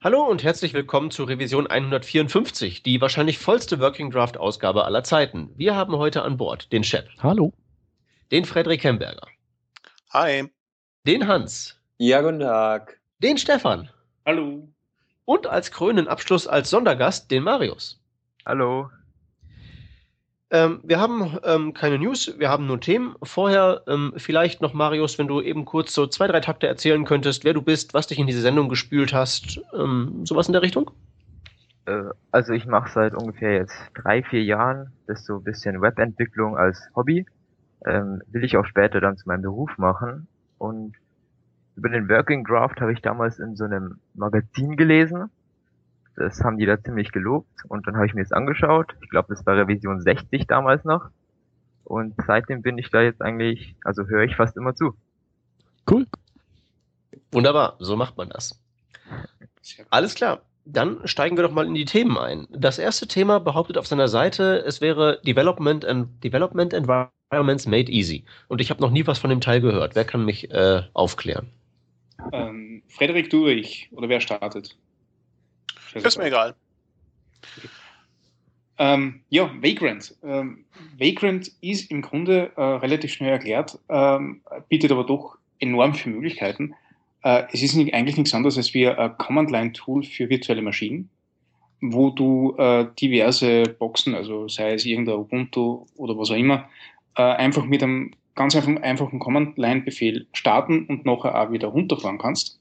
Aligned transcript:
Hallo 0.00 0.22
und 0.22 0.44
herzlich 0.44 0.74
willkommen 0.74 1.10
zur 1.10 1.26
Revision 1.26 1.66
154, 1.66 2.84
die 2.84 3.00
wahrscheinlich 3.00 3.40
vollste 3.40 3.80
Working 3.80 4.12
Draft 4.12 4.36
Ausgabe 4.36 4.84
aller 4.84 5.02
Zeiten. 5.02 5.50
Wir 5.56 5.74
haben 5.74 5.96
heute 5.96 6.22
an 6.22 6.36
Bord 6.36 6.72
den 6.72 6.84
Shep. 6.84 7.08
Hallo. 7.20 7.52
Den 8.30 8.44
Frederik 8.44 8.84
Hemberger. 8.84 9.26
Hi. 10.10 10.52
Den 11.04 11.26
Hans. 11.26 11.80
Ja, 11.96 12.20
guten 12.20 12.38
Tag. 12.38 13.00
Den 13.18 13.38
Stefan. 13.38 13.90
Hallo. 14.24 14.68
Und 15.24 15.48
als 15.48 15.72
krönenden 15.72 16.06
Abschluss 16.06 16.46
als 16.46 16.70
Sondergast 16.70 17.32
den 17.32 17.42
Marius. 17.42 18.00
Hallo. 18.46 18.90
Ähm, 20.50 20.80
wir 20.82 20.98
haben 20.98 21.38
ähm, 21.44 21.74
keine 21.74 21.98
News, 21.98 22.34
wir 22.38 22.48
haben 22.48 22.66
nur 22.66 22.80
Themen. 22.80 23.16
Vorher 23.22 23.82
ähm, 23.86 24.14
vielleicht 24.16 24.62
noch, 24.62 24.72
Marius, 24.72 25.18
wenn 25.18 25.28
du 25.28 25.42
eben 25.42 25.66
kurz 25.66 25.92
so 25.92 26.06
zwei, 26.06 26.26
drei 26.26 26.40
Takte 26.40 26.66
erzählen 26.66 27.04
könntest, 27.04 27.44
wer 27.44 27.52
du 27.52 27.60
bist, 27.60 27.92
was 27.92 28.06
dich 28.06 28.18
in 28.18 28.26
diese 28.26 28.40
Sendung 28.40 28.68
gespült 28.70 29.12
hast, 29.12 29.60
ähm, 29.74 30.24
sowas 30.24 30.46
in 30.46 30.54
der 30.54 30.62
Richtung? 30.62 30.90
Äh, 31.84 32.04
also 32.30 32.54
ich 32.54 32.64
mache 32.64 32.90
seit 32.90 33.14
ungefähr 33.14 33.54
jetzt 33.54 33.76
drei, 33.94 34.22
vier 34.22 34.42
Jahren 34.42 34.92
das 35.06 35.24
so 35.26 35.36
ein 35.36 35.44
bisschen 35.44 35.82
Webentwicklung 35.82 36.56
als 36.56 36.88
Hobby. 36.96 37.26
Ähm, 37.86 38.22
will 38.28 38.42
ich 38.42 38.56
auch 38.56 38.64
später 38.64 39.00
dann 39.00 39.18
zu 39.18 39.28
meinem 39.28 39.42
Beruf 39.42 39.76
machen. 39.76 40.28
Und 40.56 40.94
über 41.76 41.90
den 41.90 42.08
Working 42.08 42.44
Draft 42.44 42.80
habe 42.80 42.92
ich 42.94 43.02
damals 43.02 43.38
in 43.38 43.54
so 43.54 43.64
einem 43.64 43.98
Magazin 44.14 44.76
gelesen 44.76 45.30
das 46.18 46.42
haben 46.42 46.58
die 46.58 46.66
da 46.66 46.82
ziemlich 46.82 47.12
gelobt 47.12 47.48
und 47.68 47.86
dann 47.86 47.96
habe 47.96 48.06
ich 48.06 48.14
mir 48.14 48.22
das 48.22 48.32
angeschaut. 48.32 48.94
Ich 49.02 49.08
glaube, 49.08 49.34
das 49.34 49.46
war 49.46 49.56
Revision 49.56 50.00
60 50.00 50.46
damals 50.46 50.84
noch. 50.84 51.10
Und 51.84 52.14
seitdem 52.26 52.60
bin 52.60 52.76
ich 52.76 52.90
da 52.90 53.00
jetzt 53.00 53.22
eigentlich, 53.22 53.76
also 53.84 54.04
höre 54.06 54.24
ich 54.24 54.36
fast 54.36 54.56
immer 54.56 54.74
zu. 54.74 54.94
Cool. 55.90 56.06
Wunderbar, 57.30 57.76
so 57.78 57.96
macht 57.96 58.16
man 58.16 58.28
das. 58.30 58.60
Alles 59.90 60.14
klar. 60.14 60.42
Dann 60.64 61.06
steigen 61.06 61.36
wir 61.36 61.44
doch 61.44 61.52
mal 61.52 61.66
in 61.66 61.74
die 61.74 61.86
Themen 61.86 62.18
ein. 62.18 62.46
Das 62.50 62.78
erste 62.78 63.06
Thema 63.06 63.40
behauptet 63.40 63.78
auf 63.78 63.86
seiner 63.86 64.08
Seite, 64.08 64.62
es 64.66 64.82
wäre 64.82 65.20
Development 65.24 65.84
and 65.84 66.22
Development 66.22 66.74
Environments 66.74 67.66
Made 67.66 67.90
Easy. 67.90 68.24
Und 68.48 68.60
ich 68.60 68.68
habe 68.68 68.82
noch 68.82 68.90
nie 68.90 69.06
was 69.06 69.18
von 69.18 69.30
dem 69.30 69.40
Teil 69.40 69.62
gehört. 69.62 69.94
Wer 69.94 70.04
kann 70.04 70.26
mich 70.26 70.50
äh, 70.50 70.82
aufklären? 70.92 71.48
Ähm, 72.32 72.82
Frederik, 72.88 73.30
du 73.30 73.44
oder 73.44 73.52
ich? 73.52 73.88
Oder 73.92 74.10
wer 74.10 74.20
startet? 74.20 74.76
Ist 75.94 76.18
mir 76.18 76.26
egal. 76.26 76.54
Ähm, 78.78 79.20
ja, 79.28 79.50
Vagrant. 79.60 80.14
Ähm, 80.22 80.64
Vagrant 80.96 81.50
ist 81.60 81.90
im 81.90 82.02
Grunde 82.02 82.52
äh, 82.56 82.62
relativ 82.62 83.12
schnell 83.12 83.32
erklärt, 83.32 83.78
ähm, 83.88 84.40
bietet 84.68 84.92
aber 84.92 85.04
doch 85.04 85.36
enorm 85.58 85.94
viele 85.94 86.14
Möglichkeiten. 86.14 86.74
Äh, 87.24 87.44
es 87.52 87.62
ist 87.62 87.74
nicht, 87.74 87.92
eigentlich 87.92 88.16
nichts 88.16 88.34
anderes 88.34 88.56
als 88.56 88.72
wie 88.74 88.86
ein 88.86 89.18
Command-Line-Tool 89.18 90.04
für 90.04 90.28
virtuelle 90.28 90.62
Maschinen, 90.62 91.10
wo 91.80 92.10
du 92.10 92.54
äh, 92.56 92.86
diverse 93.00 93.64
Boxen, 93.64 94.14
also 94.14 94.46
sei 94.46 94.74
es 94.74 94.86
irgendein 94.86 95.16
Ubuntu 95.16 95.86
oder 95.96 96.16
was 96.16 96.30
auch 96.30 96.36
immer, 96.36 96.68
äh, 97.16 97.22
einfach 97.22 97.64
mit 97.64 97.82
einem 97.82 98.12
ganz 98.36 98.54
einfachen, 98.54 98.78
einfachen 98.78 99.18
Command-Line-Befehl 99.18 100.28
starten 100.32 100.86
und 100.86 101.04
nachher 101.04 101.34
auch 101.34 101.50
wieder 101.50 101.68
runterfahren 101.68 102.18
kannst. 102.18 102.60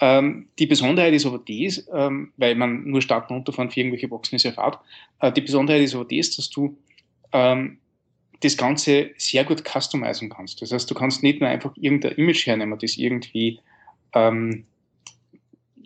Ähm, 0.00 0.48
die 0.58 0.66
Besonderheit 0.66 1.14
ist 1.14 1.26
aber 1.26 1.38
dies, 1.38 1.88
ähm, 1.92 2.32
weil 2.36 2.54
man 2.54 2.84
nur 2.84 3.00
starten 3.00 3.32
und 3.32 3.38
runterfahren 3.38 3.70
für 3.70 3.80
irgendwelche 3.80 4.08
Boxen 4.08 4.36
ist 4.36 4.42
ja 4.42 4.52
Fahrt. 4.52 4.78
Äh, 5.20 5.32
die 5.32 5.40
Besonderheit 5.40 5.82
ist 5.82 5.94
aber 5.94 6.04
dies, 6.04 6.36
dass 6.36 6.50
du 6.50 6.76
ähm, 7.32 7.78
das 8.40 8.56
Ganze 8.56 9.10
sehr 9.16 9.44
gut 9.44 9.62
customizen 9.64 10.28
kannst. 10.28 10.60
Das 10.60 10.72
heißt, 10.72 10.90
du 10.90 10.94
kannst 10.94 11.22
nicht 11.22 11.40
nur 11.40 11.48
einfach 11.48 11.72
irgendein 11.76 12.12
Image 12.12 12.46
hernehmen, 12.46 12.78
das 12.78 12.96
irgendwie 12.96 13.60
ähm, 14.14 14.66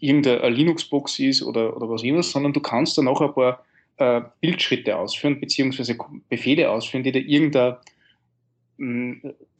irgendeine 0.00 0.48
Linux-Box 0.48 1.18
ist 1.20 1.42
oder, 1.42 1.76
oder 1.76 1.88
was 1.88 2.02
immer, 2.02 2.22
sondern 2.22 2.52
du 2.52 2.60
kannst 2.60 2.98
dann 2.98 3.06
auch 3.06 3.20
ein 3.20 3.34
paar 3.34 3.64
äh, 3.98 4.22
Bildschritte 4.40 4.96
ausführen, 4.96 5.38
beziehungsweise 5.38 5.96
Befehle 6.28 6.70
ausführen, 6.70 7.04
die 7.04 7.12
dir 7.12 7.20
irgendein 7.20 7.76
mm, 8.78 9.12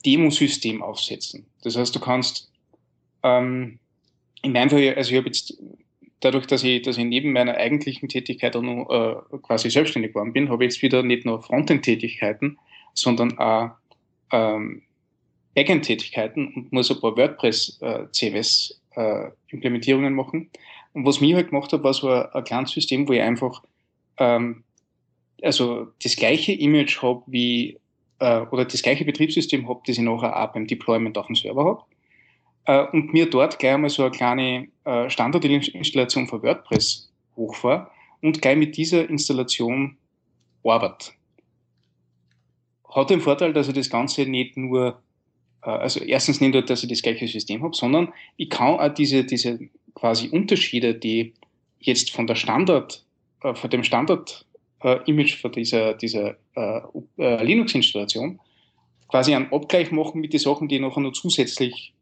Demosystem 0.05 0.82
aufsetzen. 0.82 1.47
Das 1.62 1.77
heißt, 1.77 1.94
du 1.94 2.00
kannst 2.00 2.50
ähm, 3.22 3.78
in 4.43 4.53
meinem 4.53 4.71
Fall, 4.71 4.95
also 4.95 5.11
ich 5.11 5.17
habe 5.17 5.27
jetzt 5.27 5.61
dadurch, 6.21 6.47
dass 6.47 6.62
ich, 6.62 6.83
dass 6.83 6.99
ich 6.99 7.05
neben 7.05 7.33
meiner 7.33 7.56
eigentlichen 7.56 8.09
Tätigkeit 8.09 8.55
auch 8.56 8.62
noch, 8.62 8.89
äh, 8.91 9.17
quasi 9.39 9.71
selbstständig 9.71 10.12
geworden 10.12 10.33
bin, 10.33 10.51
habe 10.51 10.65
ich 10.65 10.73
jetzt 10.73 10.83
wieder 10.83 11.03
nicht 11.03 11.25
nur 11.25 11.43
Frontend-Tätigkeiten, 11.43 12.59
sondern 12.95 13.37
auch 13.39 13.71
ähm, 14.31 14.83
Backend-Tätigkeiten 15.55 16.53
und 16.55 16.73
muss 16.73 16.91
ein 16.91 17.00
paar 17.00 17.17
WordPress-CMS-Implementierungen 17.17 20.12
äh, 20.12 20.17
machen. 20.17 20.50
Und 20.93 21.06
was 21.06 21.21
mir 21.21 21.37
halt 21.37 21.50
gemacht 21.50 21.73
hat, 21.73 21.83
war 21.83 21.95
so 21.95 22.09
ein, 22.09 22.27
ein 22.33 22.45
kleines 22.45 22.73
System, 22.73 23.09
wo 23.09 23.12
ich 23.12 23.23
einfach 23.23 23.62
ähm, 24.19 24.65
also 25.43 25.89
das 26.03 26.17
gleiche 26.17 26.53
Image 26.53 27.00
habe 27.03 27.23
wie 27.27 27.79
äh, 28.19 28.41
oder 28.50 28.67
das 28.67 28.83
gleiche 28.83 29.05
Betriebssystem 29.05 29.69
habe, 29.69 29.83
das 29.87 29.97
ich 29.97 30.05
nachher 30.05 30.43
auch 30.43 30.53
beim 30.53 30.67
Deployment 30.67 31.17
auf 31.17 31.27
dem 31.27 31.37
Server 31.37 31.65
habe 31.65 31.83
äh, 31.83 31.90
und 32.66 33.12
mir 33.12 33.28
dort 33.28 33.59
gleich 33.59 33.75
einmal 33.75 33.91
so 33.91 34.03
eine 34.03 34.10
kleine 34.10 34.69
äh, 34.84 35.09
Standardinstallation 35.10 36.26
von 36.26 36.43
WordPress 36.43 37.10
hochfahre 37.37 37.91
und 38.22 38.43
gleich 38.43 38.56
mit 38.56 38.76
dieser 38.76 39.09
Installation 39.09 39.97
arbeite. 40.65 41.12
Hat 42.88 43.10
den 43.10 43.20
Vorteil, 43.20 43.53
dass 43.53 43.69
ich 43.69 43.75
das 43.75 43.91
Ganze 43.91 44.26
nicht 44.26 44.56
nur, 44.56 45.00
äh, 45.62 45.70
also 45.70 46.00
erstens 46.00 46.41
nicht 46.41 46.53
nur, 46.53 46.62
dass 46.62 46.82
ich 46.82 46.88
das 46.88 47.03
gleiche 47.03 47.28
System 47.28 47.62
habe, 47.62 47.75
sondern 47.75 48.12
ich 48.37 48.50
kann 48.50 48.78
auch 48.78 48.94
diese, 48.94 49.25
diese 49.25 49.59
quasi 49.94 50.28
Unterschiede, 50.28 50.94
die 50.94 51.34
jetzt 51.78 52.10
von 52.10 52.26
der 52.26 52.34
Standard, 52.34 53.04
äh, 53.43 53.54
von 53.54 53.70
dem 53.70 53.84
Standard-Image 53.84 55.41
von 55.41 55.53
dieser, 55.53 55.94
dieser 55.94 56.37
äh, 56.54 56.81
äh, 57.19 57.44
Linux-Installation 57.44 58.41
quasi 59.09 59.34
einen 59.34 59.53
Abgleich 59.53 59.91
machen 59.91 60.20
mit 60.20 60.32
den 60.32 60.41
Sachen, 60.41 60.69
die 60.69 60.76
ich 60.76 60.81
nachher 60.81 61.00
noch 61.00 61.12
zusätzlich 61.12 61.93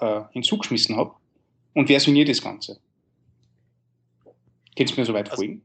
äh, 0.00 0.22
hinzugeschmissen 0.32 0.96
habe 0.96 1.12
und 1.74 1.86
versioniere 1.86 2.28
das 2.28 2.42
Ganze. 2.42 2.78
Du 4.76 4.84
mir 4.96 5.04
soweit 5.04 5.30
also, 5.30 5.42
folgen? 5.42 5.62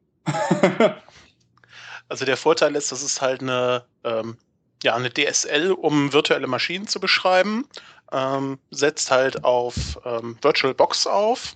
also 2.10 2.26
der 2.26 2.38
Vorteil 2.38 2.76
ist, 2.76 2.92
dass 2.92 3.04
es 3.04 3.22
halt 3.22 3.42
eine, 3.42 3.86
ähm, 4.04 4.38
ja, 4.82 4.96
eine 4.96 5.12
DSL, 5.12 5.72
um 5.72 6.12
virtuelle 6.14 6.48
Maschinen 6.48 6.88
zu 6.88 7.00
beschreiben, 7.00 7.68
ähm, 8.12 8.58
setzt 8.72 9.12
halt 9.12 9.44
auf 9.44 10.00
ähm, 10.04 10.38
VirtualBox 10.42 11.06
auf. 11.06 11.56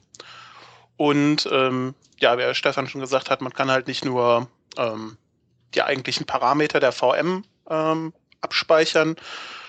Und 0.98 1.48
ähm, 1.52 1.96
ja, 2.20 2.38
wie 2.38 2.54
Stefan 2.54 2.88
schon 2.88 3.02
gesagt 3.02 3.30
hat, 3.30 3.42
man 3.42 3.54
kann 3.54 3.72
halt 3.72 3.88
nicht 3.88 4.06
nur 4.06 4.48
ähm, 4.78 5.18
die 5.76 5.82
eigentlichen 5.82 6.26
Parameter 6.26 6.80
der 6.80 6.92
VM 6.92 7.44
ähm, 7.70 8.14
abspeichern, 8.42 9.16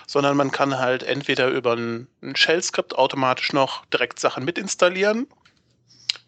sondern 0.09 0.35
man 0.35 0.49
kann 0.49 0.79
halt 0.79 1.03
entweder 1.03 1.49
über 1.49 1.73
ein, 1.73 2.07
Shell-Skript 2.33 2.97
automatisch 2.97 3.53
noch 3.53 3.85
direkt 3.93 4.19
Sachen 4.19 4.43
mit 4.43 4.57
installieren. 4.57 5.27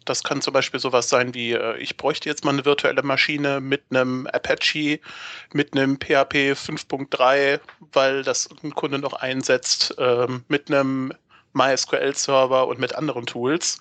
Das 0.04 0.22
kann 0.22 0.40
zum 0.40 0.52
Beispiel 0.54 0.78
sowas 0.78 1.08
sein 1.08 1.34
wie, 1.34 1.50
äh, 1.50 1.76
ich 1.78 1.96
bräuchte 1.96 2.28
jetzt 2.28 2.44
mal 2.44 2.52
eine 2.52 2.64
virtuelle 2.64 3.02
Maschine 3.02 3.60
mit 3.60 3.82
einem 3.90 4.28
Apache, 4.28 5.00
mit 5.52 5.72
einem 5.72 5.96
PHP 5.96 6.52
5.3, 6.54 7.58
weil 7.92 8.22
das 8.22 8.48
ein 8.62 8.72
Kunde 8.72 9.00
noch 9.00 9.14
einsetzt, 9.14 9.98
äh, 9.98 10.28
mit 10.46 10.70
einem 10.70 11.12
MySQL-Server 11.52 12.68
und 12.68 12.78
mit 12.78 12.94
anderen 12.94 13.26
Tools. 13.26 13.80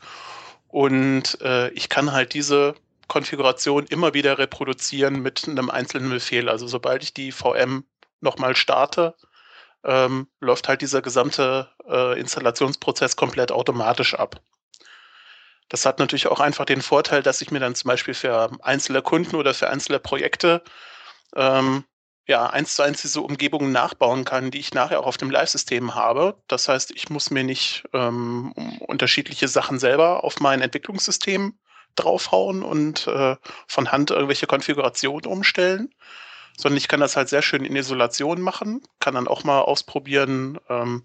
Und 0.69 1.39
äh, 1.41 1.69
ich 1.73 1.89
kann 1.89 2.11
halt 2.11 2.33
diese 2.33 2.73
Konfiguration 3.07 3.85
immer 3.85 4.15
wieder 4.15 4.39
reproduzieren 4.39 5.21
mit 5.21 5.47
einem 5.47 5.69
einzelnen 5.69 6.09
Befehl. 6.09 6.49
Also 6.49 6.65
sobald 6.65 7.03
ich 7.03 7.13
die 7.13 7.31
VM 7.31 7.83
nochmal 8.19 8.55
starte, 8.55 9.15
ähm, 9.83 10.27
läuft 10.39 10.67
halt 10.67 10.81
dieser 10.81 11.01
gesamte 11.01 11.69
äh, 11.87 12.19
Installationsprozess 12.19 13.15
komplett 13.15 13.51
automatisch 13.51 14.13
ab. 14.15 14.41
Das 15.69 15.85
hat 15.85 15.99
natürlich 15.99 16.27
auch 16.27 16.41
einfach 16.41 16.65
den 16.65 16.81
Vorteil, 16.81 17.23
dass 17.23 17.41
ich 17.41 17.51
mir 17.51 17.59
dann 17.59 17.75
zum 17.75 17.87
Beispiel 17.87 18.13
für 18.13 18.51
einzelne 18.61 19.01
Kunden 19.01 19.35
oder 19.37 19.53
für 19.53 19.69
einzelne 19.69 19.99
Projekte 19.99 20.63
ähm, 21.35 21.85
ja, 22.27 22.47
eins 22.47 22.75
zu 22.75 22.83
eins 22.83 23.01
diese 23.01 23.21
Umgebungen 23.21 23.71
nachbauen 23.71 24.25
kann, 24.25 24.51
die 24.51 24.59
ich 24.59 24.73
nachher 24.73 24.99
auch 24.99 25.05
auf 25.07 25.17
dem 25.17 25.31
Live-System 25.31 25.95
habe. 25.95 26.41
Das 26.47 26.67
heißt, 26.67 26.91
ich 26.91 27.09
muss 27.09 27.31
mir 27.31 27.43
nicht 27.43 27.83
ähm, 27.93 28.53
unterschiedliche 28.79 29.47
Sachen 29.47 29.79
selber 29.79 30.23
auf 30.23 30.39
mein 30.39 30.61
Entwicklungssystem 30.61 31.57
draufhauen 31.95 32.63
und 32.63 33.07
äh, 33.07 33.35
von 33.67 33.91
Hand 33.91 34.11
irgendwelche 34.11 34.47
Konfigurationen 34.47 35.25
umstellen, 35.25 35.93
sondern 36.57 36.77
ich 36.77 36.87
kann 36.87 36.99
das 36.99 37.17
halt 37.17 37.29
sehr 37.29 37.41
schön 37.41 37.65
in 37.65 37.75
Isolation 37.75 38.41
machen, 38.41 38.81
kann 38.99 39.15
dann 39.15 39.27
auch 39.27 39.43
mal 39.43 39.61
ausprobieren, 39.61 40.59
ähm, 40.69 41.03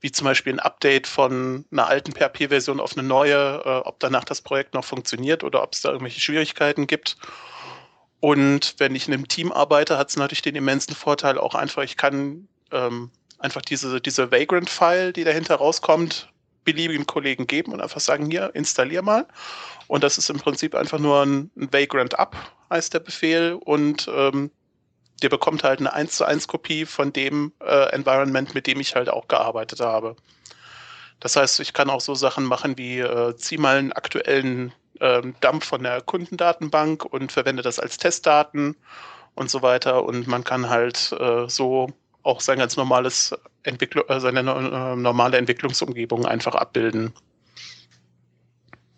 wie 0.00 0.12
zum 0.12 0.24
Beispiel 0.24 0.52
ein 0.52 0.60
Update 0.60 1.06
von 1.06 1.64
einer 1.72 1.86
alten 1.86 2.12
PHP-Version 2.12 2.80
auf 2.80 2.96
eine 2.96 3.06
neue, 3.06 3.62
äh, 3.64 3.86
ob 3.86 4.00
danach 4.00 4.24
das 4.24 4.42
Projekt 4.42 4.74
noch 4.74 4.84
funktioniert 4.84 5.44
oder 5.44 5.62
ob 5.62 5.74
es 5.74 5.82
da 5.82 5.90
irgendwelche 5.90 6.20
Schwierigkeiten 6.20 6.86
gibt. 6.86 7.16
Und 8.20 8.74
wenn 8.78 8.94
ich 8.94 9.06
in 9.06 9.14
einem 9.14 9.28
Team 9.28 9.52
arbeite, 9.52 9.96
hat 9.96 10.10
es 10.10 10.16
natürlich 10.16 10.42
den 10.42 10.56
immensen 10.56 10.94
Vorteil 10.94 11.38
auch 11.38 11.54
einfach, 11.54 11.82
ich 11.82 11.96
kann 11.96 12.48
ähm, 12.72 13.10
einfach 13.38 13.62
diese, 13.62 14.00
diese 14.00 14.30
Vagrant-File, 14.30 15.12
die 15.12 15.24
dahinter 15.24 15.56
rauskommt, 15.56 16.28
beliebigen 16.64 17.06
Kollegen 17.06 17.46
geben 17.46 17.72
und 17.72 17.80
einfach 17.80 18.00
sagen, 18.00 18.30
hier, 18.30 18.50
installier 18.54 19.02
mal. 19.02 19.26
Und 19.86 20.04
das 20.04 20.18
ist 20.18 20.28
im 20.28 20.38
Prinzip 20.38 20.74
einfach 20.74 20.98
nur 20.98 21.24
ein, 21.24 21.50
ein 21.56 21.72
Vagrant 21.72 22.18
Up, 22.18 22.36
heißt 22.70 22.92
der 22.92 23.00
Befehl. 23.00 23.54
Und 23.54 24.10
ähm, 24.14 24.50
der 25.22 25.28
bekommt 25.28 25.64
halt 25.64 25.80
eine 25.80 25.92
1 25.92 26.16
zu 26.16 26.24
1 26.24 26.48
Kopie 26.48 26.86
von 26.86 27.12
dem 27.12 27.52
äh, 27.60 27.90
Environment, 27.92 28.54
mit 28.54 28.66
dem 28.66 28.80
ich 28.80 28.94
halt 28.94 29.08
auch 29.08 29.28
gearbeitet 29.28 29.80
habe. 29.80 30.16
Das 31.20 31.36
heißt, 31.36 31.60
ich 31.60 31.72
kann 31.72 31.90
auch 31.90 32.00
so 32.00 32.14
Sachen 32.14 32.44
machen 32.44 32.78
wie 32.78 33.00
äh, 33.00 33.34
zieh 33.36 33.58
mal 33.58 33.78
einen 33.78 33.92
aktuellen 33.92 34.72
ähm, 35.00 35.34
Dump 35.40 35.64
von 35.64 35.82
der 35.82 36.00
Kundendatenbank 36.00 37.04
und 37.04 37.32
verwende 37.32 37.62
das 37.62 37.78
als 37.78 37.98
Testdaten 37.98 38.76
und 39.34 39.50
so 39.50 39.62
weiter. 39.62 40.04
Und 40.04 40.26
man 40.28 40.44
kann 40.44 40.68
halt 40.68 41.12
äh, 41.18 41.48
so 41.48 41.88
auch 42.22 42.40
sein 42.40 42.58
ganz 42.58 42.76
normales 42.76 43.34
Entwicklung, 43.62 44.04
äh, 44.08 44.20
seine 44.20 44.40
äh, 44.40 44.96
normale 44.96 45.38
Entwicklungsumgebung 45.38 46.26
einfach 46.26 46.54
abbilden. 46.54 47.12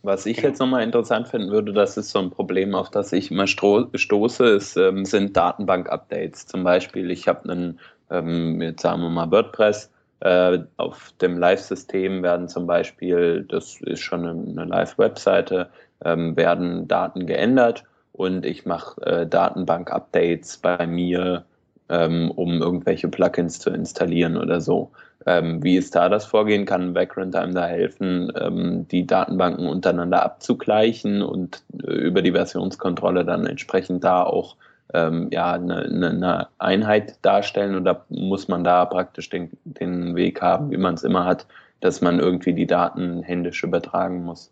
Was 0.03 0.25
ich 0.25 0.39
jetzt 0.39 0.61
nochmal 0.61 0.83
interessant 0.83 1.29
finden 1.29 1.51
würde, 1.51 1.73
das 1.75 1.97
ist 1.99 2.11
so 2.11 2.21
ein 2.21 2.31
Problem, 2.31 2.75
auf 2.75 2.91
das 2.91 3.13
ich 3.13 3.31
immer 3.31 3.47
stoße, 3.47 4.45
ist, 4.47 4.77
ähm, 4.77 5.05
sind 5.05 5.37
Datenbank-Updates. 5.37 6.47
Zum 6.47 6.65
Beispiel, 6.65 7.11
ich 7.11 7.29
habe 7.29 7.51
einen, 7.51 7.81
ähm, 8.11 8.63
jetzt 8.63 8.81
sagen 8.81 9.03
wir 9.03 9.11
mal 9.11 9.31
WordPress, 9.31 9.91
äh, 10.21 10.59
auf 10.79 11.13
dem 11.21 11.39
Live-System 11.39 12.23
werden 12.23 12.49
zum 12.49 12.67
Beispiel, 12.67 13.45
das 13.49 13.79
ist 13.83 14.01
schon 14.01 14.27
eine 14.27 14.65
Live-Webseite, 14.65 15.69
ähm, 16.05 16.35
werden 16.37 16.89
Daten 16.89 17.27
geändert 17.27 17.85
und 18.13 18.47
ich 18.47 18.65
mache 18.65 19.01
äh, 19.03 19.27
Datenbank-Updates 19.27 20.59
bei 20.59 20.87
mir, 20.87 21.45
ähm, 21.91 22.31
um 22.31 22.63
irgendwelche 22.63 23.09
Plugins 23.09 23.59
zu 23.59 23.71
installieren 23.71 24.37
oder 24.39 24.61
so. 24.63 24.93
Ähm, 25.27 25.63
wie 25.63 25.77
ist 25.77 25.95
da 25.95 26.09
das 26.09 26.25
Vorgehen? 26.25 26.65
Kann 26.65 26.95
Background 26.95 27.37
einem 27.37 27.55
da 27.55 27.67
helfen, 27.67 28.33
ähm, 28.41 28.89
die 28.89 29.07
Datenbanken 29.07 29.69
untereinander 29.69 30.23
abzugleichen 30.23 31.23
und 31.23 31.63
äh, 31.83 31.93
über 31.93 32.23
die 32.23 32.33
Versionskontrolle 32.33 33.25
dann 33.25 33.47
entsprechend 33.47 34.03
da 34.03 34.23
auch 34.23 34.57
ähm, 34.95 35.29
ja, 35.31 35.53
eine, 35.53 35.83
eine, 35.83 36.49
Einheit 36.59 37.19
darstellen 37.23 37.77
oder 37.77 38.05
muss 38.09 38.49
man 38.49 38.65
da 38.65 38.85
praktisch 38.87 39.29
den, 39.29 39.51
den 39.65 40.17
Weg 40.17 40.41
haben, 40.41 40.71
wie 40.71 40.79
man 40.79 40.95
es 40.95 41.05
immer 41.05 41.27
hat, 41.27 41.47
dass 41.81 42.01
man 42.01 42.19
irgendwie 42.19 42.55
die 42.55 42.67
Daten 42.67 43.23
händisch 43.23 43.63
übertragen 43.63 44.25
muss? 44.25 44.51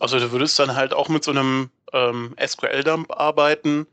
Also 0.00 0.18
du 0.18 0.32
würdest 0.32 0.58
dann 0.58 0.74
halt 0.74 0.92
auch 0.92 1.08
mit 1.08 1.24
so 1.24 1.30
einem 1.30 1.70
ähm, 1.92 2.34
SQL-Dump 2.44 3.12
arbeiten, 3.12 3.86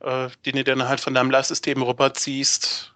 äh, 0.00 0.28
den 0.46 0.56
du 0.56 0.64
dann 0.64 0.88
halt 0.88 1.00
von 1.00 1.14
deinem 1.14 1.30
Live-System 1.30 1.82
rüberziehst 1.82 2.94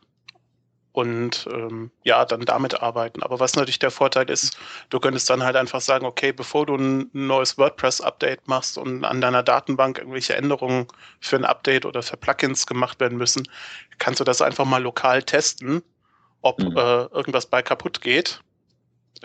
und 0.93 1.49
ähm, 1.53 1.91
ja, 2.03 2.25
dann 2.25 2.41
damit 2.41 2.83
arbeiten. 2.83 3.23
Aber 3.23 3.39
was 3.39 3.55
natürlich 3.55 3.79
der 3.79 3.91
Vorteil 3.91 4.29
ist, 4.29 4.57
du 4.89 4.99
könntest 4.99 5.31
dann 5.31 5.43
halt 5.43 5.57
einfach 5.57 5.81
sagen, 5.81 6.05
okay, 6.05 6.33
bevor 6.33 6.67
du 6.67 6.75
ein 6.77 7.11
neues 7.13 7.57
WordPress-Update 7.59 8.49
machst 8.49 8.77
und 8.77 9.05
an 9.05 9.21
deiner 9.21 9.43
Datenbank 9.43 9.99
irgendwelche 9.99 10.35
Änderungen 10.35 10.89
für 11.21 11.37
ein 11.37 11.45
Update 11.45 11.87
oder 11.87 12.03
für 12.03 12.17
Plugins 12.17 12.67
gemacht 12.67 12.99
werden 12.99 13.19
müssen, 13.19 13.49
kannst 13.99 14.21
du 14.21 14.25
das 14.25 14.43
einfach 14.43 14.65
mal 14.65 14.83
lokal 14.83 15.23
testen, 15.23 15.83
ob 16.43 16.59
mhm. 16.59 16.77
äh, 16.77 17.05
irgendwas 17.07 17.47
bei 17.47 17.63
kaputt 17.63 18.01
geht. 18.01 18.41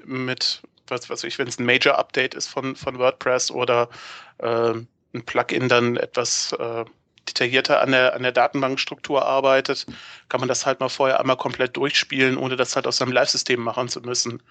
Mit, 0.04 0.62
was 0.88 1.10
weiß 1.10 1.24
ich, 1.24 1.40
wenn 1.40 1.48
es 1.48 1.60
ein 1.60 1.66
Major-Update 1.66 2.36
ist 2.36 2.48
von, 2.48 2.76
von 2.76 3.00
WordPress 3.00 3.50
oder 3.50 3.90
äh, 4.38 4.74
ein 5.16 5.26
Plugin 5.26 5.68
dann 5.70 5.98
etwas 5.98 6.52
äh, 6.54 6.86
detaillierter 7.28 7.82
an 7.82 7.92
der, 7.92 8.14
an 8.14 8.24
der 8.24 8.32
Datenbankstruktur 8.32 9.26
arbeitet, 9.26 9.86
kann 10.30 10.40
man 10.40 10.50
das 10.50 10.66
halt 10.66 10.80
mal 10.80 10.90
vorher 10.90 11.20
einmal 11.20 11.38
komplett 11.38 11.76
durchspielen, 11.78 12.38
ohne 12.38 12.56
das 12.56 12.76
halt 12.76 12.88
aus 12.88 12.98
seinem 12.98 13.12
Live-System 13.12 13.60
machen 13.60 13.90
zu 13.90 14.02
müssen. 14.02 14.42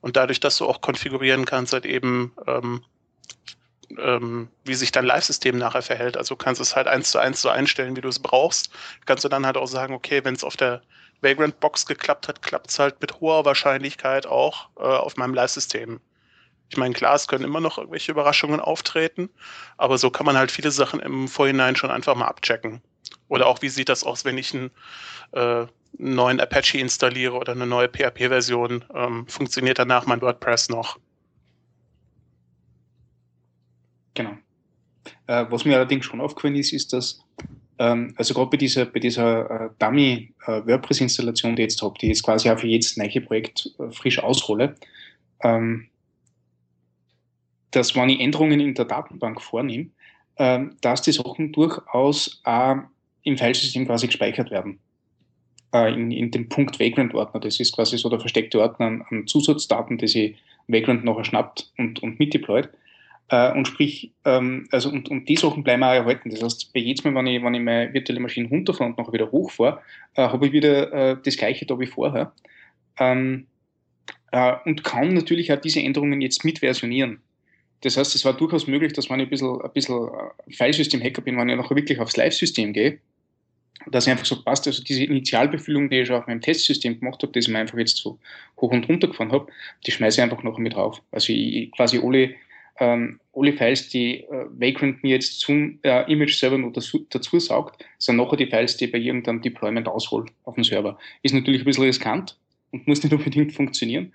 Und 0.00 0.16
dadurch, 0.16 0.40
dass 0.40 0.56
du 0.58 0.66
auch 0.66 0.80
konfigurieren 0.80 1.44
kannst, 1.44 1.72
halt 1.72 1.86
eben, 1.86 2.34
ähm, 2.46 2.84
ähm, 3.98 4.48
wie 4.64 4.74
sich 4.74 4.92
dein 4.92 5.04
Live-System 5.04 5.58
nachher 5.58 5.82
verhält. 5.82 6.16
Also 6.16 6.36
kannst 6.36 6.60
du 6.60 6.62
es 6.62 6.74
halt 6.74 6.86
eins 6.86 7.10
zu 7.10 7.18
eins 7.18 7.42
so 7.42 7.48
einstellen, 7.48 7.96
wie 7.96 8.00
du 8.00 8.08
es 8.08 8.18
brauchst. 8.18 8.70
Kannst 9.06 9.24
du 9.24 9.28
dann 9.28 9.46
halt 9.46 9.56
auch 9.56 9.66
sagen, 9.66 9.94
okay, 9.94 10.24
wenn 10.24 10.34
es 10.34 10.44
auf 10.44 10.56
der 10.56 10.82
Vagrant 11.20 11.60
Box 11.60 11.86
geklappt 11.86 12.28
hat, 12.28 12.42
klappt 12.42 12.70
es 12.70 12.78
halt 12.78 13.00
mit 13.00 13.20
hoher 13.20 13.44
Wahrscheinlichkeit 13.44 14.26
auch 14.26 14.68
äh, 14.76 14.82
auf 14.82 15.16
meinem 15.16 15.34
Live-System. 15.34 16.00
Ich 16.72 16.78
meine, 16.78 16.94
klar, 16.94 17.14
es 17.14 17.28
können 17.28 17.44
immer 17.44 17.60
noch 17.60 17.76
irgendwelche 17.76 18.12
Überraschungen 18.12 18.58
auftreten, 18.58 19.28
aber 19.76 19.98
so 19.98 20.08
kann 20.08 20.24
man 20.24 20.38
halt 20.38 20.50
viele 20.50 20.70
Sachen 20.70 21.00
im 21.00 21.28
Vorhinein 21.28 21.76
schon 21.76 21.90
einfach 21.90 22.14
mal 22.14 22.28
abchecken. 22.28 22.80
Oder 23.28 23.46
auch, 23.46 23.60
wie 23.60 23.68
sieht 23.68 23.90
das 23.90 24.04
aus, 24.04 24.24
wenn 24.24 24.38
ich 24.38 24.54
einen, 24.54 24.70
äh, 25.32 25.66
neuen 25.98 26.40
Apache 26.40 26.78
installiere 26.78 27.34
oder 27.34 27.52
eine 27.52 27.66
neue 27.66 27.90
PHP-Version? 27.90 28.86
Ähm, 28.94 29.26
funktioniert 29.28 29.78
danach 29.78 30.06
mein 30.06 30.22
WordPress 30.22 30.70
noch? 30.70 30.98
Genau. 34.14 34.32
Äh, 35.26 35.44
was 35.50 35.66
mir 35.66 35.76
allerdings 35.76 36.06
schon 36.06 36.22
aufgefallen 36.22 36.56
ist, 36.56 36.72
ist, 36.72 36.94
dass 36.94 37.20
ähm, 37.78 38.14
also 38.16 38.32
gerade 38.32 38.48
bei 38.48 38.56
dieser, 38.56 38.86
bei 38.86 38.98
dieser 38.98 39.50
äh, 39.50 39.70
Dummy 39.78 40.32
äh, 40.46 40.62
WordPress-Installation, 40.64 41.54
die 41.54 41.64
ich 41.64 41.72
jetzt 41.72 41.82
habe, 41.82 41.98
die 42.00 42.06
ich 42.06 42.12
jetzt 42.12 42.22
quasi 42.22 42.48
auch 42.48 42.58
für 42.58 42.66
jedes 42.66 42.96
neue 42.96 43.20
Projekt 43.20 43.74
äh, 43.78 43.90
frisch 43.90 44.18
ausrolle, 44.18 44.74
ähm, 45.42 45.90
dass 47.72 47.94
wenn 47.96 48.08
ich 48.08 48.20
Änderungen 48.20 48.60
in 48.60 48.74
der 48.74 48.84
Datenbank 48.84 49.40
vornehme, 49.40 49.90
ähm, 50.36 50.76
dass 50.80 51.02
die 51.02 51.12
Sachen 51.12 51.52
durchaus 51.52 52.40
auch 52.44 52.76
im 53.24 53.36
Filesystem 53.36 53.86
quasi 53.86 54.06
gespeichert 54.06 54.50
werden. 54.50 54.78
Äh, 55.74 55.94
in, 55.94 56.10
in 56.10 56.30
dem 56.30 56.48
Punkt 56.48 56.78
Vagrant-Ordner. 56.78 57.40
Das 57.40 57.58
ist 57.58 57.74
quasi 57.74 57.96
so 57.98 58.08
der 58.08 58.20
versteckte 58.20 58.60
Ordner 58.60 58.86
an, 58.86 59.04
an 59.10 59.26
Zusatzdaten, 59.26 59.98
die 59.98 60.08
sich 60.08 60.36
Vagrant 60.68 61.04
nachher 61.04 61.24
schnappt 61.24 61.72
und, 61.78 62.02
und 62.02 62.18
mitdeployt. 62.18 62.68
Äh, 63.28 63.52
und 63.52 63.66
sprich, 63.66 64.12
ähm, 64.24 64.68
also 64.70 64.90
und, 64.90 65.08
und 65.08 65.28
die 65.28 65.36
Sachen 65.36 65.64
bleiben 65.64 65.82
auch 65.82 65.92
erhalten. 65.92 66.30
Das 66.30 66.42
heißt, 66.42 66.72
bei 66.74 66.80
jedem 66.80 67.14
Mal, 67.14 67.24
wenn 67.24 67.32
ich, 67.32 67.42
wenn 67.42 67.54
ich 67.54 67.62
meine 67.62 67.92
virtuelle 67.94 68.20
Maschine 68.20 68.48
runterfahre 68.48 68.90
und 68.90 68.98
nachher 68.98 69.12
wieder 69.12 69.30
hochfahre, 69.30 69.80
äh, 70.14 70.22
habe 70.22 70.46
ich 70.46 70.52
wieder 70.52 71.16
das 71.16 71.36
gleiche 71.36 71.64
da 71.64 71.78
wie 71.78 71.86
vorher. 71.86 72.32
Ähm, 72.98 73.46
äh, 74.32 74.54
und 74.64 74.82
kann 74.82 75.14
natürlich 75.14 75.52
auch 75.52 75.60
diese 75.60 75.80
Änderungen 75.80 76.20
jetzt 76.20 76.44
mitversionieren. 76.44 77.20
Das 77.82 77.96
heißt, 77.96 78.14
es 78.14 78.24
war 78.24 78.32
durchaus 78.32 78.66
möglich, 78.66 78.92
dass 78.92 79.10
wenn 79.10 79.20
ich 79.20 79.26
ein 79.26 79.30
bisschen, 79.30 79.60
ein 79.60 79.72
bisschen 79.72 80.08
äh, 80.08 80.52
Filesystem-Hacker 80.52 81.22
bin, 81.22 81.36
wenn 81.36 81.48
ich 81.48 81.56
nachher 81.56 81.76
wirklich 81.76 81.98
aufs 82.00 82.16
Live-System 82.16 82.72
gehe, 82.72 82.98
dass 83.90 84.06
ich 84.06 84.12
einfach 84.12 84.24
so 84.24 84.42
passt, 84.42 84.66
also 84.66 84.82
diese 84.82 85.04
Initialbefüllung, 85.04 85.90
die 85.90 86.00
ich 86.00 86.06
schon 86.06 86.16
auf 86.16 86.26
meinem 86.26 86.40
Testsystem 86.40 87.00
gemacht 87.00 87.22
habe, 87.22 87.32
das 87.32 87.46
ich 87.46 87.52
mir 87.52 87.58
einfach 87.58 87.78
jetzt 87.78 87.96
so 87.96 88.18
hoch 88.60 88.70
und 88.70 88.88
runter 88.88 89.08
gefahren 89.08 89.32
habe, 89.32 89.46
die 89.86 89.90
schmeiße 89.90 90.20
ich 90.20 90.22
einfach 90.22 90.42
nachher 90.42 90.60
mit 90.60 90.74
drauf. 90.74 91.02
Also 91.10 91.32
ich 91.32 91.70
quasi 91.72 91.98
alle, 91.98 92.34
ähm, 92.78 93.20
alle 93.34 93.52
Files, 93.52 93.88
die 93.88 94.20
äh, 94.20 94.46
Vagrant 94.50 95.02
mir 95.02 95.10
jetzt 95.10 95.40
zum 95.40 95.78
äh, 95.82 96.10
Image-Server 96.10 96.58
noch 96.58 96.72
dazu, 96.72 97.06
dazu 97.10 97.38
saugt, 97.40 97.84
sind 97.98 98.16
nachher 98.16 98.36
die 98.36 98.46
Files, 98.46 98.76
die 98.76 98.86
ich 98.86 98.92
bei 98.92 98.98
irgendeinem 98.98 99.42
Deployment 99.42 99.88
aushole 99.88 100.26
auf 100.44 100.54
dem 100.54 100.64
Server. 100.64 100.98
Ist 101.22 101.34
natürlich 101.34 101.62
ein 101.62 101.66
bisschen 101.66 101.84
riskant 101.84 102.36
und 102.70 102.86
muss 102.86 103.02
nicht 103.02 103.12
unbedingt 103.12 103.52
funktionieren. 103.52 104.12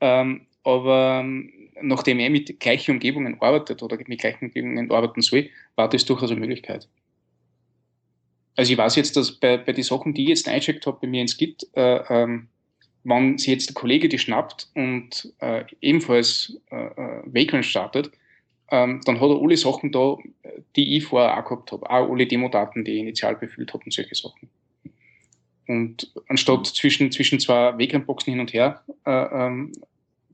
Ähm, 0.00 0.46
aber 0.64 1.20
ähm, 1.22 1.52
nachdem 1.80 2.18
er 2.18 2.30
mit 2.30 2.60
gleichen 2.60 2.92
Umgebungen 2.92 3.40
arbeitet 3.40 3.82
oder 3.82 3.96
mit 4.06 4.20
gleichen 4.20 4.46
Umgebungen 4.46 4.90
arbeiten 4.90 5.22
soll, 5.22 5.48
war 5.76 5.88
das 5.88 6.04
durchaus 6.04 6.30
eine 6.30 6.40
Möglichkeit. 6.40 6.88
Also 8.56 8.72
ich 8.72 8.78
weiß 8.78 8.96
jetzt, 8.96 9.16
dass 9.16 9.32
bei, 9.32 9.56
bei 9.56 9.72
den 9.72 9.84
Sachen, 9.84 10.12
die 10.12 10.24
ich 10.24 10.28
jetzt 10.28 10.48
eincheckt 10.48 10.86
habe 10.86 10.98
bei 11.00 11.06
mir 11.06 11.22
ins 11.22 11.36
Git, 11.36 11.66
äh, 11.74 12.00
ähm, 12.08 12.48
wenn 13.04 13.38
sich 13.38 13.48
jetzt 13.48 13.68
der 13.68 13.74
Kollege 13.74 14.08
die 14.08 14.18
schnappt 14.18 14.68
und 14.74 15.32
äh, 15.40 15.64
ebenfalls 15.80 16.60
äh, 16.70 16.76
äh 16.76 17.22
Vagrant 17.24 17.64
startet, 17.64 18.12
ähm, 18.70 19.00
dann 19.04 19.20
hat 19.20 19.28
er 19.28 19.40
alle 19.40 19.56
Sachen 19.56 19.90
da, 19.90 20.16
die 20.76 20.96
ich 20.96 21.04
vorher 21.04 21.36
auch 21.36 21.44
gehabt 21.44 21.72
habe. 21.72 21.90
Auch 21.90 22.10
alle 22.10 22.26
Demo-Daten, 22.26 22.84
die 22.84 22.92
ich 22.92 23.00
initial 23.00 23.36
befüllt 23.36 23.72
habe 23.72 23.84
und 23.84 23.92
solche 23.92 24.14
Sachen. 24.14 24.48
Und 25.66 26.12
anstatt 26.28 26.66
zwischen, 26.66 27.10
zwischen 27.12 27.40
zwei 27.40 27.78
Vagrant-Boxen 27.78 28.32
hin 28.32 28.40
und 28.40 28.52
her 28.52 28.82
äh, 29.04 29.10
ähm, 29.10 29.72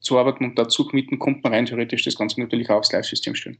zu 0.00 0.18
arbeiten 0.18 0.44
und 0.44 0.58
dazu 0.58 0.86
committen, 0.86 1.18
kommt 1.18 1.42
man 1.42 1.54
rein 1.54 1.66
theoretisch 1.66 2.04
das 2.04 2.16
Ganze 2.16 2.40
natürlich 2.40 2.70
auch 2.70 2.76
aufs 2.76 2.92
Live-System 2.92 3.34
stellen. 3.34 3.58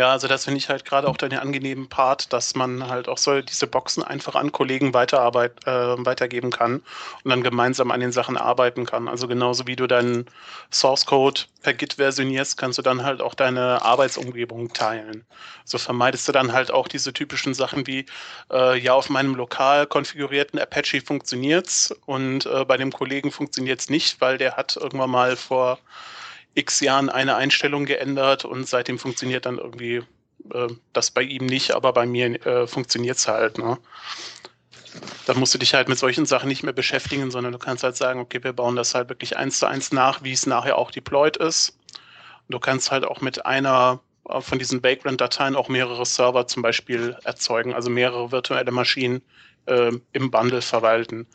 Ja, 0.00 0.12
also 0.12 0.28
das 0.28 0.44
finde 0.44 0.56
ich 0.56 0.70
halt 0.70 0.86
gerade 0.86 1.06
auch 1.08 1.18
den 1.18 1.34
angenehmen 1.34 1.90
Part, 1.90 2.32
dass 2.32 2.54
man 2.54 2.88
halt 2.88 3.06
auch 3.06 3.18
so 3.18 3.42
diese 3.42 3.66
Boxen 3.66 4.02
einfach 4.02 4.34
an 4.34 4.50
Kollegen 4.50 4.94
weiterarbeit, 4.94 5.66
äh, 5.66 5.70
weitergeben 6.06 6.50
kann 6.50 6.76
und 7.22 7.30
dann 7.30 7.42
gemeinsam 7.42 7.90
an 7.90 8.00
den 8.00 8.10
Sachen 8.10 8.38
arbeiten 8.38 8.86
kann. 8.86 9.08
Also 9.08 9.28
genauso 9.28 9.66
wie 9.66 9.76
du 9.76 9.86
deinen 9.86 10.24
Source 10.72 11.04
Code 11.04 11.42
per 11.62 11.74
Git 11.74 11.94
versionierst, 11.94 12.56
kannst 12.56 12.78
du 12.78 12.82
dann 12.82 13.04
halt 13.04 13.20
auch 13.20 13.34
deine 13.34 13.82
Arbeitsumgebung 13.82 14.72
teilen. 14.72 15.26
So 15.66 15.76
vermeidest 15.76 16.26
du 16.26 16.32
dann 16.32 16.54
halt 16.54 16.70
auch 16.70 16.88
diese 16.88 17.12
typischen 17.12 17.52
Sachen 17.52 17.86
wie, 17.86 18.06
äh, 18.50 18.78
ja, 18.78 18.94
auf 18.94 19.10
meinem 19.10 19.34
lokal 19.34 19.86
konfigurierten 19.86 20.58
Apache 20.58 21.02
funktioniert's 21.02 21.94
und 22.06 22.46
äh, 22.46 22.64
bei 22.64 22.78
dem 22.78 22.90
Kollegen 22.90 23.30
funktioniert's 23.30 23.90
nicht, 23.90 24.22
weil 24.22 24.38
der 24.38 24.56
hat 24.56 24.76
irgendwann 24.76 25.10
mal 25.10 25.36
vor 25.36 25.78
x 26.60 26.80
Jahren 26.80 27.08
eine 27.10 27.36
Einstellung 27.36 27.86
geändert 27.86 28.44
und 28.44 28.68
seitdem 28.68 28.98
funktioniert 28.98 29.46
dann 29.46 29.58
irgendwie 29.58 30.02
äh, 30.52 30.68
das 30.92 31.10
bei 31.10 31.22
ihm 31.22 31.46
nicht, 31.46 31.72
aber 31.72 31.92
bei 31.92 32.06
mir 32.06 32.46
äh, 32.46 32.66
funktioniert 32.66 33.18
es 33.18 33.28
halt. 33.28 33.58
Ne? 33.58 33.78
dann 35.26 35.38
musst 35.38 35.54
du 35.54 35.58
dich 35.58 35.74
halt 35.74 35.88
mit 35.88 35.98
solchen 35.98 36.26
Sachen 36.26 36.48
nicht 36.48 36.62
mehr 36.62 36.72
beschäftigen, 36.72 37.30
sondern 37.30 37.52
du 37.52 37.58
kannst 37.58 37.84
halt 37.84 37.96
sagen, 37.96 38.20
okay, 38.20 38.42
wir 38.42 38.52
bauen 38.52 38.76
das 38.76 38.94
halt 38.94 39.08
wirklich 39.08 39.36
eins 39.36 39.58
zu 39.58 39.66
eins 39.66 39.92
nach, 39.92 40.22
wie 40.22 40.32
es 40.32 40.46
nachher 40.46 40.78
auch 40.78 40.90
deployed 40.90 41.36
ist. 41.36 41.78
Und 42.48 42.52
du 42.54 42.58
kannst 42.58 42.90
halt 42.90 43.04
auch 43.04 43.20
mit 43.20 43.46
einer 43.46 44.00
äh, 44.28 44.40
von 44.40 44.58
diesen 44.58 44.82
Vagrant-Dateien 44.82 45.56
auch 45.56 45.68
mehrere 45.68 46.04
Server 46.04 46.46
zum 46.46 46.62
Beispiel 46.62 47.16
erzeugen, 47.24 47.74
also 47.74 47.90
mehrere 47.90 48.32
virtuelle 48.32 48.72
Maschinen 48.72 49.22
äh, 49.66 49.92
im 50.12 50.30
Bundle 50.30 50.62
verwalten. 50.62 51.26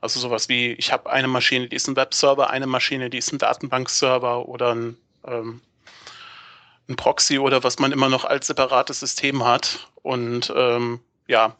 Also 0.00 0.20
sowas 0.20 0.48
wie, 0.48 0.72
ich 0.72 0.92
habe 0.92 1.10
eine 1.10 1.28
Maschine, 1.28 1.68
die 1.68 1.76
ist 1.76 1.88
ein 1.88 1.96
Webserver, 1.96 2.50
eine 2.50 2.66
Maschine, 2.66 3.10
die 3.10 3.18
ist 3.18 3.32
ein 3.32 3.38
Datenbankserver 3.38 4.48
oder 4.48 4.74
ein, 4.74 4.96
ähm, 5.26 5.60
ein 6.88 6.96
Proxy 6.96 7.38
oder 7.38 7.64
was 7.64 7.78
man 7.78 7.92
immer 7.92 8.08
noch 8.08 8.24
als 8.24 8.46
separates 8.46 9.00
System 9.00 9.44
hat. 9.44 9.88
Und 10.02 10.52
ähm, 10.56 11.00
ja, 11.26 11.56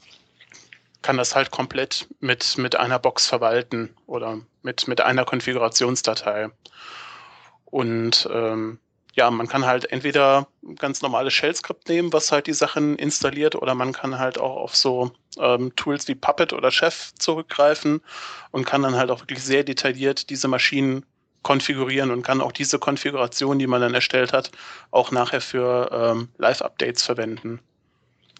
kann 1.02 1.16
das 1.16 1.34
halt 1.34 1.50
komplett 1.50 2.08
mit, 2.20 2.58
mit 2.58 2.76
einer 2.76 2.98
Box 2.98 3.26
verwalten 3.26 3.94
oder 4.06 4.40
mit, 4.62 4.88
mit 4.88 5.00
einer 5.00 5.24
Konfigurationsdatei. 5.24 6.50
Und 7.64 8.28
ähm, 8.32 8.78
ja, 9.18 9.32
man 9.32 9.48
kann 9.48 9.66
halt 9.66 9.90
entweder 9.90 10.46
ein 10.62 10.76
ganz 10.76 11.02
normales 11.02 11.34
Shell-Skript 11.34 11.88
nehmen, 11.88 12.12
was 12.12 12.30
halt 12.30 12.46
die 12.46 12.52
Sachen 12.52 12.94
installiert, 12.94 13.56
oder 13.56 13.74
man 13.74 13.92
kann 13.92 14.16
halt 14.16 14.38
auch 14.38 14.56
auf 14.56 14.76
so 14.76 15.10
ähm, 15.40 15.74
Tools 15.74 16.06
wie 16.06 16.14
Puppet 16.14 16.52
oder 16.52 16.70
Chef 16.70 17.12
zurückgreifen 17.18 18.00
und 18.52 18.64
kann 18.64 18.82
dann 18.82 18.94
halt 18.94 19.10
auch 19.10 19.20
wirklich 19.20 19.42
sehr 19.42 19.64
detailliert 19.64 20.30
diese 20.30 20.46
Maschinen 20.46 21.04
konfigurieren 21.42 22.12
und 22.12 22.22
kann 22.22 22.40
auch 22.40 22.52
diese 22.52 22.78
Konfiguration, 22.78 23.58
die 23.58 23.66
man 23.66 23.80
dann 23.80 23.92
erstellt 23.92 24.32
hat, 24.32 24.52
auch 24.92 25.10
nachher 25.10 25.40
für 25.40 25.90
ähm, 25.92 26.28
Live-Updates 26.38 27.02
verwenden. 27.02 27.58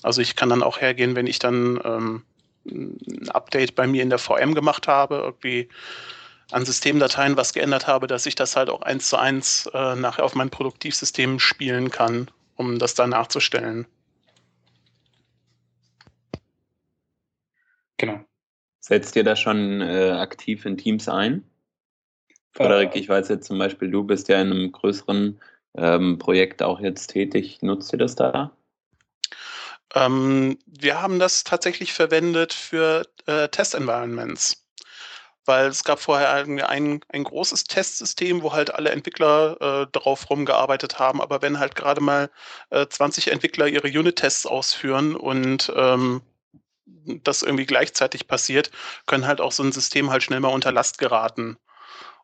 Also 0.05 0.21
ich 0.21 0.37
kann 0.37 0.49
dann 0.49 0.63
auch 0.63 0.81
hergehen, 0.81 1.17
wenn 1.17 1.27
ich 1.27 1.41
dann 1.41 1.81
ähm, 1.85 2.23
ein 2.67 3.29
Update 3.31 3.75
bei 3.75 3.89
mir 3.89 4.05
in 4.05 4.11
der 4.11 4.21
VM 4.21 4.55
gemacht 4.55 4.87
habe, 4.87 5.17
irgendwie 5.17 5.69
an 6.51 6.65
Systemdateien 6.65 7.37
was 7.37 7.53
geändert 7.53 7.87
habe, 7.87 8.07
dass 8.07 8.27
ich 8.27 8.35
das 8.35 8.57
halt 8.57 8.71
auch 8.71 8.83
eins 8.83 9.09
zu 9.09 9.17
eins 9.17 9.69
äh, 9.73 9.97
nachher 9.97 10.25
auf 10.25 10.35
mein 10.35 10.51
Produktivsystem 10.51 11.39
spielen 11.39 11.91
kann, 11.91 12.31
um 12.57 12.79
das 12.79 12.95
dann 12.95 13.11
nachzustellen. 13.11 13.87
Genau. 17.99 18.21
Setzt 18.81 19.17
ihr 19.17 19.25
da 19.25 19.37
schon 19.37 19.83
äh, 19.83 20.13
aktiv 20.13 20.65
in 20.65 20.79
Teams 20.79 21.09
ein? 21.09 21.45
Frederik, 22.53 22.95
äh, 22.95 22.99
ich 22.99 23.09
weiß 23.09 23.29
jetzt 23.29 23.47
zum 23.47 23.59
Beispiel, 23.59 23.91
du 23.91 24.05
bist 24.05 24.29
ja 24.29 24.41
in 24.41 24.53
einem 24.53 24.73
größeren 24.73 25.41
ähm, 25.77 26.19
Projekt 26.19 26.63
auch 26.63 26.81
jetzt 26.81 27.09
tätig. 27.09 27.59
Nutzt 27.61 27.93
ihr 27.93 27.99
das 27.99 28.15
da? 28.15 28.53
Ähm, 29.95 30.59
wir 30.67 31.03
haben 31.03 31.19
das 31.19 31.45
tatsächlich 31.45 31.93
verwendet 31.93 32.53
für 32.53 33.07
äh, 33.27 33.49
Test-Environments. 33.49 34.68
Weil 35.49 35.69
es 35.69 35.83
gab 35.83 35.99
vorher 35.99 36.31
ein, 36.31 37.01
ein, 37.09 37.25
großes 37.25 37.65
Testsystem, 37.65 38.43
wo 38.43 38.53
halt 38.53 38.75
alle 38.75 38.91
Entwickler 38.91 39.57
äh, 39.61 39.87
darauf 39.93 40.29
rumgearbeitet 40.29 40.99
haben. 40.99 41.23
Aber 41.23 41.41
wenn 41.41 41.59
halt 41.59 41.75
gerade 41.75 42.03
mal 42.03 42.29
äh, 42.69 42.87
20 42.87 43.33
Entwickler 43.33 43.67
ihre 43.67 43.89
Unit-Tests 43.89 44.45
ausführen 44.45 45.17
und 45.17 45.73
ähm, 45.75 46.21
das 47.25 47.41
irgendwie 47.41 47.65
gleichzeitig 47.65 48.29
passiert, 48.29 48.71
können 49.07 49.27
halt 49.27 49.41
auch 49.41 49.53
so 49.53 49.63
ein 49.63 49.73
System 49.73 50.11
halt 50.11 50.23
schnell 50.23 50.41
mal 50.41 50.49
unter 50.49 50.71
Last 50.71 50.99
geraten. 50.99 51.57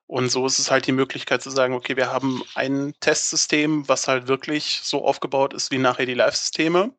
Und 0.07 0.29
so 0.29 0.45
ist 0.47 0.59
es 0.59 0.71
halt 0.71 0.87
die 0.87 0.93
Möglichkeit 0.93 1.43
zu 1.43 1.49
sagen, 1.49 1.73
okay, 1.73 1.97
wir 1.97 2.13
haben 2.13 2.43
ein 2.55 2.93
Testsystem, 3.01 3.89
was 3.89 4.07
halt 4.07 4.29
wirklich 4.29 4.81
so 4.83 5.03
aufgebaut 5.03 5.55
ist 5.55 5.71
wie 5.71 5.79
nachher 5.79 6.05
die 6.05 6.13
Live-Systeme. 6.13 6.93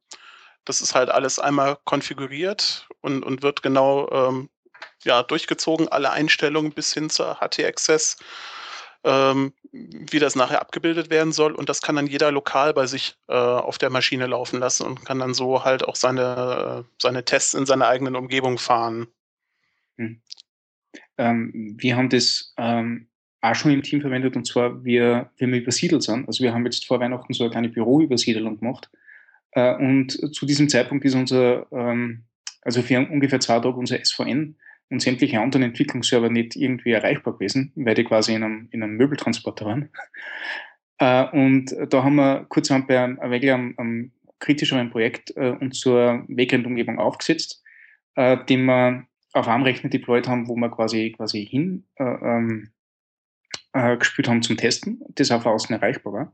Das 0.65 0.81
ist 0.81 0.95
halt 0.95 1.09
alles 1.09 1.37
einmal 1.37 1.77
konfiguriert 1.85 2.87
und, 3.01 3.21
und 3.23 3.43
wird 3.43 3.61
genau 3.61 4.09
ähm, 4.09 4.49
ja, 5.05 5.23
durchgezogen, 5.23 5.87
alle 5.87 6.11
Einstellungen 6.11 6.71
bis 6.71 6.93
hin 6.93 7.09
zur 7.09 7.39
HT-Access, 7.39 8.17
ähm, 9.03 9.53
wie 9.71 10.19
das 10.19 10.35
nachher 10.35 10.61
abgebildet 10.61 11.09
werden 11.09 11.31
soll. 11.31 11.53
Und 11.53 11.69
das 11.69 11.81
kann 11.81 11.95
dann 11.95 12.07
jeder 12.07 12.31
lokal 12.31 12.73
bei 12.73 12.87
sich 12.87 13.15
äh, 13.27 13.33
auf 13.33 13.77
der 13.77 13.89
Maschine 13.89 14.27
laufen 14.27 14.59
lassen 14.59 14.85
und 14.85 15.05
kann 15.05 15.19
dann 15.19 15.33
so 15.33 15.63
halt 15.63 15.83
auch 15.83 15.95
seine, 15.95 16.85
seine 16.99 17.23
Tests 17.23 17.53
in 17.53 17.65
seiner 17.65 17.87
eigenen 17.87 18.15
Umgebung 18.15 18.57
fahren. 18.57 19.07
Hm. 19.97 20.21
Ähm, 21.17 21.75
wir 21.77 21.95
haben 21.95 22.09
das 22.09 22.53
ähm, 22.57 23.07
auch 23.41 23.55
schon 23.55 23.71
im 23.71 23.83
Team 23.83 24.01
verwendet 24.01 24.35
und 24.35 24.45
zwar, 24.45 24.83
wir, 24.83 25.29
wir 25.37 25.47
übersiedelt 25.47 26.03
sind. 26.03 26.27
Also 26.27 26.43
wir 26.43 26.53
haben 26.53 26.65
jetzt 26.65 26.85
vor 26.85 26.99
Weihnachten 26.99 27.33
so 27.33 27.43
eine 27.43 27.51
kleine 27.51 27.69
Büroübersiedelung 27.69 28.59
gemacht 28.59 28.89
äh, 29.51 29.75
und 29.75 30.35
zu 30.35 30.45
diesem 30.45 30.69
Zeitpunkt 30.69 31.05
ist 31.05 31.15
unser, 31.15 31.71
ähm, 31.71 32.23
also 32.61 32.81
für 32.81 32.99
ungefähr 32.99 33.39
zwei 33.39 33.59
Tage 33.59 33.77
unser 33.77 34.03
SVN 34.03 34.55
und 34.89 35.01
sämtliche 35.01 35.39
anderen 35.39 35.63
Entwicklungsserver 35.63 36.29
nicht 36.29 36.55
irgendwie 36.55 36.91
erreichbar 36.91 37.33
gewesen, 37.33 37.71
weil 37.75 37.95
die 37.95 38.03
quasi 38.03 38.33
in 38.33 38.43
einem, 38.43 38.67
in 38.71 38.83
einem 38.83 38.97
Möbeltransporter 38.97 39.65
waren. 39.65 39.89
Äh, 40.97 41.25
und 41.31 41.75
da 41.89 42.03
haben 42.05 42.15
wir 42.15 42.45
kurzerhand 42.47 42.87
bei 42.87 42.97
einem, 42.97 43.17
wirklich 43.17 43.51
einem, 43.51 43.73
einem 43.75 44.11
kritischeren 44.39 44.91
Projekt 44.91 45.35
äh, 45.35 45.49
uns 45.49 45.81
zur 45.81 46.23
Wegrend-Umgebung 46.29 46.99
aufgesetzt, 46.99 47.61
den 48.15 48.63
wir 48.63 49.05
auf 49.35 49.47
einem 49.49 49.63
Rechner 49.63 49.89
deployed 49.89 50.27
haben, 50.27 50.47
wo 50.47 50.55
wir 50.55 50.69
quasi, 50.69 51.11
quasi 51.11 51.45
hin 51.45 51.83
äh, 51.95 52.03
ähm, 52.03 52.69
äh, 53.73 53.97
gespielt 53.97 54.29
haben 54.29 54.41
zum 54.41 54.55
Testen, 54.55 55.01
das 55.09 55.31
auf 55.31 55.45
außen 55.45 55.75
erreichbar 55.75 56.13
war. 56.13 56.33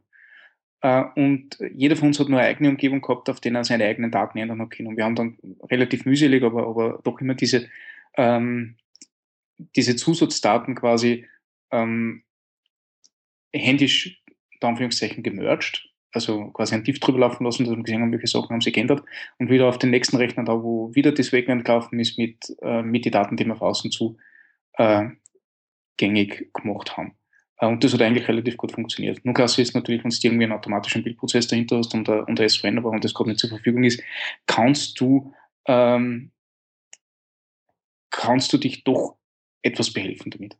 Uh, 0.84 1.05
und 1.15 1.60
jeder 1.75 1.96
von 1.96 2.08
uns 2.08 2.20
hat 2.20 2.27
nur 2.27 2.39
eine 2.39 2.48
eigene 2.48 2.70
Umgebung 2.70 3.01
gehabt, 3.01 3.29
auf 3.29 3.39
der 3.39 3.53
er 3.53 3.63
seine 3.63 3.86
eigenen 3.86 4.10
Daten 4.10 4.39
ändern 4.39 4.67
können. 4.67 4.88
Und 4.88 4.98
wir 4.98 5.05
haben 5.05 5.13
dann 5.13 5.38
relativ 5.70 6.05
mühselig, 6.05 6.41
aber, 6.41 6.65
aber 6.65 7.00
doch 7.03 7.22
immer 7.22 7.36
diese, 7.36 7.70
ähm, 8.18 8.77
diese 9.75 9.96
Zusatzdaten 9.96 10.75
quasi 10.75 11.27
ähm, 11.72 12.24
händisch, 13.53 14.22
da 14.60 14.70
Anführungszeichen, 14.70 15.24
gemerged. 15.24 15.88
Also 16.13 16.51
quasi 16.51 16.75
ein 16.75 16.84
Tief 16.84 17.00
drüber 17.00 17.20
laufen 17.20 17.46
lassen, 17.46 17.63
dass 17.63 17.75
wir 17.75 17.84
gesehen 17.84 18.01
haben, 18.01 18.12
welche 18.12 18.27
Sachen 18.27 18.50
haben 18.50 18.62
sich 18.62 18.74
geändert. 18.74 19.03
Und 19.38 19.50
wieder 19.50 19.68
auf 19.68 19.80
den 19.80 19.91
nächsten 19.91 20.18
Rechner 20.18 20.44
da, 20.44 20.62
wo 20.62 20.94
wieder 20.94 21.13
das 21.13 21.32
Wegland 21.32 21.63
gelaufen 21.63 22.00
ist 22.00 22.18
mit, 22.18 22.38
äh, 22.62 22.82
mit 22.82 23.06
den 23.06 23.13
Daten, 23.13 23.38
die 23.38 23.46
wir 23.46 23.56
von 23.56 23.70
außen 23.70 23.91
zu 23.91 24.18
äh, 24.74 25.08
gängig 25.98 26.51
gemacht 26.53 26.98
haben. 26.98 27.15
Äh, 27.62 27.68
und 27.68 27.84
das 27.84 27.94
hat 27.94 28.01
eigentlich 28.01 28.27
relativ 28.27 28.58
gut 28.58 28.74
funktioniert. 28.74 29.24
Nur 29.24 29.34
klasse 29.34 29.62
ist 29.62 29.74
natürlich, 29.74 30.03
wenn 30.03 30.10
du 30.10 30.18
irgendwie 30.22 30.44
einen 30.44 30.53
automatischen 30.53 31.03
Bildprozess 31.03 31.48
dahinter 31.48 31.77
hast 31.77 31.94
und 31.94 32.08
der, 32.08 32.27
und 32.27 32.38
der 32.38 32.50
SVN, 32.50 32.77
aber 32.77 32.91
wenn 32.91 33.00
das 33.00 33.13
gerade 33.13 33.30
nicht 33.30 33.39
zur 33.39 33.50
Verfügung 33.50 33.84
ist, 33.84 34.01
kannst 34.48 35.00
du, 35.00 35.34
ähm, 35.68 36.32
kannst 38.12 38.53
du 38.53 38.58
dich 38.58 38.84
doch 38.84 39.18
etwas 39.62 39.91
behelfen 39.91 40.32
damit. 40.32 40.58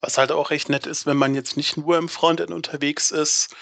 Was 0.00 0.18
halt 0.18 0.32
auch 0.32 0.50
recht 0.50 0.68
nett 0.68 0.86
ist, 0.86 1.06
wenn 1.06 1.16
man 1.16 1.34
jetzt 1.34 1.56
nicht 1.56 1.76
nur 1.76 1.96
im 1.96 2.08
Frontend 2.08 2.50
unterwegs 2.50 3.10
ist, 3.12 3.54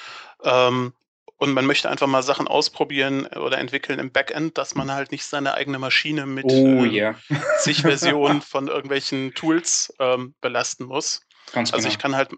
ähm, 0.43 0.95
und 1.41 1.55
man 1.55 1.65
möchte 1.65 1.89
einfach 1.89 2.07
mal 2.07 2.23
Sachen 2.23 2.49
ausprobieren 2.49 3.27
oder 3.27 3.57
entwickeln 3.57 3.99
im 3.99 4.13
Backend, 4.13 4.59
dass 4.59 4.75
man 4.75 4.93
halt 4.93 5.11
nicht 5.11 5.25
seine 5.25 5.55
eigene 5.55 5.79
Maschine 5.79 6.27
mit 6.27 6.45
oh, 6.45 6.85
äh, 6.85 6.89
yeah. 6.89 7.15
zig 7.59 7.81
Versionen 7.81 8.43
von 8.43 8.69
irgendwelchen 8.69 9.33
Tools 9.35 9.93
ähm, 9.99 10.35
belasten 10.43 10.85
muss. 10.85 11.23
Ganz 11.53 11.73
also 11.73 11.85
genau. 11.85 11.93
ich 11.93 11.99
kann 11.99 12.15
halt 12.15 12.33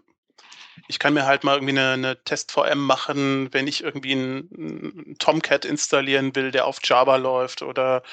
ich 0.87 0.99
kann 0.99 1.13
mir 1.13 1.25
halt 1.25 1.43
mal 1.43 1.55
irgendwie 1.55 1.77
eine, 1.77 1.91
eine 1.91 2.23
Test-VM 2.23 2.79
machen, 2.79 3.53
wenn 3.53 3.67
ich 3.67 3.83
irgendwie 3.83 4.13
einen, 4.13 4.49
einen, 4.55 5.15
Tomcat 5.19 5.65
installieren 5.65 6.35
will, 6.35 6.51
der 6.51 6.65
auf 6.65 6.79
Java 6.83 7.15
läuft. 7.15 7.61
Oder 7.61 8.03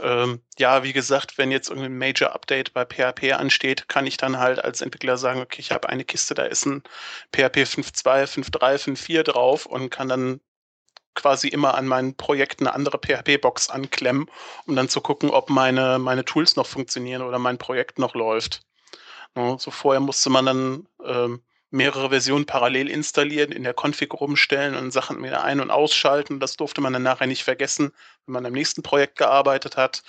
ähm, 0.00 0.40
ja, 0.58 0.82
wie 0.82 0.92
gesagt, 0.92 1.38
wenn 1.38 1.50
jetzt 1.50 1.68
irgendein 1.70 1.98
Major-Update 1.98 2.72
bei 2.74 2.84
PHP 2.84 3.32
ansteht, 3.34 3.88
kann 3.88 4.06
ich 4.06 4.16
dann 4.16 4.38
halt 4.38 4.62
als 4.62 4.80
Entwickler 4.80 5.16
sagen, 5.16 5.40
okay, 5.40 5.60
ich 5.60 5.72
habe 5.72 5.88
eine 5.88 6.04
Kiste, 6.04 6.34
da 6.34 6.44
ist 6.44 6.66
ein 6.66 6.82
PHP 7.34 7.58
5.2, 7.64 8.26
5.3, 8.26 8.96
5.4 8.96 9.22
drauf 9.22 9.66
und 9.66 9.90
kann 9.90 10.08
dann 10.08 10.40
quasi 11.14 11.48
immer 11.48 11.74
an 11.74 11.86
meinen 11.86 12.16
Projekten 12.16 12.66
eine 12.66 12.74
andere 12.74 12.98
PHP-Box 12.98 13.70
anklemmen, 13.70 14.30
um 14.66 14.76
dann 14.76 14.88
zu 14.88 15.00
gucken, 15.00 15.30
ob 15.30 15.50
meine, 15.50 15.98
meine 15.98 16.24
Tools 16.24 16.54
noch 16.56 16.66
funktionieren 16.66 17.22
oder 17.22 17.38
mein 17.38 17.58
Projekt 17.58 17.98
noch 17.98 18.14
läuft. 18.14 18.62
so 19.34 19.70
vorher 19.70 20.00
musste 20.00 20.30
man 20.30 20.46
dann 20.46 20.86
ähm, 21.04 21.42
mehrere 21.70 22.10
Versionen 22.10 22.46
parallel 22.46 22.88
installieren, 22.88 23.52
in 23.52 23.64
der 23.64 23.74
Config 23.74 24.12
rumstellen 24.14 24.74
und 24.74 24.90
Sachen 24.90 25.22
wieder 25.22 25.44
ein- 25.44 25.60
und 25.60 25.70
ausschalten. 25.70 26.40
Das 26.40 26.56
durfte 26.56 26.80
man 26.80 26.92
dann 26.92 27.02
nachher 27.02 27.26
nicht 27.26 27.44
vergessen, 27.44 27.92
wenn 28.26 28.32
man 28.32 28.46
am 28.46 28.52
nächsten 28.52 28.82
Projekt 28.82 29.18
gearbeitet 29.18 29.76
hat. 29.76 30.02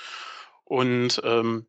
Und 0.63 1.21
ähm, 1.23 1.67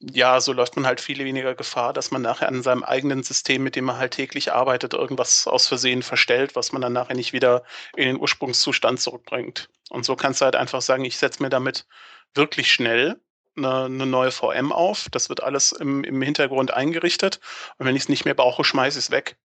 ja, 0.00 0.40
so 0.40 0.54
läuft 0.54 0.76
man 0.76 0.86
halt 0.86 1.00
viel 1.00 1.18
weniger 1.18 1.54
Gefahr, 1.54 1.92
dass 1.92 2.10
man 2.10 2.22
nachher 2.22 2.48
an 2.48 2.62
seinem 2.62 2.82
eigenen 2.82 3.22
System, 3.22 3.62
mit 3.62 3.76
dem 3.76 3.84
man 3.84 3.98
halt 3.98 4.12
täglich 4.14 4.52
arbeitet, 4.52 4.94
irgendwas 4.94 5.46
aus 5.46 5.68
Versehen 5.68 6.02
verstellt, 6.02 6.56
was 6.56 6.72
man 6.72 6.80
dann 6.80 6.94
nachher 6.94 7.14
nicht 7.14 7.34
wieder 7.34 7.64
in 7.96 8.06
den 8.06 8.18
Ursprungszustand 8.18 9.00
zurückbringt. 9.00 9.68
Und 9.90 10.06
so 10.06 10.16
kannst 10.16 10.40
du 10.40 10.46
halt 10.46 10.56
einfach 10.56 10.80
sagen, 10.80 11.04
ich 11.04 11.18
setze 11.18 11.42
mir 11.42 11.50
damit 11.50 11.86
wirklich 12.34 12.72
schnell 12.72 13.20
eine, 13.56 13.84
eine, 13.84 14.06
neue 14.06 14.30
VM 14.30 14.72
auf. 14.72 15.08
Das 15.10 15.28
wird 15.28 15.42
alles 15.42 15.72
im, 15.72 16.04
im 16.04 16.22
Hintergrund 16.22 16.72
eingerichtet. 16.72 17.40
Und 17.78 17.86
wenn 17.86 17.96
ich 17.96 18.02
es 18.02 18.08
nicht 18.08 18.24
mehr 18.24 18.34
brauche, 18.34 18.64
schmeiße 18.64 18.98
ich 18.98 19.06
es 19.06 19.10
weg. 19.10 19.36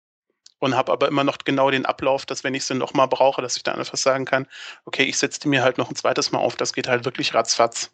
und 0.58 0.76
habe 0.76 0.92
aber 0.92 1.08
immer 1.08 1.24
noch 1.24 1.38
genau 1.38 1.70
den 1.70 1.84
Ablauf, 1.86 2.24
dass 2.26 2.44
wenn 2.44 2.54
ich 2.54 2.64
sie 2.64 2.74
nochmal 2.74 3.08
brauche, 3.08 3.42
dass 3.42 3.56
ich 3.56 3.62
dann 3.62 3.78
einfach 3.78 3.98
sagen 3.98 4.24
kann, 4.24 4.46
okay, 4.86 5.02
ich 5.04 5.18
setze 5.18 5.40
die 5.40 5.48
mir 5.48 5.62
halt 5.62 5.78
noch 5.78 5.90
ein 5.90 5.96
zweites 5.96 6.32
Mal 6.32 6.38
auf, 6.38 6.56
das 6.56 6.72
geht 6.72 6.88
halt 6.88 7.04
wirklich 7.04 7.34
ratzfatz. 7.34 7.90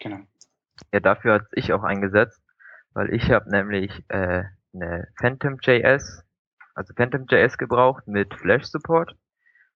Genau. 0.00 0.20
Ja, 0.92 1.00
dafür 1.00 1.34
hat 1.34 1.46
ich 1.52 1.72
auch 1.72 1.82
eingesetzt, 1.82 2.40
weil 2.92 3.12
ich 3.14 3.30
habe 3.30 3.50
nämlich 3.50 3.90
äh, 4.08 4.44
eine 4.74 5.08
Phantom.js, 5.18 6.24
also 6.74 6.94
Phantom.js 6.94 7.58
gebraucht 7.58 8.06
mit 8.06 8.34
Flash 8.34 8.64
Support 8.64 9.16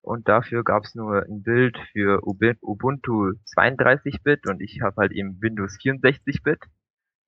und 0.02 0.28
dafür 0.28 0.64
gab 0.64 0.84
es 0.84 0.94
nur 0.94 1.22
ein 1.22 1.42
Bild 1.42 1.78
für 1.92 2.26
Ubuntu 2.26 3.34
32-Bit 3.56 4.48
und 4.48 4.60
ich 4.60 4.80
habe 4.82 4.96
halt 4.96 5.12
eben 5.12 5.40
Windows 5.40 5.78
64-Bit 5.80 6.58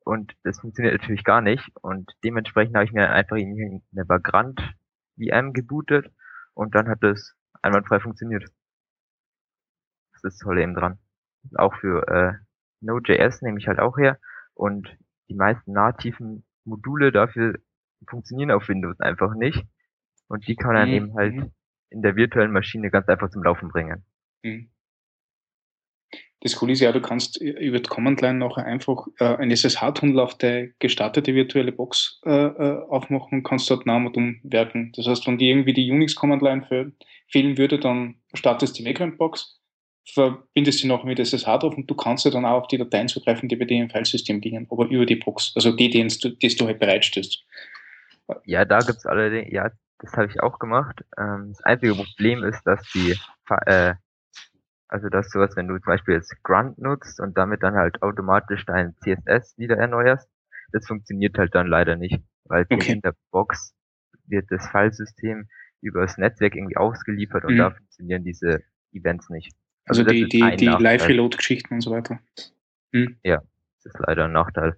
und 0.00 0.34
das 0.42 0.60
funktioniert 0.60 1.00
natürlich 1.00 1.24
gar 1.24 1.40
nicht 1.40 1.70
und 1.80 2.12
dementsprechend 2.24 2.74
habe 2.74 2.84
ich 2.84 2.92
mir 2.92 3.10
einfach 3.10 3.36
eine 3.36 4.08
Vagrant 4.08 4.60
VM 5.16 5.52
gebootet 5.52 6.12
und 6.52 6.74
dann 6.74 6.88
hat 6.88 6.98
das 7.02 7.34
einwandfrei 7.62 8.00
funktioniert. 8.00 8.44
Das 10.12 10.24
ist 10.24 10.40
toll 10.40 10.58
eben 10.58 10.74
dran. 10.74 10.98
Auch 11.54 11.74
für 11.76 12.08
äh, 12.08 12.32
Node.js 12.80 13.40
nehme 13.42 13.58
ich 13.58 13.68
halt 13.68 13.78
auch 13.78 13.96
her 13.96 14.18
und 14.52 14.98
die 15.28 15.34
meisten 15.34 15.72
nativen 15.72 16.44
Module 16.64 17.12
dafür 17.12 17.54
funktionieren 18.08 18.50
auf 18.50 18.68
Windows 18.68 18.98
einfach 18.98 19.34
nicht 19.34 19.64
und 20.26 20.46
die 20.48 20.56
kann 20.56 20.72
man 20.72 20.76
dann 20.76 20.88
mhm. 20.88 20.94
eben 20.94 21.14
halt 21.14 21.34
mhm 21.34 21.52
in 21.90 22.02
der 22.02 22.16
virtuellen 22.16 22.52
Maschine 22.52 22.90
ganz 22.90 23.08
einfach 23.08 23.30
zum 23.30 23.42
Laufen 23.42 23.68
bringen. 23.68 24.04
Mhm. 24.42 24.70
Das 26.44 26.56
Coole 26.56 26.72
ist 26.72 26.80
ja, 26.80 26.92
du 26.92 27.00
kannst 27.00 27.40
über 27.40 27.78
die 27.78 27.88
Command 27.88 28.20
Line 28.20 28.38
nachher 28.38 28.66
einfach 28.66 29.06
äh, 29.18 29.36
ein 29.36 29.50
SSH-Tunnel 29.50 30.20
auf 30.20 30.36
der 30.36 30.68
gestartete 30.78 31.34
virtuelle 31.34 31.72
Box 31.72 32.20
äh, 32.26 32.30
äh, 32.30 32.82
aufmachen 32.90 33.38
und 33.38 33.42
kannst 33.44 33.70
dort 33.70 33.86
Namen 33.86 34.14
umwerken. 34.14 34.92
Das 34.94 35.06
heißt, 35.06 35.26
wenn 35.26 35.38
dir 35.38 35.48
irgendwie 35.48 35.72
die 35.72 35.90
Unix-Command 35.90 36.42
Line 36.42 36.92
fehlen 37.28 37.56
würde, 37.56 37.78
dann 37.78 38.16
startest 38.34 38.78
du 38.78 38.82
die 38.82 38.90
Vagrant-Box, 38.90 39.58
verbindest 40.12 40.80
sie 40.80 40.86
noch 40.86 41.04
mit 41.04 41.18
SSH 41.18 41.46
drauf 41.46 41.78
und 41.78 41.90
du 41.90 41.94
kannst 41.94 42.26
ja 42.26 42.30
dann 42.30 42.44
auch 42.44 42.60
auf 42.60 42.68
die 42.68 42.76
Dateien 42.76 43.08
zugreifen, 43.08 43.48
die 43.48 43.56
bei 43.56 43.64
dir 43.64 43.82
im 43.82 43.88
Filesystem 43.88 44.42
liegen, 44.42 44.66
aber 44.70 44.86
über 44.90 45.06
die 45.06 45.16
Box, 45.16 45.52
also 45.56 45.72
die, 45.72 45.88
die 45.88 46.06
du, 46.06 46.28
die 46.28 46.48
du 46.54 46.66
halt 46.66 46.78
bereitstellst. 46.78 47.42
Ja, 48.44 48.66
da 48.66 48.80
gibt's 48.80 49.06
allerdings, 49.06 49.50
ja, 49.50 49.70
das 49.98 50.12
habe 50.14 50.26
ich 50.26 50.40
auch 50.40 50.58
gemacht. 50.58 51.04
Ähm, 51.18 51.48
das 51.50 51.62
einzige 51.62 51.94
Problem 51.94 52.44
ist, 52.44 52.62
dass 52.64 52.80
die, 52.92 53.16
äh, 53.66 53.94
also 54.88 55.08
dass 55.08 55.30
sowas, 55.30 55.56
wenn 55.56 55.68
du 55.68 55.74
zum 55.78 55.86
Beispiel 55.86 56.14
jetzt 56.14 56.34
Grunt 56.42 56.78
nutzt 56.78 57.20
und 57.20 57.36
damit 57.36 57.62
dann 57.62 57.74
halt 57.74 58.02
automatisch 58.02 58.64
dein 58.66 58.94
CSS 58.96 59.56
wieder 59.58 59.76
erneuerst, 59.76 60.28
das 60.72 60.86
funktioniert 60.86 61.38
halt 61.38 61.54
dann 61.54 61.66
leider 61.66 61.96
nicht, 61.96 62.22
weil 62.44 62.66
okay. 62.70 62.92
in 62.92 63.00
der 63.00 63.14
Box 63.30 63.74
wird 64.26 64.46
das 64.50 64.66
Filesystem 64.68 65.48
über 65.80 66.02
das 66.02 66.16
Netzwerk 66.18 66.56
irgendwie 66.56 66.76
ausgeliefert 66.76 67.44
und 67.44 67.54
mhm. 67.54 67.58
da 67.58 67.70
funktionieren 67.70 68.24
diese 68.24 68.62
Events 68.92 69.28
nicht. 69.28 69.52
Also, 69.86 70.02
also 70.02 70.12
die, 70.12 70.26
die, 70.28 70.56
die 70.56 70.66
Live-Reload-Geschichten 70.66 71.74
und 71.74 71.80
so 71.82 71.90
weiter. 71.90 72.18
Mhm. 72.92 73.18
Ja, 73.22 73.42
das 73.82 73.94
ist 73.94 74.00
leider 74.06 74.24
ein 74.24 74.32
Nachteil. 74.32 74.76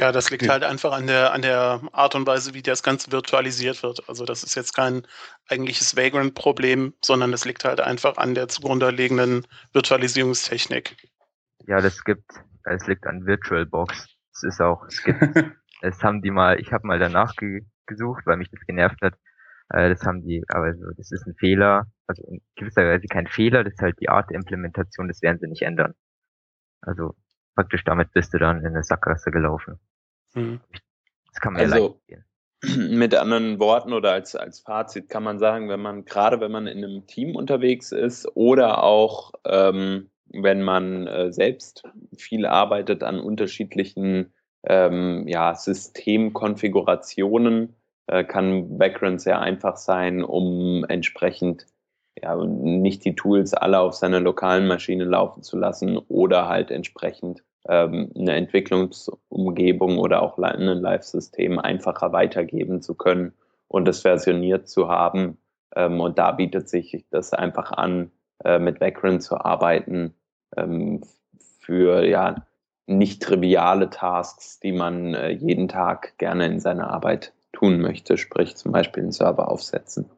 Ja, 0.00 0.12
das 0.12 0.30
liegt 0.30 0.48
halt 0.48 0.64
einfach 0.64 0.92
an 0.92 1.06
der, 1.06 1.34
an 1.34 1.42
der 1.42 1.82
Art 1.92 2.14
und 2.14 2.26
Weise, 2.26 2.54
wie 2.54 2.62
das 2.62 2.82
Ganze 2.82 3.12
virtualisiert 3.12 3.82
wird. 3.82 4.08
Also 4.08 4.24
das 4.24 4.42
ist 4.42 4.54
jetzt 4.54 4.74
kein 4.74 5.06
eigentliches 5.50 5.94
Vagrant-Problem, 5.94 6.94
sondern 7.04 7.34
es 7.34 7.44
liegt 7.44 7.66
halt 7.66 7.82
einfach 7.82 8.16
an 8.16 8.34
der 8.34 8.48
zugrunde 8.48 8.88
liegenden 8.88 9.46
Virtualisierungstechnik. 9.74 10.96
Ja, 11.66 11.82
das 11.82 12.02
gibt, 12.02 12.24
es 12.64 12.86
liegt 12.86 13.06
an 13.06 13.26
VirtualBox. 13.26 14.08
Es 14.32 14.42
ist 14.42 14.62
auch, 14.62 14.86
es 14.86 15.02
gibt, 15.02 15.20
es 15.82 16.02
haben 16.02 16.22
die 16.22 16.30
mal, 16.30 16.58
ich 16.58 16.72
habe 16.72 16.86
mal 16.86 16.98
danach 16.98 17.36
ge 17.36 17.60
gesucht, 17.84 18.22
weil 18.24 18.38
mich 18.38 18.50
das 18.50 18.60
genervt 18.60 19.02
hat. 19.02 19.16
Äh, 19.68 19.90
das 19.90 20.02
haben 20.06 20.22
die, 20.22 20.42
aber 20.48 20.72
so, 20.76 20.86
das 20.96 21.12
ist 21.12 21.26
ein 21.26 21.34
Fehler, 21.34 21.84
also 22.06 22.22
in 22.26 22.40
gewisser 22.54 22.84
Weise 22.84 23.06
kein 23.06 23.26
Fehler, 23.26 23.64
das 23.64 23.74
ist 23.74 23.82
halt 23.82 24.00
die 24.00 24.08
Art 24.08 24.30
der 24.30 24.36
Implementation, 24.36 25.08
das 25.08 25.20
werden 25.20 25.40
sie 25.40 25.48
nicht 25.48 25.60
ändern. 25.60 25.92
Also 26.80 27.14
praktisch 27.54 27.84
damit 27.84 28.12
bist 28.12 28.32
du 28.32 28.38
dann 28.38 28.60
in 28.60 28.68
eine 28.68 28.82
Sackgasse 28.82 29.30
gelaufen. 29.30 29.78
Mhm. 30.34 30.60
Das 31.32 31.40
kann 31.40 31.54
man 31.54 31.62
also, 31.62 32.00
ja. 32.08 32.18
Mit 32.76 33.14
anderen 33.14 33.58
Worten 33.58 33.94
oder 33.94 34.12
als, 34.12 34.36
als 34.36 34.60
Fazit 34.60 35.08
kann 35.08 35.22
man 35.22 35.38
sagen, 35.38 35.70
wenn 35.70 35.80
man, 35.80 36.04
gerade 36.04 36.40
wenn 36.40 36.52
man 36.52 36.66
in 36.66 36.84
einem 36.84 37.06
Team 37.06 37.34
unterwegs 37.34 37.90
ist 37.90 38.28
oder 38.36 38.82
auch 38.82 39.32
ähm, 39.46 40.10
wenn 40.32 40.62
man 40.62 41.06
äh, 41.06 41.32
selbst 41.32 41.84
viel 42.16 42.46
arbeitet 42.46 43.02
an 43.02 43.18
unterschiedlichen 43.18 44.32
ähm, 44.64 45.26
ja, 45.26 45.54
Systemkonfigurationen, 45.54 47.74
äh, 48.06 48.24
kann 48.24 48.78
Background 48.78 49.20
sehr 49.20 49.40
einfach 49.40 49.76
sein, 49.76 50.22
um 50.22 50.84
entsprechend 50.88 51.66
ja, 52.20 52.34
nicht 52.36 53.04
die 53.04 53.14
Tools 53.14 53.54
alle 53.54 53.78
auf 53.80 53.94
seiner 53.94 54.20
lokalen 54.20 54.66
Maschine 54.66 55.04
laufen 55.04 55.42
zu 55.42 55.58
lassen 55.58 55.96
oder 55.96 56.48
halt 56.48 56.70
entsprechend 56.70 57.42
ähm, 57.68 58.10
eine 58.16 58.34
Entwicklungsumgebung 58.36 59.98
oder 59.98 60.22
auch 60.22 60.38
ein 60.38 60.60
Live-System 60.62 61.58
einfacher 61.58 62.12
weitergeben 62.12 62.82
zu 62.82 62.94
können 62.94 63.32
und 63.68 63.88
es 63.88 64.00
versioniert 64.00 64.68
zu 64.68 64.88
haben. 64.88 65.38
Ähm, 65.76 66.00
und 66.00 66.18
da 66.18 66.32
bietet 66.32 66.68
sich 66.68 67.04
das 67.10 67.32
einfach 67.32 67.72
an, 67.72 68.10
äh, 68.44 68.58
mit 68.58 68.78
Background 68.78 69.22
zu 69.22 69.36
arbeiten 69.36 70.14
ähm, 70.56 71.02
für 71.60 72.04
ja 72.04 72.46
nicht 72.86 73.22
triviale 73.22 73.88
Tasks, 73.90 74.58
die 74.58 74.72
man 74.72 75.14
äh, 75.14 75.30
jeden 75.30 75.68
Tag 75.68 76.18
gerne 76.18 76.46
in 76.46 76.60
seiner 76.60 76.90
Arbeit 76.90 77.32
tun 77.52 77.80
möchte, 77.80 78.18
sprich 78.18 78.56
zum 78.56 78.72
Beispiel 78.72 79.04
einen 79.04 79.12
Server 79.12 79.48
aufsetzen. 79.48 80.10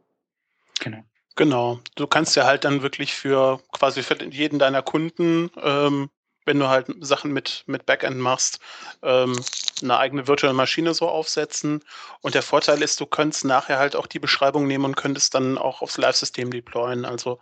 Genau. 0.80 0.98
Genau. 1.34 1.80
Du 1.96 2.06
kannst 2.06 2.36
ja 2.36 2.44
halt 2.44 2.64
dann 2.64 2.82
wirklich 2.82 3.14
für 3.14 3.60
quasi 3.72 4.02
für 4.02 4.22
jeden 4.22 4.58
deiner 4.58 4.82
Kunden 4.82 5.50
ähm, 5.62 6.10
wenn 6.44 6.58
du 6.58 6.68
halt 6.68 6.86
Sachen 7.00 7.32
mit, 7.32 7.64
mit 7.66 7.86
Backend 7.86 8.18
machst, 8.18 8.58
ähm, 9.02 9.38
eine 9.82 9.98
eigene 9.98 10.26
virtuelle 10.26 10.54
Maschine 10.54 10.94
so 10.94 11.08
aufsetzen. 11.08 11.82
Und 12.20 12.34
der 12.34 12.42
Vorteil 12.42 12.82
ist, 12.82 13.00
du 13.00 13.06
könntest 13.06 13.44
nachher 13.44 13.78
halt 13.78 13.96
auch 13.96 14.06
die 14.06 14.18
Beschreibung 14.18 14.66
nehmen 14.66 14.84
und 14.84 14.96
könntest 14.96 15.34
dann 15.34 15.58
auch 15.58 15.82
aufs 15.82 15.98
Live-System 15.98 16.50
deployen. 16.50 17.04
Also 17.04 17.40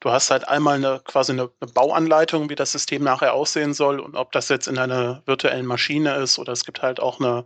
du 0.00 0.10
hast 0.10 0.30
halt 0.30 0.48
einmal 0.48 0.76
eine 0.76 1.00
quasi 1.04 1.32
eine, 1.32 1.50
eine, 1.60 1.72
Bauanleitung, 1.72 2.50
wie 2.50 2.54
das 2.54 2.72
System 2.72 3.02
nachher 3.02 3.34
aussehen 3.34 3.74
soll 3.74 4.00
und 4.00 4.16
ob 4.16 4.32
das 4.32 4.48
jetzt 4.48 4.68
in 4.68 4.78
einer 4.78 5.22
virtuellen 5.26 5.66
Maschine 5.66 6.16
ist 6.16 6.38
oder 6.38 6.52
es 6.52 6.64
gibt 6.64 6.82
halt 6.82 7.00
auch 7.00 7.20
eine, 7.20 7.44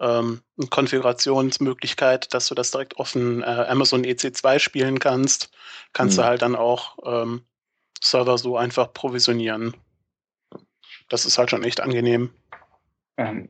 ähm, 0.00 0.42
eine 0.58 0.68
Konfigurationsmöglichkeit, 0.68 2.32
dass 2.34 2.46
du 2.46 2.54
das 2.54 2.70
direkt 2.70 2.98
auf 2.98 3.12
den 3.12 3.42
äh, 3.42 3.66
Amazon 3.68 4.04
EC2 4.04 4.58
spielen 4.58 4.98
kannst. 4.98 5.50
Kannst 5.92 6.16
mhm. 6.16 6.22
du 6.22 6.26
halt 6.26 6.42
dann 6.42 6.56
auch 6.56 6.98
ähm, 7.04 7.44
Server 8.00 8.38
so 8.38 8.56
einfach 8.56 8.92
provisionieren. 8.92 9.74
Das 11.08 11.26
ist 11.26 11.38
halt 11.38 11.50
schon 11.50 11.64
echt 11.64 11.80
angenehm. 11.80 12.30
Ähm, 13.16 13.48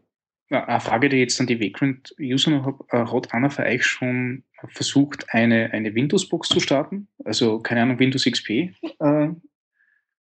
eine 0.50 0.80
Frage, 0.80 1.08
die 1.08 1.18
jetzt 1.18 1.40
an 1.40 1.46
die 1.46 1.60
Vagrant-User 1.60 2.50
noch 2.50 2.64
habe. 2.64 2.84
Äh, 2.90 3.06
hat 3.12 3.34
einer 3.34 3.50
für 3.50 3.64
euch 3.64 3.84
schon 3.84 4.44
versucht, 4.68 5.26
eine, 5.28 5.70
eine 5.72 5.94
Windows-Box 5.94 6.48
zu 6.48 6.60
starten? 6.60 7.08
Also, 7.24 7.60
keine 7.60 7.82
Ahnung, 7.82 7.98
Windows 7.98 8.24
XP 8.24 8.50
äh, 8.50 9.28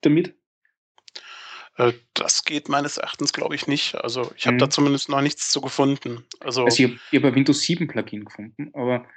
damit? 0.01 0.35
Äh, 1.79 1.93
das 2.13 2.43
geht 2.43 2.67
meines 2.67 2.97
Erachtens, 2.97 3.31
glaube 3.31 3.55
ich, 3.55 3.65
nicht. 3.65 3.95
Also 3.95 4.31
ich 4.35 4.45
habe 4.45 4.55
mhm. 4.55 4.59
da 4.59 4.69
zumindest 4.69 5.09
noch 5.09 5.21
nichts 5.21 5.51
zu 5.51 5.61
gefunden. 5.61 6.25
Also, 6.41 6.65
also 6.65 6.83
ich 6.83 6.99
habe 7.13 7.25
hab 7.25 7.31
ein 7.31 7.35
Windows 7.35 7.61
7 7.61 7.87
Plugin 7.87 8.25
gefunden, 8.25 8.71
aber 8.73 9.07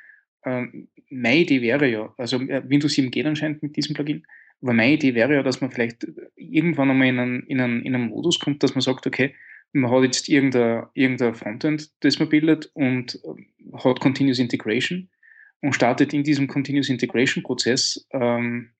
ähm, 0.44 0.88
meine 1.10 1.40
Idee 1.40 1.60
wäre 1.60 1.88
ja, 1.88 2.14
also 2.16 2.40
äh, 2.40 2.62
Windows 2.68 2.92
7 2.92 3.10
geht 3.10 3.26
anscheinend 3.26 3.62
mit 3.62 3.76
diesem 3.76 3.94
Plugin, 3.94 4.24
aber 4.62 4.74
meine 4.74 4.94
Idee 4.94 5.14
wäre 5.14 5.34
ja, 5.34 5.42
dass 5.42 5.60
man 5.60 5.70
vielleicht 5.70 6.06
irgendwann 6.36 6.90
einmal 6.90 7.08
in 7.08 7.18
einen, 7.18 7.42
in 7.46 7.60
einen, 7.60 7.82
in 7.82 7.94
einen 7.94 8.08
Modus 8.08 8.38
kommt, 8.38 8.62
dass 8.62 8.74
man 8.74 8.82
sagt, 8.82 9.06
okay, 9.06 9.34
man 9.72 9.90
hat 9.90 10.04
jetzt 10.04 10.28
irgendein, 10.28 10.84
irgendein 10.94 11.34
Frontend, 11.34 11.90
das 12.00 12.18
man 12.18 12.28
bildet 12.28 12.70
und 12.74 13.18
äh, 13.24 13.78
hat 13.78 14.00
Continuous 14.00 14.38
Integration 14.38 15.08
und 15.60 15.74
startet 15.74 16.12
in 16.12 16.22
diesem 16.22 16.46
Continuous 16.46 16.90
Integration 16.90 17.42
Prozess, 17.42 18.06
ähm, 18.12 18.70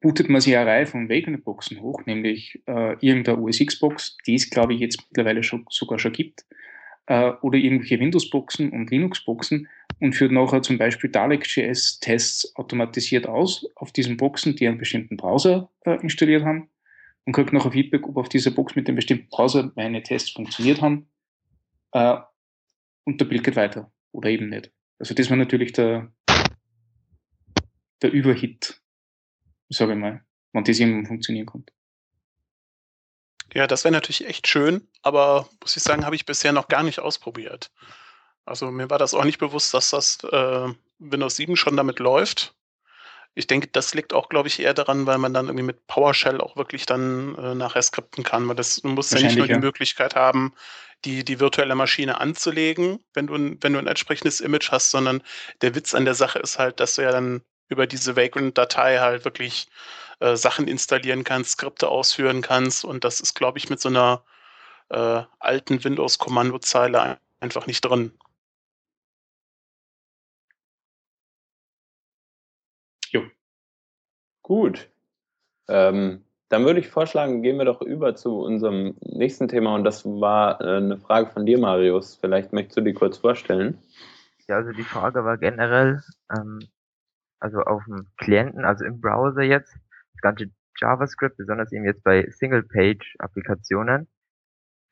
bootet 0.00 0.28
man 0.28 0.40
sich 0.40 0.56
eine 0.56 0.66
Reihe 0.66 0.86
von 0.86 1.08
Vagrant-Boxen 1.08 1.80
hoch, 1.80 2.06
nämlich 2.06 2.62
äh, 2.66 2.92
irgendeine 3.00 3.38
OS-X-Box, 3.38 4.18
die 4.26 4.34
es, 4.34 4.48
glaube 4.48 4.74
ich, 4.74 4.80
jetzt 4.80 5.02
mittlerweile 5.08 5.42
schon, 5.42 5.66
sogar 5.68 5.98
schon 5.98 6.12
gibt, 6.12 6.46
äh, 7.06 7.32
oder 7.42 7.58
irgendwelche 7.58 7.98
Windows-Boxen 8.00 8.70
und 8.70 8.90
Linux-Boxen 8.90 9.68
und 10.00 10.14
führt 10.14 10.32
nachher 10.32 10.62
zum 10.62 10.78
Beispiel 10.78 11.10
Dalek.js-Tests 11.10 12.54
automatisiert 12.56 13.26
aus 13.26 13.66
auf 13.76 13.92
diesen 13.92 14.16
Boxen, 14.16 14.56
die 14.56 14.68
einen 14.68 14.78
bestimmten 14.78 15.16
Browser 15.16 15.70
äh, 15.84 16.00
installiert 16.02 16.44
haben 16.44 16.68
und 17.24 17.32
kriegt 17.32 17.52
nachher 17.52 17.72
Feedback, 17.72 18.06
ob 18.06 18.16
auf 18.16 18.28
dieser 18.28 18.50
Box 18.50 18.76
mit 18.76 18.88
dem 18.88 18.96
bestimmten 18.96 19.28
Browser 19.28 19.72
meine 19.74 20.02
Tests 20.02 20.30
funktioniert 20.30 20.82
haben 20.82 21.08
äh, 21.92 22.16
und 23.04 23.20
der 23.20 23.26
Bild 23.26 23.44
geht 23.44 23.56
weiter 23.56 23.92
oder 24.12 24.28
eben 24.28 24.48
nicht. 24.48 24.70
Also 24.98 25.14
das 25.14 25.30
war 25.30 25.36
natürlich 25.36 25.72
der, 25.72 26.12
der 28.02 28.12
Überhit, 28.12 28.80
sage 29.68 29.92
ich 29.92 29.98
mal, 29.98 30.24
wenn 30.52 30.64
das 30.64 30.78
irgendwann 30.78 31.06
funktionieren 31.06 31.46
konnte. 31.46 31.72
Ja, 33.56 33.66
das 33.66 33.84
wäre 33.84 33.92
natürlich 33.92 34.26
echt 34.26 34.48
schön, 34.48 34.86
aber 35.00 35.48
muss 35.62 35.78
ich 35.78 35.82
sagen, 35.82 36.04
habe 36.04 36.14
ich 36.14 36.26
bisher 36.26 36.52
noch 36.52 36.68
gar 36.68 36.82
nicht 36.82 37.00
ausprobiert. 37.00 37.70
Also 38.44 38.70
mir 38.70 38.90
war 38.90 38.98
das 38.98 39.14
auch 39.14 39.24
nicht 39.24 39.38
bewusst, 39.38 39.72
dass 39.72 39.88
das 39.88 40.22
äh, 40.24 40.68
Windows 40.98 41.36
7 41.36 41.56
schon 41.56 41.74
damit 41.74 41.98
läuft. 41.98 42.54
Ich 43.34 43.46
denke, 43.46 43.68
das 43.68 43.94
liegt 43.94 44.12
auch, 44.12 44.28
glaube 44.28 44.48
ich, 44.48 44.60
eher 44.60 44.74
daran, 44.74 45.06
weil 45.06 45.16
man 45.16 45.32
dann 45.32 45.46
irgendwie 45.46 45.64
mit 45.64 45.86
PowerShell 45.86 46.38
auch 46.42 46.56
wirklich 46.56 46.84
dann 46.84 47.34
äh, 47.36 47.54
nachher 47.54 47.80
skripten 47.80 48.24
kann, 48.24 48.46
weil 48.46 48.56
das 48.56 48.76
du 48.76 48.88
musst 48.88 49.14
ja 49.14 49.20
nicht 49.22 49.38
nur 49.38 49.46
die 49.46 49.52
ja. 49.52 49.58
Möglichkeit 49.58 50.16
haben, 50.16 50.52
die, 51.06 51.24
die 51.24 51.40
virtuelle 51.40 51.74
Maschine 51.74 52.20
anzulegen, 52.20 53.02
wenn 53.14 53.26
du, 53.26 53.36
ein, 53.36 53.56
wenn 53.62 53.72
du 53.72 53.78
ein 53.78 53.86
entsprechendes 53.86 54.42
Image 54.42 54.70
hast, 54.70 54.90
sondern 54.90 55.22
der 55.62 55.74
Witz 55.74 55.94
an 55.94 56.04
der 56.04 56.14
Sache 56.14 56.40
ist 56.40 56.58
halt, 56.58 56.78
dass 56.78 56.96
du 56.96 57.02
ja 57.02 57.10
dann 57.10 57.40
über 57.68 57.86
diese 57.86 58.16
Vagrant-Datei 58.16 58.98
halt 58.98 59.24
wirklich 59.24 59.66
äh, 60.20 60.36
Sachen 60.36 60.68
installieren 60.68 61.24
kannst, 61.24 61.52
Skripte 61.52 61.88
ausführen 61.88 62.42
kannst 62.42 62.84
und 62.84 63.04
das 63.04 63.20
ist, 63.20 63.34
glaube 63.34 63.58
ich, 63.58 63.70
mit 63.70 63.80
so 63.80 63.88
einer 63.88 64.22
äh, 64.88 65.22
alten 65.38 65.82
Windows-Kommandozeile 65.84 67.18
einfach 67.40 67.66
nicht 67.66 67.82
drin. 67.82 68.12
Jo. 73.10 73.22
Gut. 74.42 74.88
Ähm, 75.68 76.24
dann 76.48 76.64
würde 76.64 76.80
ich 76.80 76.88
vorschlagen, 76.88 77.42
gehen 77.42 77.58
wir 77.58 77.64
doch 77.64 77.82
über 77.82 78.14
zu 78.14 78.40
unserem 78.40 78.96
nächsten 79.00 79.48
Thema 79.48 79.74
und 79.74 79.84
das 79.84 80.04
war 80.04 80.60
äh, 80.60 80.76
eine 80.76 80.98
Frage 80.98 81.30
von 81.30 81.44
dir, 81.44 81.58
Marius. 81.58 82.16
Vielleicht 82.16 82.52
möchtest 82.52 82.76
du 82.76 82.82
die 82.82 82.94
kurz 82.94 83.18
vorstellen. 83.18 83.78
Ja, 84.48 84.56
also 84.56 84.70
die 84.70 84.84
Frage 84.84 85.24
war 85.24 85.38
generell, 85.38 86.02
ähm, 86.30 86.60
also 87.40 87.58
auf 87.62 87.82
dem 87.86 88.06
Klienten, 88.16 88.64
also 88.64 88.84
im 88.84 89.00
Browser 89.00 89.42
jetzt, 89.42 89.76
das 90.16 90.22
ganze 90.22 90.50
JavaScript, 90.78 91.36
besonders 91.36 91.72
eben 91.72 91.84
jetzt 91.84 92.02
bei 92.02 92.26
Single-Page-Applikationen, 92.28 94.08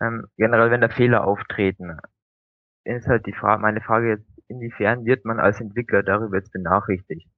ähm, 0.01 0.27
generell, 0.37 0.71
wenn 0.71 0.81
da 0.81 0.89
Fehler 0.89 1.25
auftreten, 1.25 1.99
ist 2.85 3.07
halt 3.07 3.27
die 3.27 3.33
Frage, 3.33 3.63
meine 3.63 3.81
Frage 3.81 4.09
jetzt, 4.11 4.29
inwiefern 4.49 5.05
wird 5.05 5.25
man 5.25 5.41
als 5.41 5.61
Entwickler 5.61 6.03
darüber 6.03 6.37
jetzt 6.37 6.53
benachrichtigt? 6.53 7.29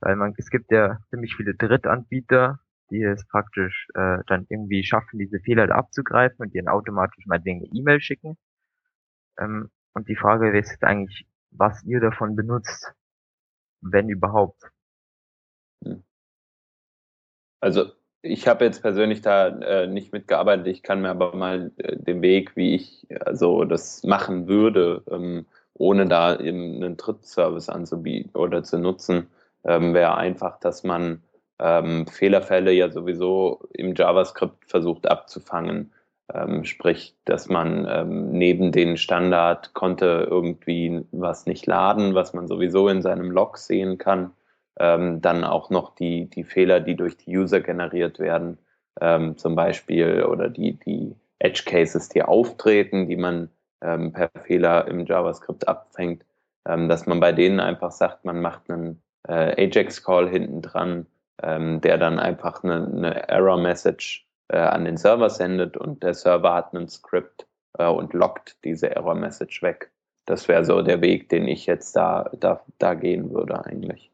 Weil 0.00 0.16
man, 0.16 0.34
es 0.36 0.50
gibt 0.50 0.70
ja 0.70 0.98
ziemlich 1.10 1.34
viele 1.36 1.54
Drittanbieter, 1.54 2.60
die 2.90 3.02
es 3.02 3.26
praktisch 3.26 3.88
äh, 3.94 4.18
dann 4.26 4.46
irgendwie 4.48 4.84
schaffen, 4.84 5.18
diese 5.18 5.40
Fehler 5.40 5.74
abzugreifen 5.74 6.38
und 6.38 6.54
ihnen 6.54 6.68
automatisch 6.68 7.26
mal 7.26 7.38
Dinge 7.38 7.66
E-Mail 7.72 8.00
schicken. 8.00 8.36
Ähm, 9.38 9.70
und 9.94 10.08
die 10.08 10.16
Frage 10.16 10.56
ist 10.56 10.70
jetzt 10.70 10.84
eigentlich, 10.84 11.26
was 11.50 11.82
ihr 11.84 12.00
davon 12.00 12.36
benutzt, 12.36 12.94
wenn 13.80 14.08
überhaupt. 14.08 14.62
Also 17.66 17.86
ich 18.22 18.46
habe 18.46 18.64
jetzt 18.64 18.80
persönlich 18.80 19.22
da 19.22 19.48
äh, 19.48 19.88
nicht 19.88 20.12
mitgearbeitet. 20.12 20.68
Ich 20.68 20.84
kann 20.84 21.02
mir 21.02 21.10
aber 21.10 21.34
mal 21.34 21.72
äh, 21.78 21.96
den 21.96 22.22
Weg, 22.22 22.54
wie 22.54 22.76
ich 22.76 23.08
also 23.24 23.64
das 23.64 24.04
machen 24.04 24.46
würde, 24.46 25.02
ähm, 25.10 25.46
ohne 25.74 26.06
da 26.06 26.38
eben 26.38 26.76
einen 26.76 26.96
Drittservice 26.96 27.68
anzubieten 27.68 28.30
oder 28.36 28.62
zu 28.62 28.78
nutzen, 28.78 29.26
ähm, 29.64 29.94
wäre 29.94 30.16
einfach, 30.16 30.60
dass 30.60 30.84
man 30.84 31.24
ähm, 31.58 32.06
Fehlerfälle 32.06 32.70
ja 32.70 32.88
sowieso 32.88 33.68
im 33.72 33.96
JavaScript 33.96 34.70
versucht 34.70 35.10
abzufangen. 35.10 35.92
Ähm, 36.32 36.62
sprich, 36.62 37.16
dass 37.24 37.48
man 37.48 37.84
ähm, 37.90 38.30
neben 38.30 38.70
den 38.70 38.96
Standard 38.96 39.74
konnte 39.74 40.28
irgendwie 40.30 41.04
was 41.10 41.46
nicht 41.46 41.66
laden, 41.66 42.14
was 42.14 42.32
man 42.32 42.46
sowieso 42.46 42.86
in 42.88 43.02
seinem 43.02 43.32
Log 43.32 43.58
sehen 43.58 43.98
kann. 43.98 44.30
Ähm, 44.78 45.20
dann 45.22 45.44
auch 45.44 45.70
noch 45.70 45.94
die, 45.94 46.26
die 46.28 46.44
Fehler, 46.44 46.80
die 46.80 46.96
durch 46.96 47.16
die 47.16 47.36
User 47.36 47.60
generiert 47.60 48.18
werden, 48.18 48.58
ähm, 49.00 49.36
zum 49.38 49.54
Beispiel, 49.54 50.24
oder 50.24 50.48
die, 50.48 50.78
die 50.78 51.16
Edge 51.38 51.62
Cases, 51.64 52.08
die 52.08 52.22
auftreten, 52.22 53.06
die 53.06 53.16
man 53.16 53.50
ähm, 53.82 54.12
per 54.12 54.30
Fehler 54.44 54.86
im 54.88 55.06
JavaScript 55.06 55.68
abfängt, 55.68 56.24
dass 56.64 57.06
man 57.06 57.20
bei 57.20 57.30
denen 57.30 57.60
einfach 57.60 57.92
sagt, 57.92 58.24
man 58.24 58.40
macht 58.40 58.68
einen 58.68 59.00
äh, 59.28 59.66
Ajax-Call 59.66 60.28
hinten 60.28 60.62
dran, 60.62 61.06
ähm, 61.42 61.80
der 61.80 61.98
dann 61.98 62.18
einfach 62.18 62.64
eine, 62.64 62.86
eine 62.86 63.28
Error-Message 63.28 64.26
äh, 64.48 64.58
an 64.58 64.84
den 64.84 64.96
Server 64.96 65.30
sendet 65.30 65.76
und 65.76 66.02
der 66.02 66.14
Server 66.14 66.54
hat 66.54 66.74
einen 66.74 66.88
Script 66.88 67.46
äh, 67.78 67.86
und 67.86 68.14
lockt 68.14 68.56
diese 68.64 68.94
Error-Message 68.94 69.62
weg. 69.62 69.90
Das 70.24 70.48
wäre 70.48 70.64
so 70.64 70.82
der 70.82 71.00
Weg, 71.02 71.28
den 71.28 71.46
ich 71.46 71.66
jetzt 71.66 71.94
da, 71.94 72.30
da, 72.38 72.64
da 72.78 72.94
gehen 72.94 73.30
würde 73.30 73.64
eigentlich. 73.64 74.10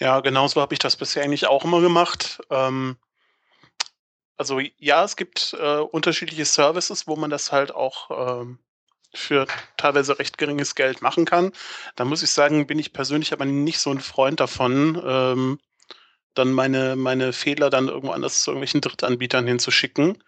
Ja, 0.00 0.20
genauso 0.20 0.60
habe 0.60 0.74
ich 0.74 0.80
das 0.80 0.96
bisher 0.96 1.22
eigentlich 1.22 1.46
auch 1.46 1.64
immer 1.64 1.80
gemacht. 1.80 2.40
Ähm, 2.50 2.96
also 4.36 4.60
ja, 4.78 5.04
es 5.04 5.16
gibt 5.16 5.56
äh, 5.58 5.78
unterschiedliche 5.78 6.44
Services, 6.44 7.06
wo 7.06 7.16
man 7.16 7.30
das 7.30 7.52
halt 7.52 7.72
auch 7.74 8.10
ähm, 8.42 8.58
für 9.14 9.46
teilweise 9.76 10.18
recht 10.18 10.38
geringes 10.38 10.74
Geld 10.74 11.02
machen 11.02 11.24
kann. 11.24 11.52
Da 11.96 12.04
muss 12.04 12.22
ich 12.22 12.30
sagen, 12.30 12.66
bin 12.66 12.78
ich 12.78 12.92
persönlich 12.92 13.32
aber 13.32 13.44
nicht 13.44 13.78
so 13.78 13.90
ein 13.90 14.00
Freund 14.00 14.40
davon, 14.40 15.00
ähm, 15.06 15.60
dann 16.34 16.52
meine, 16.52 16.96
meine 16.96 17.32
Fehler 17.32 17.70
dann 17.70 17.88
irgendwo 17.88 18.12
anders 18.12 18.42
zu 18.42 18.50
irgendwelchen 18.50 18.80
Drittanbietern 18.80 19.46
hinzuschicken. 19.46 20.22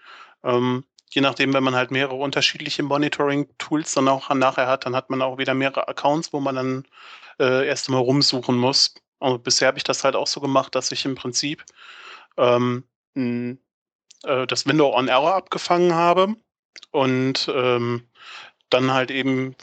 Ähm, 0.44 0.84
je 1.10 1.20
nachdem, 1.22 1.52
wenn 1.54 1.64
man 1.64 1.74
halt 1.74 1.90
mehrere 1.90 2.14
unterschiedliche 2.16 2.84
Monitoring-Tools 2.84 3.94
dann 3.94 4.08
auch 4.08 4.32
nachher 4.34 4.68
hat, 4.68 4.86
dann 4.86 4.94
hat 4.94 5.10
man 5.10 5.22
auch 5.22 5.38
wieder 5.38 5.54
mehrere 5.54 5.88
Accounts, 5.88 6.32
wo 6.32 6.40
man 6.40 6.54
dann 6.54 6.84
äh, 7.40 7.66
erst 7.66 7.88
einmal 7.88 8.02
rumsuchen 8.02 8.56
muss. 8.56 8.94
Und 9.18 9.44
bisher 9.44 9.68
habe 9.68 9.78
ich 9.78 9.84
das 9.84 10.04
halt 10.04 10.16
auch 10.16 10.26
so 10.26 10.40
gemacht, 10.40 10.74
dass 10.74 10.92
ich 10.92 11.04
im 11.04 11.14
Prinzip 11.14 11.64
ähm, 12.36 12.84
äh, 13.14 14.46
das 14.46 14.66
Window 14.66 14.94
on 14.94 15.08
Error 15.08 15.34
abgefangen 15.34 15.94
habe 15.94 16.36
und 16.90 17.50
ähm, 17.54 18.08
dann 18.70 18.92
halt 18.92 19.10
eben, 19.10 19.56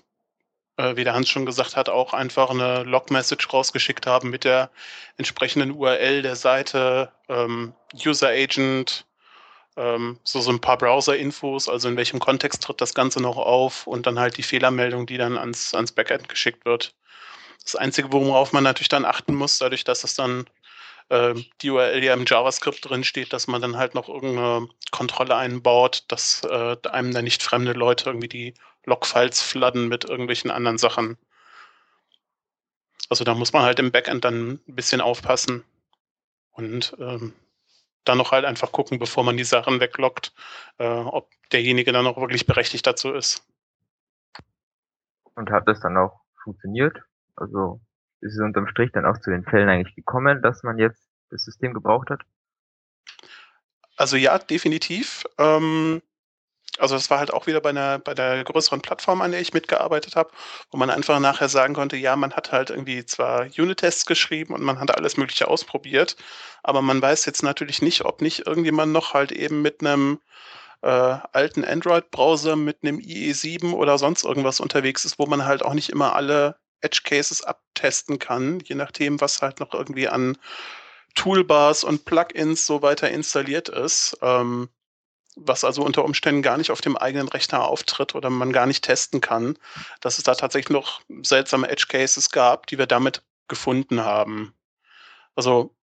äh, 0.77 0.95
wie 0.95 1.03
der 1.03 1.13
Hans 1.13 1.29
schon 1.29 1.45
gesagt 1.45 1.75
hat, 1.75 1.89
auch 1.89 2.13
einfach 2.13 2.49
eine 2.49 2.83
Log-Message 2.83 3.51
rausgeschickt 3.51 4.07
haben 4.07 4.29
mit 4.29 4.43
der 4.43 4.71
entsprechenden 5.17 5.71
URL 5.71 6.21
der 6.21 6.35
Seite, 6.35 7.11
ähm, 7.29 7.73
User 7.93 8.29
Agent, 8.29 9.05
ähm, 9.75 10.19
so, 10.23 10.39
so 10.39 10.51
ein 10.51 10.61
paar 10.61 10.77
Browser-Infos, 10.77 11.67
also 11.69 11.89
in 11.89 11.97
welchem 11.97 12.19
Kontext 12.19 12.63
tritt 12.63 12.81
das 12.81 12.93
Ganze 12.93 13.21
noch 13.21 13.37
auf 13.37 13.87
und 13.87 14.05
dann 14.07 14.19
halt 14.19 14.37
die 14.37 14.43
Fehlermeldung, 14.43 15.05
die 15.05 15.17
dann 15.17 15.37
ans, 15.37 15.73
ans 15.73 15.91
Backend 15.91 16.29
geschickt 16.29 16.65
wird. 16.65 16.95
Das 17.63 17.75
Einzige, 17.75 18.11
worauf 18.11 18.53
man 18.53 18.63
natürlich 18.63 18.89
dann 18.89 19.05
achten 19.05 19.35
muss, 19.35 19.57
dadurch, 19.57 19.83
dass 19.83 20.03
es 20.03 20.15
dann 20.15 20.45
äh, 21.09 21.33
die 21.61 21.69
URL 21.69 22.03
ja 22.03 22.13
im 22.13 22.25
JavaScript 22.25 22.89
drin 22.89 23.03
steht, 23.03 23.33
dass 23.33 23.47
man 23.47 23.61
dann 23.61 23.77
halt 23.77 23.95
noch 23.95 24.09
irgendeine 24.09 24.67
Kontrolle 24.91 25.35
einbaut, 25.35 26.03
dass 26.07 26.43
äh, 26.43 26.77
einem 26.89 27.13
dann 27.13 27.23
nicht 27.23 27.43
fremde 27.43 27.73
Leute 27.73 28.09
irgendwie 28.09 28.27
die 28.27 28.53
Logfiles 28.85 29.41
fladden 29.41 29.87
mit 29.87 30.05
irgendwelchen 30.05 30.51
anderen 30.51 30.77
Sachen. 30.77 31.17
Also 33.09 33.23
da 33.23 33.33
muss 33.33 33.53
man 33.53 33.63
halt 33.63 33.79
im 33.79 33.91
Backend 33.91 34.25
dann 34.25 34.59
ein 34.67 34.75
bisschen 34.75 35.01
aufpassen 35.01 35.63
und 36.51 36.95
ähm, 36.99 37.33
dann 38.05 38.17
noch 38.17 38.31
halt 38.31 38.45
einfach 38.45 38.71
gucken, 38.71 38.99
bevor 38.99 39.23
man 39.23 39.37
die 39.37 39.43
Sachen 39.43 39.79
wegloggt, 39.79 40.33
äh, 40.77 40.85
ob 40.85 41.29
derjenige 41.51 41.91
dann 41.91 42.07
auch 42.07 42.17
wirklich 42.17 42.45
berechtigt 42.45 42.85
dazu 42.85 43.13
ist. 43.13 43.47
Und 45.35 45.49
hat 45.51 45.67
das 45.67 45.79
dann 45.79 45.97
auch 45.97 46.19
funktioniert? 46.43 46.97
Also 47.35 47.81
ist 48.21 48.33
es 48.35 48.39
unterm 48.39 48.67
Strich 48.67 48.91
dann 48.91 49.05
auch 49.05 49.17
zu 49.19 49.29
den 49.29 49.43
Fällen 49.43 49.69
eigentlich 49.69 49.95
gekommen, 49.95 50.41
dass 50.41 50.63
man 50.63 50.77
jetzt 50.77 51.09
das 51.29 51.43
System 51.43 51.73
gebraucht 51.73 52.09
hat? 52.09 52.21
Also 53.97 54.17
ja, 54.17 54.37
definitiv. 54.39 55.23
Ähm, 55.37 56.01
also 56.79 56.95
das 56.95 57.09
war 57.09 57.19
halt 57.19 57.31
auch 57.31 57.45
wieder 57.45 57.61
bei 57.61 57.69
einer, 57.69 57.99
bei 57.99 58.15
der 58.15 58.43
größeren 58.43 58.81
Plattform, 58.81 59.21
an 59.21 59.31
der 59.31 59.41
ich 59.41 59.53
mitgearbeitet 59.53 60.15
habe, 60.15 60.31
wo 60.71 60.77
man 60.77 60.89
einfach 60.89 61.19
nachher 61.19 61.49
sagen 61.49 61.75
konnte, 61.75 61.97
ja, 61.97 62.15
man 62.15 62.33
hat 62.33 62.51
halt 62.51 62.71
irgendwie 62.71 63.05
zwar 63.05 63.41
Unit-Tests 63.45 64.05
geschrieben 64.07 64.53
und 64.55 64.63
man 64.63 64.79
hat 64.79 64.95
alles 64.95 65.17
Mögliche 65.17 65.47
ausprobiert, 65.47 66.15
aber 66.63 66.81
man 66.81 67.01
weiß 67.01 67.25
jetzt 67.25 67.43
natürlich 67.43 67.83
nicht, 67.83 68.05
ob 68.05 68.21
nicht 68.21 68.47
irgendjemand 68.47 68.91
noch 68.91 69.13
halt 69.13 69.31
eben 69.31 69.61
mit 69.61 69.81
einem 69.81 70.19
äh, 70.81 70.87
alten 70.87 71.63
Android-Browser, 71.63 72.55
mit 72.55 72.79
einem 72.81 72.97
IE7 72.97 73.73
oder 73.73 73.99
sonst 73.99 74.23
irgendwas 74.23 74.59
unterwegs 74.59 75.05
ist, 75.05 75.19
wo 75.19 75.27
man 75.27 75.45
halt 75.45 75.63
auch 75.63 75.75
nicht 75.75 75.89
immer 75.89 76.15
alle 76.15 76.57
Edge-Cases 76.83 77.43
abtesten 77.43 78.19
kann, 78.19 78.59
je 78.59 78.75
nachdem, 78.75 79.21
was 79.21 79.41
halt 79.41 79.59
noch 79.59 79.73
irgendwie 79.73 80.07
an 80.07 80.37
Toolbars 81.15 81.83
und 81.83 82.05
Plugins 82.05 82.65
so 82.65 82.81
weiter 82.81 83.09
installiert 83.09 83.69
ist. 83.69 84.17
Ähm, 84.21 84.69
was 85.35 85.63
also 85.63 85.83
unter 85.83 86.05
Umständen 86.05 86.41
gar 86.41 86.57
nicht 86.57 86.69
auf 86.69 86.81
dem 86.81 86.95
eigenen 86.95 87.27
Rechner 87.27 87.65
auftritt 87.65 88.13
oder 88.13 88.29
man 88.29 88.53
gar 88.53 88.67
nicht 88.67 88.83
testen 88.83 89.19
kann, 89.19 89.57
dass 89.99 90.17
es 90.17 90.23
da 90.23 90.35
tatsächlich 90.35 90.69
noch 90.69 91.01
seltsame 91.23 91.69
Edge 91.69 91.85
Cases 91.87 92.29
gab, 92.29 92.67
die 92.67 92.77
wir 92.77 92.85
damit 92.85 93.23
gefunden 93.47 94.01
haben. 94.01 94.53
Also 95.35 95.75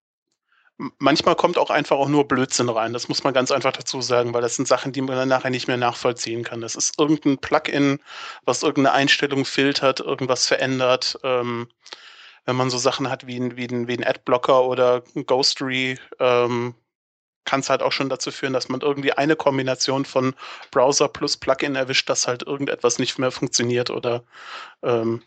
manchmal 0.99 1.37
kommt 1.37 1.59
auch 1.59 1.71
einfach 1.71 1.97
auch 1.97 2.09
nur 2.09 2.27
Blödsinn 2.27 2.69
rein. 2.69 2.93
Das 2.93 3.09
muss 3.09 3.25
man 3.25 3.35
ganz 3.35 3.51
einfach 3.51 3.73
dazu 3.73 4.01
sagen, 4.01 4.33
weil 4.33 4.43
das 4.43 4.57
sind 4.57 4.69
Sachen, 4.69 4.93
die 4.93 5.03
man 5.03 5.17
dann 5.17 5.29
nachher 5.29 5.51
nicht 5.51 5.69
mehr 5.69 5.77
nachvollziehen 5.77 6.45
kann. 6.45 6.61
Das 6.61 6.75
ist 6.75 6.99
irgendein 6.99 7.39
Plugin, 7.39 7.99
was 8.45 8.63
irgendeine 8.63 8.95
Einstellung 8.95 9.45
filtert, 9.45 10.01
irgendwas 10.01 10.47
verändert. 10.47 11.19
Ähm, 11.23 11.69
wenn 12.47 12.57
man 12.57 12.71
so 12.71 12.79
Sachen 12.79 13.11
hat 13.11 13.27
wie 13.27 13.39
ein, 13.39 13.57
wie 13.57 13.67
ein, 13.67 13.89
wie 13.89 13.97
ein 13.97 14.05
Adblocker 14.05 14.65
oder 14.65 15.03
ein 15.15 15.27
Ghostery, 15.27 15.99
ähm, 16.19 16.75
kann 17.45 17.61
es 17.61 17.71
halt 17.71 17.83
auch 17.83 17.93
schon 17.93 18.09
dazu 18.09 18.31
führen, 18.31 18.53
dass 18.53 18.69
man 18.69 18.81
irgendwie 18.81 19.13
eine 19.13 19.37
Kombination 19.37 20.05
von 20.05 20.35
Browser 20.71 21.09
plus 21.09 21.37
Plugin 21.37 21.75
erwischt, 21.75 22.09
dass 22.09 22.27
halt 22.27 22.43
irgendetwas 22.43 22.99
nicht 22.99 23.19
mehr 23.19 23.31
funktioniert 23.31 23.91
oder 23.91 24.25
ähm, 24.83 25.23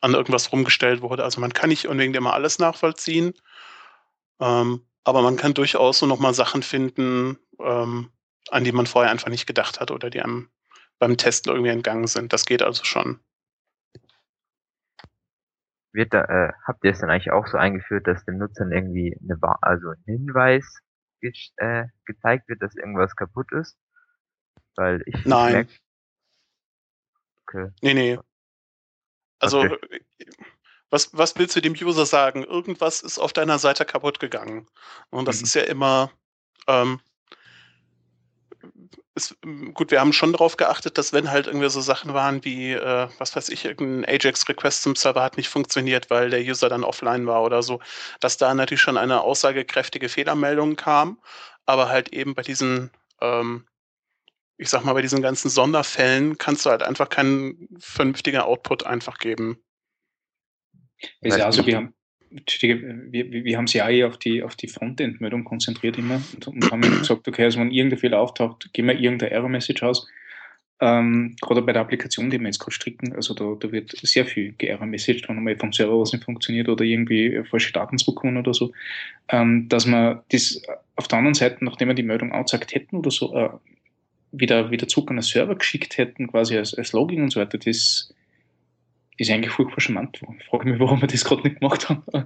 an 0.00 0.14
irgendwas 0.14 0.52
rumgestellt 0.52 1.02
wurde. 1.02 1.24
Also 1.24 1.40
man 1.40 1.52
kann 1.52 1.68
nicht 1.68 1.86
unbedingt 1.86 2.16
immer 2.16 2.32
alles 2.32 2.58
nachvollziehen, 2.58 3.34
ähm, 4.40 4.86
aber 5.04 5.22
man 5.22 5.36
kann 5.36 5.54
durchaus 5.54 5.98
so 5.98 6.06
nochmal 6.06 6.34
Sachen 6.34 6.62
finden, 6.62 7.38
ähm, 7.58 8.10
an 8.50 8.64
die 8.64 8.72
man 8.72 8.86
vorher 8.86 9.10
einfach 9.10 9.28
nicht 9.28 9.46
gedacht 9.46 9.80
hat 9.80 9.90
oder 9.90 10.10
die 10.10 10.20
einem 10.20 10.50
beim 10.98 11.16
Testen 11.16 11.52
irgendwie 11.52 11.70
entgangen 11.70 12.06
sind. 12.06 12.32
Das 12.32 12.44
geht 12.44 12.62
also 12.62 12.84
schon. 12.84 13.20
Wird 15.92 16.14
da, 16.14 16.24
äh, 16.24 16.52
habt 16.66 16.84
ihr 16.84 16.92
es 16.92 17.00
dann 17.00 17.10
eigentlich 17.10 17.32
auch 17.32 17.46
so 17.46 17.56
eingeführt, 17.56 18.06
dass 18.06 18.24
dem 18.24 18.38
Nutzern 18.38 18.70
irgendwie 18.70 19.18
eine, 19.22 19.38
also 19.62 19.88
ein 19.88 20.02
Hinweis 20.04 20.64
ge 21.20 21.32
äh, 21.56 21.86
gezeigt 22.04 22.48
wird, 22.48 22.62
dass 22.62 22.76
irgendwas 22.76 23.16
kaputt 23.16 23.50
ist? 23.52 23.76
Weil 24.76 25.02
ich 25.06 25.24
Nein. 25.24 25.52
Merke, 25.52 25.72
okay. 27.42 27.68
Nee, 27.82 27.94
nee. 27.94 28.18
Also 29.40 29.62
okay. 29.62 30.04
Was, 30.90 31.10
was 31.12 31.36
willst 31.36 31.56
du 31.56 31.60
dem 31.60 31.74
User 31.74 32.06
sagen? 32.06 32.44
Irgendwas 32.44 33.00
ist 33.00 33.18
auf 33.18 33.32
deiner 33.32 33.58
Seite 33.58 33.84
kaputt 33.84 34.20
gegangen. 34.20 34.66
Und 35.10 35.26
das 35.26 35.38
mhm. 35.38 35.44
ist 35.44 35.54
ja 35.54 35.62
immer 35.62 36.10
ähm, 36.66 37.00
ist, 39.14 39.36
gut, 39.74 39.90
wir 39.90 40.00
haben 40.00 40.12
schon 40.12 40.32
darauf 40.32 40.56
geachtet, 40.56 40.96
dass 40.98 41.12
wenn 41.12 41.30
halt 41.30 41.46
irgendwie 41.46 41.68
so 41.68 41.80
Sachen 41.80 42.14
waren 42.14 42.44
wie, 42.44 42.72
äh, 42.72 43.08
was 43.18 43.34
weiß 43.34 43.48
ich, 43.48 43.64
irgendein 43.64 44.14
Ajax-Request 44.14 44.82
zum 44.82 44.96
Server 44.96 45.22
hat 45.22 45.36
nicht 45.36 45.48
funktioniert, 45.48 46.10
weil 46.10 46.30
der 46.30 46.40
User 46.40 46.68
dann 46.68 46.84
offline 46.84 47.26
war 47.26 47.42
oder 47.42 47.62
so, 47.62 47.80
dass 48.20 48.36
da 48.36 48.54
natürlich 48.54 48.80
schon 48.80 48.96
eine 48.96 49.22
aussagekräftige 49.22 50.08
Fehlermeldung 50.08 50.76
kam, 50.76 51.18
aber 51.66 51.88
halt 51.88 52.12
eben 52.12 52.34
bei 52.34 52.42
diesen, 52.42 52.90
ähm, 53.20 53.66
ich 54.56 54.70
sag 54.70 54.84
mal, 54.84 54.92
bei 54.92 55.02
diesen 55.02 55.22
ganzen 55.22 55.50
Sonderfällen 55.50 56.38
kannst 56.38 56.66
du 56.66 56.70
halt 56.70 56.82
einfach 56.82 57.08
keinen 57.08 57.68
vernünftigen 57.80 58.40
Output 58.40 58.86
einfach 58.86 59.18
geben. 59.18 59.58
Ja, 61.22 61.46
also 61.46 61.66
wir 61.66 61.76
haben, 61.76 61.94
wir, 62.30 63.32
wir 63.32 63.56
haben 63.56 63.66
sie 63.66 63.82
auch 63.82 63.88
eher 63.88 64.06
auf 64.08 64.18
die, 64.18 64.42
auf 64.42 64.56
die 64.56 64.68
Frontend-Meldung 64.68 65.44
konzentriert 65.44 65.98
immer 65.98 66.20
und, 66.34 66.46
und 66.46 66.70
haben 66.70 66.80
gesagt, 66.98 67.26
okay, 67.26 67.44
also 67.44 67.60
wenn 67.60 67.70
irgendein 67.70 67.98
Fehler 67.98 68.20
auftaucht, 68.20 68.72
gehen 68.72 68.86
wir 68.86 68.98
irgendeine 68.98 69.32
Error-Message 69.32 69.82
aus. 69.82 70.06
Ähm, 70.82 71.36
gerade 71.42 71.60
bei 71.60 71.74
der 71.74 71.82
Applikation, 71.82 72.30
die 72.30 72.38
wir 72.38 72.46
jetzt 72.46 72.58
gerade 72.58 72.72
stricken, 72.72 73.12
also 73.14 73.34
da, 73.34 73.54
da 73.58 73.70
wird 73.70 73.90
sehr 74.02 74.24
viel 74.24 74.52
ge-Error-Message, 74.52 75.28
wenn 75.28 75.36
einmal 75.36 75.58
vom 75.58 75.74
Server 75.74 76.00
was 76.00 76.12
nicht 76.12 76.24
funktioniert 76.24 76.70
oder 76.70 76.84
irgendwie 76.84 77.42
falsche 77.50 77.72
Daten 77.72 77.98
zurückkommen 77.98 78.38
oder 78.38 78.54
so, 78.54 78.72
ähm, 79.28 79.68
dass 79.68 79.84
man 79.84 80.20
das 80.30 80.62
auf 80.96 81.06
der 81.06 81.18
anderen 81.18 81.34
Seite, 81.34 81.62
nachdem 81.64 81.88
wir 81.88 81.94
die 81.94 82.02
Meldung 82.02 82.32
angezeigt 82.32 82.74
hätten 82.74 82.96
oder 82.96 83.10
so, 83.10 83.36
äh, 83.36 83.50
wieder, 84.32 84.70
wieder 84.70 84.88
zurück 84.88 85.10
an 85.10 85.16
den 85.16 85.22
Server 85.22 85.54
geschickt 85.54 85.98
hätten, 85.98 86.28
quasi 86.28 86.56
als, 86.56 86.72
als 86.74 86.92
Login 86.92 87.22
und 87.22 87.30
so 87.30 87.40
weiter, 87.40 87.58
das 87.58 88.14
ist 89.20 89.30
eigentlich 89.30 89.52
furchtbar 89.52 89.80
charmant. 89.80 90.20
Ich 90.38 90.46
frage 90.46 90.68
mich, 90.68 90.80
warum 90.80 91.00
wir 91.00 91.08
das 91.08 91.24
gerade 91.24 91.42
nicht 91.42 91.60
gemacht 91.60 91.88
haben. 91.88 92.02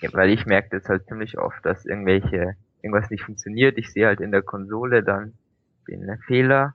ja, 0.00 0.12
weil 0.12 0.30
ich 0.30 0.46
merke 0.46 0.70
das 0.70 0.88
halt 0.88 1.06
ziemlich 1.06 1.38
oft, 1.38 1.64
dass 1.64 1.86
irgendwelche, 1.86 2.56
irgendwas 2.82 3.10
nicht 3.10 3.22
funktioniert. 3.22 3.78
Ich 3.78 3.92
sehe 3.92 4.06
halt 4.06 4.20
in 4.20 4.32
der 4.32 4.42
Konsole 4.42 5.02
dann 5.02 5.34
den 5.86 6.18
Fehler, 6.26 6.74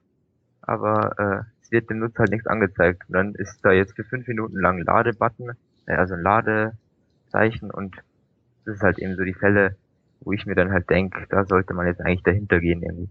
aber 0.61 1.15
äh, 1.19 1.43
es 1.61 1.71
wird 1.71 1.89
dem 1.89 1.99
Nutzer 1.99 2.19
halt 2.19 2.31
nichts 2.31 2.47
angezeigt. 2.47 3.03
Und 3.07 3.13
dann 3.13 3.35
ist 3.35 3.59
da 3.63 3.71
jetzt 3.71 3.95
für 3.95 4.03
fünf 4.03 4.27
Minuten 4.27 4.57
lang 4.59 4.79
ein 4.79 4.85
Ladebutton, 4.85 5.51
äh, 5.85 5.93
also 5.93 6.13
ein 6.15 6.21
Ladezeichen 6.21 7.69
und 7.69 7.97
das 8.65 8.75
ist 8.75 8.81
halt 8.81 8.97
eben 8.99 9.15
so 9.15 9.23
die 9.23 9.33
Fälle, 9.33 9.75
wo 10.21 10.31
ich 10.31 10.45
mir 10.45 10.55
dann 10.55 10.71
halt 10.71 10.89
denke, 10.89 11.25
da 11.29 11.45
sollte 11.45 11.73
man 11.73 11.85
jetzt 11.85 11.99
eigentlich 11.99 12.23
dahinter 12.23 12.61
gehen 12.61 12.81
irgendwie. 12.81 13.09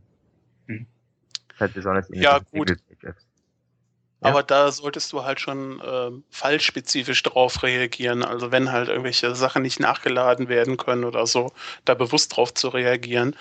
Mhm. 0.67 0.87
Das 1.49 1.55
ist 1.57 1.61
halt 1.61 1.75
besonders 1.75 2.11
in 2.11 2.23
ja, 2.23 2.39
gut. 2.51 2.75
Aber 4.23 4.43
da 4.43 4.71
solltest 4.71 5.13
du 5.13 5.25
halt 5.25 5.41
schon 5.41 5.81
äh, 5.81 6.11
fallspezifisch 6.31 7.23
drauf 7.23 7.63
reagieren. 7.63 8.23
Also 8.23 8.53
wenn 8.53 8.71
halt 8.71 8.89
irgendwelche 8.89 9.35
Sachen 9.35 9.63
nicht 9.63 9.81
nachgeladen 9.81 10.49
werden 10.49 10.77
können 10.77 11.05
oder 11.05 11.27
so, 11.27 11.53
da 11.85 11.95
bewusst 11.95 12.37
drauf 12.37 12.55
zu 12.55 12.69
reagieren. 12.69 13.37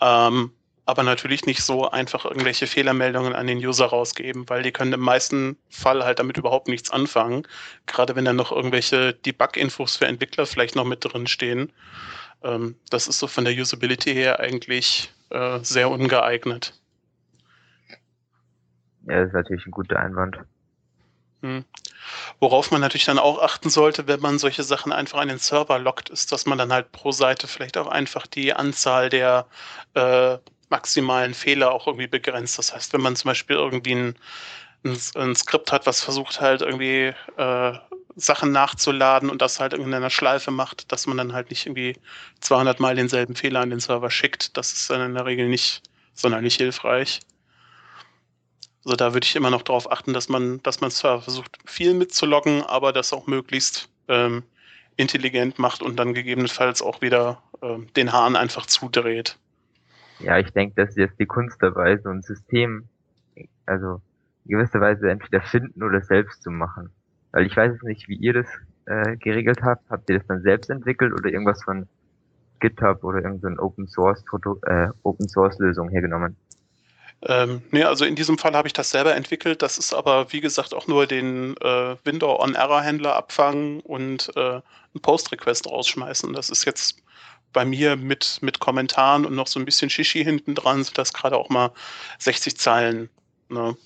Ähm, 0.00 0.52
aber 0.84 1.04
natürlich 1.04 1.46
nicht 1.46 1.62
so 1.62 1.88
einfach 1.90 2.24
irgendwelche 2.24 2.66
Fehlermeldungen 2.66 3.34
an 3.34 3.46
den 3.46 3.58
User 3.58 3.86
rausgeben, 3.86 4.48
weil 4.48 4.62
die 4.62 4.72
können 4.72 4.92
im 4.92 5.00
meisten 5.00 5.56
Fall 5.70 6.04
halt 6.04 6.18
damit 6.18 6.36
überhaupt 6.38 6.68
nichts 6.68 6.90
anfangen. 6.90 7.46
Gerade 7.86 8.16
wenn 8.16 8.24
dann 8.24 8.36
noch 8.36 8.50
irgendwelche 8.50 9.14
Debug-Infos 9.14 9.96
für 9.96 10.06
Entwickler 10.06 10.46
vielleicht 10.46 10.74
noch 10.74 10.84
mit 10.84 11.04
drin 11.04 11.26
stehen. 11.26 11.72
Ähm, 12.42 12.76
das 12.90 13.06
ist 13.06 13.18
so 13.18 13.26
von 13.26 13.44
der 13.44 13.54
Usability 13.54 14.12
her 14.12 14.40
eigentlich 14.40 15.12
äh, 15.30 15.60
sehr 15.62 15.90
ungeeignet. 15.90 16.74
Ja, 19.06 19.20
das 19.20 19.28
ist 19.28 19.34
natürlich 19.34 19.66
ein 19.66 19.72
guter 19.72 19.98
Einwand. 19.98 20.38
Hm. 21.42 21.64
Worauf 22.40 22.70
man 22.70 22.80
natürlich 22.80 23.04
dann 23.04 23.18
auch 23.18 23.40
achten 23.40 23.68
sollte, 23.68 24.06
wenn 24.06 24.20
man 24.20 24.38
solche 24.38 24.62
Sachen 24.62 24.92
einfach 24.92 25.18
an 25.18 25.28
den 25.28 25.38
Server 25.38 25.78
lockt, 25.78 26.08
ist, 26.10 26.32
dass 26.32 26.46
man 26.46 26.58
dann 26.58 26.72
halt 26.72 26.92
pro 26.92 27.12
Seite 27.12 27.46
vielleicht 27.48 27.76
auch 27.76 27.88
einfach 27.88 28.26
die 28.26 28.52
Anzahl 28.54 29.08
der 29.08 29.46
äh, 29.94 30.38
maximalen 30.68 31.34
Fehler 31.34 31.72
auch 31.72 31.86
irgendwie 31.86 32.06
begrenzt. 32.06 32.58
Das 32.58 32.74
heißt, 32.74 32.92
wenn 32.92 33.00
man 33.00 33.16
zum 33.16 33.28
Beispiel 33.28 33.56
irgendwie 33.56 33.94
ein, 33.94 34.16
ein, 34.84 34.98
ein 35.16 35.36
Skript 35.36 35.72
hat, 35.72 35.86
was 35.86 36.02
versucht 36.02 36.40
halt 36.40 36.62
irgendwie 36.62 37.12
äh, 37.36 37.78
Sachen 38.14 38.52
nachzuladen 38.52 39.30
und 39.30 39.42
das 39.42 39.58
halt 39.60 39.72
in 39.72 39.92
einer 39.92 40.10
Schleife 40.10 40.50
macht, 40.50 40.92
dass 40.92 41.06
man 41.06 41.16
dann 41.16 41.32
halt 41.32 41.50
nicht 41.50 41.66
irgendwie 41.66 41.96
200 42.40 42.80
Mal 42.80 42.94
denselben 42.94 43.34
Fehler 43.34 43.60
an 43.60 43.70
den 43.70 43.80
Server 43.80 44.10
schickt. 44.10 44.56
Das 44.56 44.72
ist 44.72 44.90
dann 44.90 45.00
in 45.00 45.14
der 45.14 45.26
Regel 45.26 45.48
nicht 45.48 45.82
sonderlich 46.14 46.56
hilfreich. 46.56 47.20
Also 48.84 48.96
da 48.96 49.14
würde 49.14 49.24
ich 49.24 49.36
immer 49.36 49.50
noch 49.50 49.62
darauf 49.62 49.90
achten, 49.90 50.12
dass 50.12 50.28
man, 50.28 50.62
dass 50.62 50.80
man 50.80 50.90
zwar 50.90 51.22
versucht, 51.22 51.56
viel 51.64 51.94
mitzuloggen, 51.94 52.62
aber 52.62 52.92
das 52.92 53.12
auch 53.12 53.26
möglichst 53.26 53.88
ähm, 54.08 54.42
intelligent 54.96 55.58
macht 55.58 55.82
und 55.82 55.96
dann 55.96 56.14
gegebenenfalls 56.14 56.82
auch 56.82 57.00
wieder 57.00 57.42
ähm, 57.62 57.86
den 57.94 58.12
Hahn 58.12 58.36
einfach 58.36 58.66
zudreht. 58.66 59.38
Ja, 60.18 60.38
ich 60.38 60.50
denke, 60.50 60.74
das 60.76 60.90
ist 60.90 60.98
jetzt 60.98 61.18
die 61.18 61.26
Kunst 61.26 61.56
dabei, 61.60 61.96
so 61.98 62.08
ein 62.10 62.22
System, 62.22 62.88
also 63.66 64.00
in 64.44 64.52
gewisser 64.52 64.80
Weise 64.80 65.10
entweder 65.10 65.40
finden 65.42 65.82
oder 65.82 66.00
selbst 66.00 66.42
zu 66.42 66.50
machen. 66.50 66.90
Weil 67.32 67.46
ich 67.46 67.56
weiß 67.56 67.72
es 67.74 67.82
nicht, 67.82 68.08
wie 68.08 68.16
ihr 68.16 68.34
das 68.34 68.46
äh, 68.86 69.16
geregelt 69.16 69.62
habt. 69.62 69.88
Habt 69.90 70.10
ihr 70.10 70.18
das 70.18 70.26
dann 70.26 70.42
selbst 70.42 70.70
entwickelt 70.70 71.12
oder 71.12 71.30
irgendwas 71.30 71.62
von 71.62 71.86
GitHub 72.60 73.02
oder 73.04 73.22
irgendeine 73.22 73.58
Open 73.58 73.88
Source 73.88 74.24
Foto, 74.28 74.58
äh, 74.66 74.88
Open 75.02 75.28
Source 75.28 75.58
Lösung 75.58 75.88
hergenommen? 75.88 76.36
Ähm, 77.24 77.62
nee, 77.70 77.84
also 77.84 78.04
in 78.04 78.16
diesem 78.16 78.36
Fall 78.36 78.54
habe 78.54 78.66
ich 78.66 78.72
das 78.72 78.90
selber 78.90 79.14
entwickelt. 79.14 79.62
Das 79.62 79.78
ist 79.78 79.94
aber, 79.94 80.32
wie 80.32 80.40
gesagt, 80.40 80.74
auch 80.74 80.88
nur 80.88 81.06
den 81.06 81.56
äh, 81.58 81.96
Window-on-Error-Händler 82.04 83.14
abfangen 83.14 83.80
und 83.80 84.32
äh, 84.36 84.40
einen 84.40 85.00
Post-Request 85.00 85.68
rausschmeißen. 85.68 86.32
Das 86.32 86.50
ist 86.50 86.64
jetzt 86.64 86.96
bei 87.52 87.64
mir 87.64 87.96
mit, 87.96 88.38
mit 88.40 88.58
Kommentaren 88.58 89.24
und 89.24 89.34
noch 89.34 89.46
so 89.46 89.60
ein 89.60 89.64
bisschen 89.64 89.90
Shishi 89.90 90.24
hinten 90.24 90.54
dran, 90.54 90.82
sind 90.82 90.98
das 90.98 91.12
gerade 91.12 91.36
auch 91.36 91.48
mal 91.48 91.70
60 92.18 92.56
Zeilen. 92.56 93.08
Ne? 93.48 93.76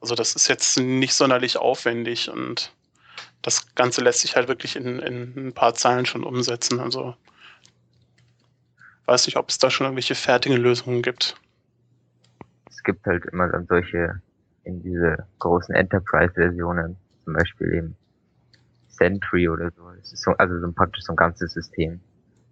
Also 0.00 0.14
das 0.14 0.34
ist 0.34 0.48
jetzt 0.48 0.78
nicht 0.78 1.14
sonderlich 1.14 1.58
aufwendig 1.58 2.28
und 2.28 2.72
das 3.42 3.74
Ganze 3.74 4.00
lässt 4.00 4.20
sich 4.20 4.34
halt 4.34 4.48
wirklich 4.48 4.74
in, 4.74 4.98
in 4.98 5.48
ein 5.48 5.52
paar 5.52 5.74
Zeilen 5.74 6.06
schon 6.06 6.24
umsetzen. 6.24 6.80
Also 6.80 7.14
weiß 9.04 9.26
nicht, 9.26 9.36
ob 9.36 9.50
es 9.50 9.58
da 9.58 9.70
schon 9.70 9.84
irgendwelche 9.84 10.16
fertigen 10.16 10.56
Lösungen 10.56 11.02
gibt 11.02 11.36
gibt 12.86 13.04
halt 13.04 13.26
immer 13.26 13.48
dann 13.48 13.66
solche 13.66 14.22
in 14.64 14.82
diese 14.82 15.26
großen 15.40 15.74
Enterprise-Versionen, 15.74 16.96
zum 17.24 17.34
Beispiel 17.34 17.74
eben 17.74 17.96
Sentry 18.88 19.48
oder 19.48 19.70
so. 19.72 19.90
Es 20.00 20.12
ist 20.12 20.22
so, 20.22 20.30
also 20.32 20.58
so 20.58 20.66
ein 20.66 20.74
praktisch 20.74 21.04
so 21.04 21.12
ein 21.12 21.16
ganzes 21.16 21.52
System, 21.52 22.00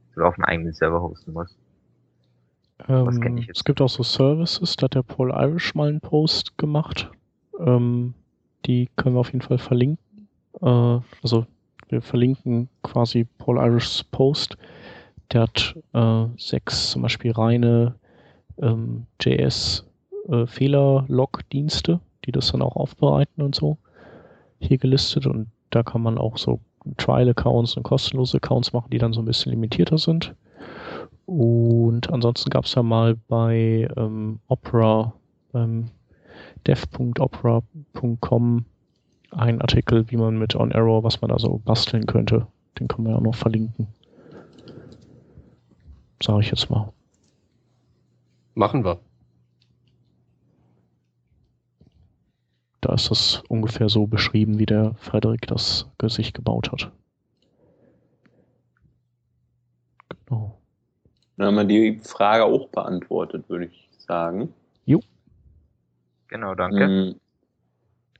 das 0.08 0.16
du 0.16 0.24
auf 0.24 0.34
einem 0.34 0.44
eigenen 0.44 0.72
Server 0.74 1.00
hosten 1.00 1.32
musst. 1.32 1.56
Ähm, 2.88 3.46
es 3.48 3.64
gibt 3.64 3.80
auch 3.80 3.88
so 3.88 4.02
Services, 4.02 4.76
da 4.76 4.84
hat 4.84 4.94
der 4.94 5.02
Paul 5.02 5.30
Irish 5.30 5.74
mal 5.74 5.88
einen 5.88 6.00
Post 6.00 6.58
gemacht. 6.58 7.10
Ähm, 7.58 8.14
die 8.66 8.90
können 8.96 9.14
wir 9.14 9.20
auf 9.20 9.32
jeden 9.32 9.42
Fall 9.42 9.58
verlinken. 9.58 10.28
Äh, 10.60 11.00
also 11.22 11.46
wir 11.88 12.02
verlinken 12.02 12.68
quasi 12.82 13.26
Paul 13.38 13.58
Irish's 13.58 14.02
Post. 14.02 14.56
Der 15.32 15.42
hat 15.42 15.76
äh, 15.92 16.26
sechs 16.36 16.90
zum 16.90 17.02
Beispiel 17.02 17.32
reine 17.32 17.94
ähm, 18.58 19.06
JS 19.20 19.86
äh, 20.28 20.46
Fehler-Log-Dienste, 20.46 22.00
die 22.24 22.32
das 22.32 22.52
dann 22.52 22.62
auch 22.62 22.76
aufbereiten 22.76 23.42
und 23.42 23.54
so 23.54 23.76
hier 24.58 24.78
gelistet. 24.78 25.26
Und 25.26 25.48
da 25.70 25.82
kann 25.82 26.02
man 26.02 26.18
auch 26.18 26.38
so 26.38 26.60
Trial-Accounts 26.96 27.76
und 27.76 27.82
kostenlose 27.82 28.36
Accounts 28.38 28.72
machen, 28.72 28.90
die 28.90 28.98
dann 28.98 29.12
so 29.12 29.20
ein 29.22 29.26
bisschen 29.26 29.50
limitierter 29.50 29.98
sind. 29.98 30.34
Und 31.26 32.10
ansonsten 32.10 32.50
gab 32.50 32.64
es 32.64 32.74
ja 32.74 32.82
mal 32.82 33.16
bei 33.28 33.88
ähm, 33.96 34.40
Opera, 34.48 35.14
beim 35.52 35.86
dev.opera.com 36.66 38.64
einen 39.30 39.60
Artikel, 39.60 40.10
wie 40.10 40.16
man 40.16 40.38
mit 40.38 40.54
On 40.54 40.72
Arrow, 40.72 41.02
was 41.02 41.20
man 41.20 41.30
da 41.30 41.38
so 41.38 41.60
basteln 41.64 42.06
könnte. 42.06 42.46
Den 42.78 42.88
kann 42.88 43.02
man 43.04 43.12
ja 43.12 43.18
auch 43.18 43.22
noch 43.22 43.34
verlinken. 43.34 43.88
sage 46.22 46.40
ich 46.42 46.50
jetzt 46.50 46.70
mal. 46.70 46.92
Machen 48.54 48.84
wir. 48.84 48.98
Da 52.84 52.92
ist 52.92 53.10
das 53.10 53.42
ungefähr 53.48 53.88
so 53.88 54.06
beschrieben, 54.06 54.58
wie 54.58 54.66
der 54.66 54.94
Frederik 54.96 55.46
das 55.46 55.86
sich 56.06 56.34
gebaut 56.34 56.70
hat. 56.70 56.92
Genau. 60.26 60.58
Dann 61.38 61.46
haben 61.46 61.56
wir 61.56 61.64
die 61.64 61.98
Frage 62.02 62.44
auch 62.44 62.68
beantwortet, 62.68 63.48
würde 63.48 63.66
ich 63.66 63.88
sagen. 63.96 64.52
Jo. 64.84 65.00
Genau, 66.28 66.54
danke. 66.54 66.86
Mm. 66.86 67.20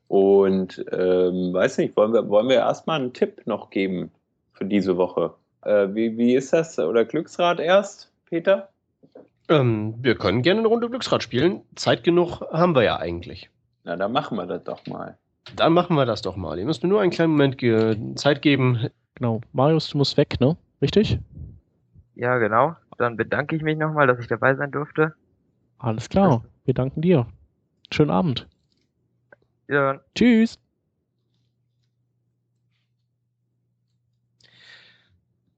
Und 0.08 0.82
ähm, 0.92 1.52
weiß 1.52 1.76
nicht, 1.76 1.94
wollen 1.94 2.14
wir, 2.14 2.26
wollen 2.30 2.48
wir 2.48 2.56
erstmal 2.56 3.00
einen 3.00 3.12
Tipp 3.12 3.42
noch 3.44 3.68
geben 3.68 4.10
für 4.54 4.64
diese 4.64 4.96
Woche? 4.96 5.34
Äh, 5.62 5.88
wie, 5.92 6.16
wie 6.16 6.34
ist 6.34 6.54
das? 6.54 6.78
Oder 6.78 7.04
Glücksrad 7.04 7.60
erst, 7.60 8.10
Peter? 8.24 8.70
Ähm, 9.50 9.96
wir 10.00 10.14
können 10.14 10.40
gerne 10.40 10.60
eine 10.60 10.68
Runde 10.68 10.88
Glücksrad 10.88 11.22
spielen. 11.22 11.60
Zeit 11.74 12.02
genug 12.02 12.40
haben 12.50 12.74
wir 12.74 12.82
ja 12.82 12.96
eigentlich. 12.96 13.50
Na, 13.84 13.96
dann 13.96 14.12
machen 14.12 14.36
wir 14.36 14.46
das 14.46 14.64
doch 14.64 14.86
mal. 14.86 15.18
Dann 15.56 15.74
machen 15.74 15.94
wir 15.96 16.06
das 16.06 16.22
doch 16.22 16.36
mal. 16.36 16.58
Ihr 16.58 16.64
müsst 16.64 16.82
mir 16.82 16.88
nur 16.88 17.02
einen 17.02 17.10
kleinen 17.10 17.32
Moment 17.32 17.58
ge 17.58 18.14
Zeit 18.16 18.40
geben. 18.40 18.88
Genau. 19.14 19.42
Marius, 19.52 19.90
du 19.90 19.98
musst 19.98 20.16
weg, 20.16 20.40
ne? 20.40 20.56
Richtig? 20.80 21.18
Ja, 22.14 22.38
genau. 22.38 22.76
Dann 22.96 23.16
bedanke 23.16 23.54
ich 23.54 23.62
mich 23.62 23.76
nochmal, 23.76 24.06
dass 24.06 24.18
ich 24.18 24.26
dabei 24.26 24.54
sein 24.54 24.72
durfte. 24.72 25.14
Alles 25.78 26.08
klar. 26.08 26.44
Wir 26.64 26.74
danken 26.74 27.02
dir. 27.02 27.26
Schönen 27.90 28.10
Abend. 28.10 28.48
Ja. 29.68 30.00
Tschüss. 30.14 30.58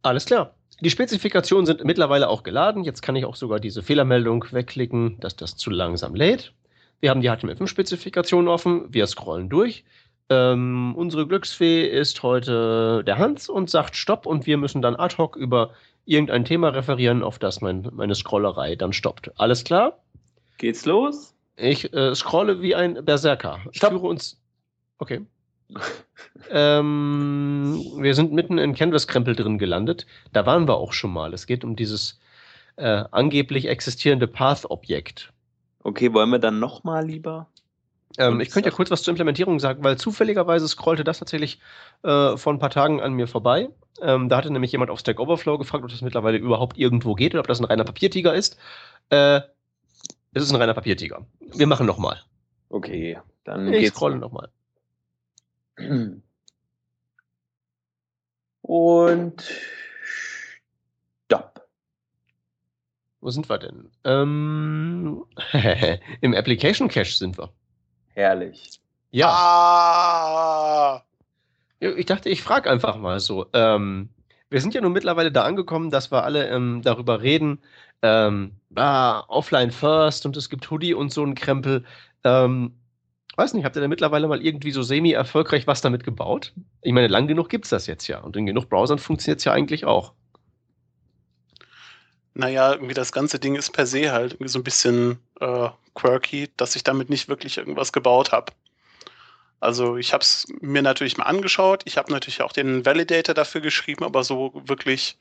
Alles 0.02 0.26
klar. 0.26 0.54
Die 0.80 0.90
Spezifikationen 0.90 1.66
sind 1.66 1.84
mittlerweile 1.84 2.28
auch 2.28 2.42
geladen. 2.42 2.84
Jetzt 2.84 3.02
kann 3.02 3.16
ich 3.16 3.24
auch 3.24 3.36
sogar 3.36 3.60
diese 3.60 3.82
Fehlermeldung 3.82 4.44
wegklicken, 4.50 5.18
dass 5.20 5.36
das 5.36 5.56
zu 5.56 5.70
langsam 5.70 6.14
lädt. 6.14 6.52
Wir 7.00 7.10
haben 7.10 7.20
die 7.20 7.30
HTML5-Spezifikation 7.30 8.48
offen. 8.48 8.86
Wir 8.92 9.06
scrollen 9.06 9.48
durch. 9.48 9.84
Ähm, 10.28 10.94
unsere 10.96 11.26
Glücksfee 11.26 11.86
ist 11.86 12.22
heute 12.22 13.04
der 13.04 13.18
Hans 13.18 13.48
und 13.48 13.70
sagt 13.70 13.94
Stopp 13.94 14.26
und 14.26 14.46
wir 14.46 14.56
müssen 14.56 14.82
dann 14.82 14.96
ad 14.96 15.16
hoc 15.18 15.36
über 15.36 15.70
irgendein 16.04 16.44
Thema 16.44 16.68
referieren, 16.68 17.22
auf 17.22 17.38
das 17.38 17.60
mein, 17.60 17.88
meine 17.92 18.14
Scrollerei 18.14 18.74
dann 18.76 18.92
stoppt. 18.92 19.30
Alles 19.38 19.62
klar? 19.62 20.02
Geht's 20.58 20.84
los? 20.84 21.34
Ich 21.56 21.92
äh, 21.92 22.14
scrolle 22.14 22.60
wie 22.60 22.74
ein 22.74 23.04
Berserker. 23.04 23.60
Stopp. 23.70 23.90
Führe 23.90 24.06
uns. 24.06 24.40
Okay. 24.98 25.20
ähm, 26.50 27.82
wir 27.98 28.14
sind 28.14 28.32
mitten 28.32 28.58
in 28.58 28.74
Canvas-Krempel 28.74 29.34
drin 29.34 29.58
gelandet. 29.58 30.06
Da 30.32 30.46
waren 30.46 30.66
wir 30.68 30.76
auch 30.76 30.92
schon 30.92 31.12
mal. 31.12 31.34
Es 31.34 31.46
geht 31.46 31.64
um 31.64 31.76
dieses 31.76 32.18
äh, 32.76 33.04
angeblich 33.10 33.66
existierende 33.66 34.26
Path-Objekt. 34.26 35.32
Okay, 35.86 36.12
wollen 36.12 36.30
wir 36.30 36.40
dann 36.40 36.58
nochmal 36.58 37.06
lieber? 37.06 37.46
Ähm, 38.18 38.40
ich 38.40 38.50
könnte 38.50 38.68
ja 38.68 38.74
kurz 38.74 38.90
was 38.90 39.04
zur 39.04 39.12
Implementierung 39.12 39.60
sagen, 39.60 39.84
weil 39.84 39.96
zufälligerweise 39.96 40.66
scrollte 40.66 41.04
das 41.04 41.20
tatsächlich 41.20 41.60
äh, 42.02 42.36
vor 42.36 42.52
ein 42.52 42.58
paar 42.58 42.70
Tagen 42.70 43.00
an 43.00 43.12
mir 43.12 43.28
vorbei. 43.28 43.68
Ähm, 44.02 44.28
da 44.28 44.38
hatte 44.38 44.50
nämlich 44.50 44.72
jemand 44.72 44.90
auf 44.90 44.98
Stack 44.98 45.20
Overflow 45.20 45.58
gefragt, 45.58 45.84
ob 45.84 45.90
das 45.90 46.02
mittlerweile 46.02 46.38
überhaupt 46.38 46.76
irgendwo 46.76 47.14
geht 47.14 47.34
oder 47.34 47.40
ob 47.40 47.46
das 47.46 47.60
ein 47.60 47.66
reiner 47.66 47.84
Papiertiger 47.84 48.34
ist. 48.34 48.58
Äh, 49.10 49.42
es 50.32 50.42
ist 50.42 50.50
ein 50.50 50.56
reiner 50.56 50.74
Papiertiger. 50.74 51.24
Wir 51.38 51.68
machen 51.68 51.86
nochmal. 51.86 52.20
Okay, 52.68 53.20
dann 53.44 53.72
ich 53.72 53.82
geht's. 53.82 53.94
scrolle 53.94 54.16
nochmal. 54.16 54.48
Und 58.62 59.52
stopp. 61.26 61.56
Wo 63.26 63.30
sind 63.30 63.48
wir 63.50 63.58
denn? 63.58 63.90
Ähm, 64.04 65.24
Im 66.20 66.32
Application 66.32 66.86
Cache 66.86 67.10
sind 67.10 67.36
wir. 67.36 67.50
Herrlich. 68.14 68.80
Ja. 69.10 69.26
Ah. 69.28 71.02
Ich 71.80 72.06
dachte, 72.06 72.28
ich 72.28 72.40
frage 72.40 72.70
einfach 72.70 72.96
mal 72.98 73.18
so. 73.18 73.46
Ähm, 73.52 74.10
wir 74.48 74.60
sind 74.60 74.74
ja 74.74 74.80
nun 74.80 74.92
mittlerweile 74.92 75.32
da 75.32 75.42
angekommen, 75.42 75.90
dass 75.90 76.12
wir 76.12 76.22
alle 76.22 76.48
ähm, 76.50 76.82
darüber 76.84 77.20
reden, 77.20 77.58
ähm, 78.02 78.52
ah, 78.76 79.24
offline 79.26 79.72
first 79.72 80.24
und 80.24 80.36
es 80.36 80.48
gibt 80.48 80.70
Hoodie 80.70 80.94
und 80.94 81.12
so 81.12 81.24
ein 81.24 81.34
Krempel. 81.34 81.84
Ähm, 82.22 82.76
weiß 83.34 83.54
nicht, 83.54 83.64
habt 83.64 83.74
ihr 83.74 83.82
da 83.82 83.88
mittlerweile 83.88 84.28
mal 84.28 84.40
irgendwie 84.40 84.70
so 84.70 84.82
semi-erfolgreich 84.84 85.66
was 85.66 85.80
damit 85.80 86.04
gebaut? 86.04 86.52
Ich 86.80 86.92
meine, 86.92 87.08
lang 87.08 87.26
genug 87.26 87.48
gibt 87.48 87.64
es 87.64 87.70
das 87.70 87.88
jetzt 87.88 88.06
ja 88.06 88.20
und 88.20 88.36
in 88.36 88.46
genug 88.46 88.68
Browsern 88.68 89.00
funktioniert 89.00 89.40
es 89.40 89.44
ja 89.46 89.52
eigentlich 89.52 89.84
auch. 89.84 90.12
Naja, 92.38 92.72
irgendwie 92.72 92.92
das 92.92 93.12
ganze 93.12 93.38
Ding 93.38 93.54
ist 93.54 93.72
per 93.72 93.86
se 93.86 94.12
halt 94.12 94.34
irgendwie 94.34 94.50
so 94.50 94.58
ein 94.58 94.64
bisschen 94.64 95.18
äh, 95.40 95.70
quirky, 95.94 96.50
dass 96.58 96.76
ich 96.76 96.84
damit 96.84 97.08
nicht 97.08 97.30
wirklich 97.30 97.56
irgendwas 97.56 97.94
gebaut 97.94 98.30
habe. 98.30 98.52
Also 99.58 99.96
ich 99.96 100.12
habe 100.12 100.20
es 100.20 100.46
mir 100.60 100.82
natürlich 100.82 101.16
mal 101.16 101.24
angeschaut. 101.24 101.82
Ich 101.86 101.96
habe 101.96 102.12
natürlich 102.12 102.42
auch 102.42 102.52
den 102.52 102.84
Validator 102.84 103.34
dafür 103.34 103.62
geschrieben, 103.62 104.04
aber 104.04 104.22
so 104.22 104.52
wirklich 104.66 105.16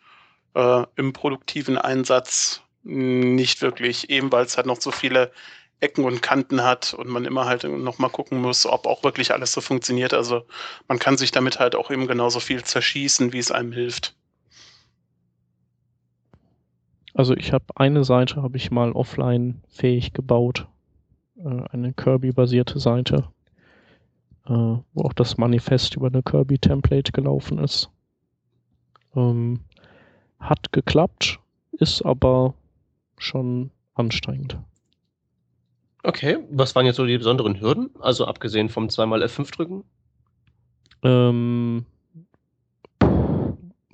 äh, 0.56 0.84
im 0.98 1.14
produktiven 1.14 1.78
Einsatz 1.78 2.62
nicht 2.84 3.62
wirklich, 3.62 4.10
eben 4.10 4.30
weil 4.34 4.44
es 4.44 4.58
halt 4.58 4.68
noch 4.68 4.82
so 4.82 4.92
viele 4.92 5.32
Ecken 5.80 6.04
und 6.04 6.22
Kanten 6.22 6.64
hat 6.64 6.94
und 6.94 7.08
man 7.08 7.24
immer 7.24 7.46
halt 7.46 7.64
noch 7.64 7.98
mal 7.98 8.10
gucken 8.10 8.42
muss, 8.42 8.66
ob 8.66 8.88
auch 8.88 9.04
wirklich 9.06 9.32
alles 9.32 9.54
so 9.54 9.62
funktioniert. 9.62 10.14
Also 10.14 10.46
man 10.90 11.00
kann 11.00 11.16
sich 11.16 11.32
damit 11.32 11.60
halt 11.60 11.76
auch 11.76 11.92
eben 11.92 12.08
genauso 12.08 12.42
viel 12.42 12.62
zerschießen, 12.62 13.32
wie 13.32 13.40
es 13.40 13.52
einem 13.52 13.72
hilft. 13.72 14.16
Also 17.16 17.34
ich 17.34 17.54
habe 17.54 17.66
eine 17.76 18.04
Seite 18.04 18.44
habe 18.44 18.58
ich 18.58 18.72
mal 18.72 18.92
offline 18.92 19.62
fähig 19.70 20.12
gebaut, 20.12 20.68
äh, 21.38 21.64
eine 21.72 21.94
Kirby-basierte 21.94 22.78
Seite, 22.78 23.30
äh, 24.46 24.52
wo 24.52 25.02
auch 25.02 25.14
das 25.14 25.38
Manifest 25.38 25.96
über 25.96 26.08
eine 26.08 26.22
Kirby-Template 26.22 27.14
gelaufen 27.14 27.58
ist. 27.60 27.90
Ähm, 29.16 29.62
hat 30.42 30.74
geklappt, 30.74 31.40
ist 31.72 32.02
aber 32.06 32.54
schon 33.18 33.72
anstrengend. 33.94 34.60
Okay, 36.04 36.40
was 36.52 36.76
waren 36.76 36.86
jetzt 36.86 36.98
so 36.98 37.06
die 37.06 37.18
besonderen 37.18 37.62
Hürden? 37.62 37.92
Also 38.02 38.26
abgesehen 38.26 38.68
vom 38.68 38.90
zweimal 38.90 39.24
F5 39.24 39.56
drücken? 39.56 39.86
Ähm, 41.02 41.86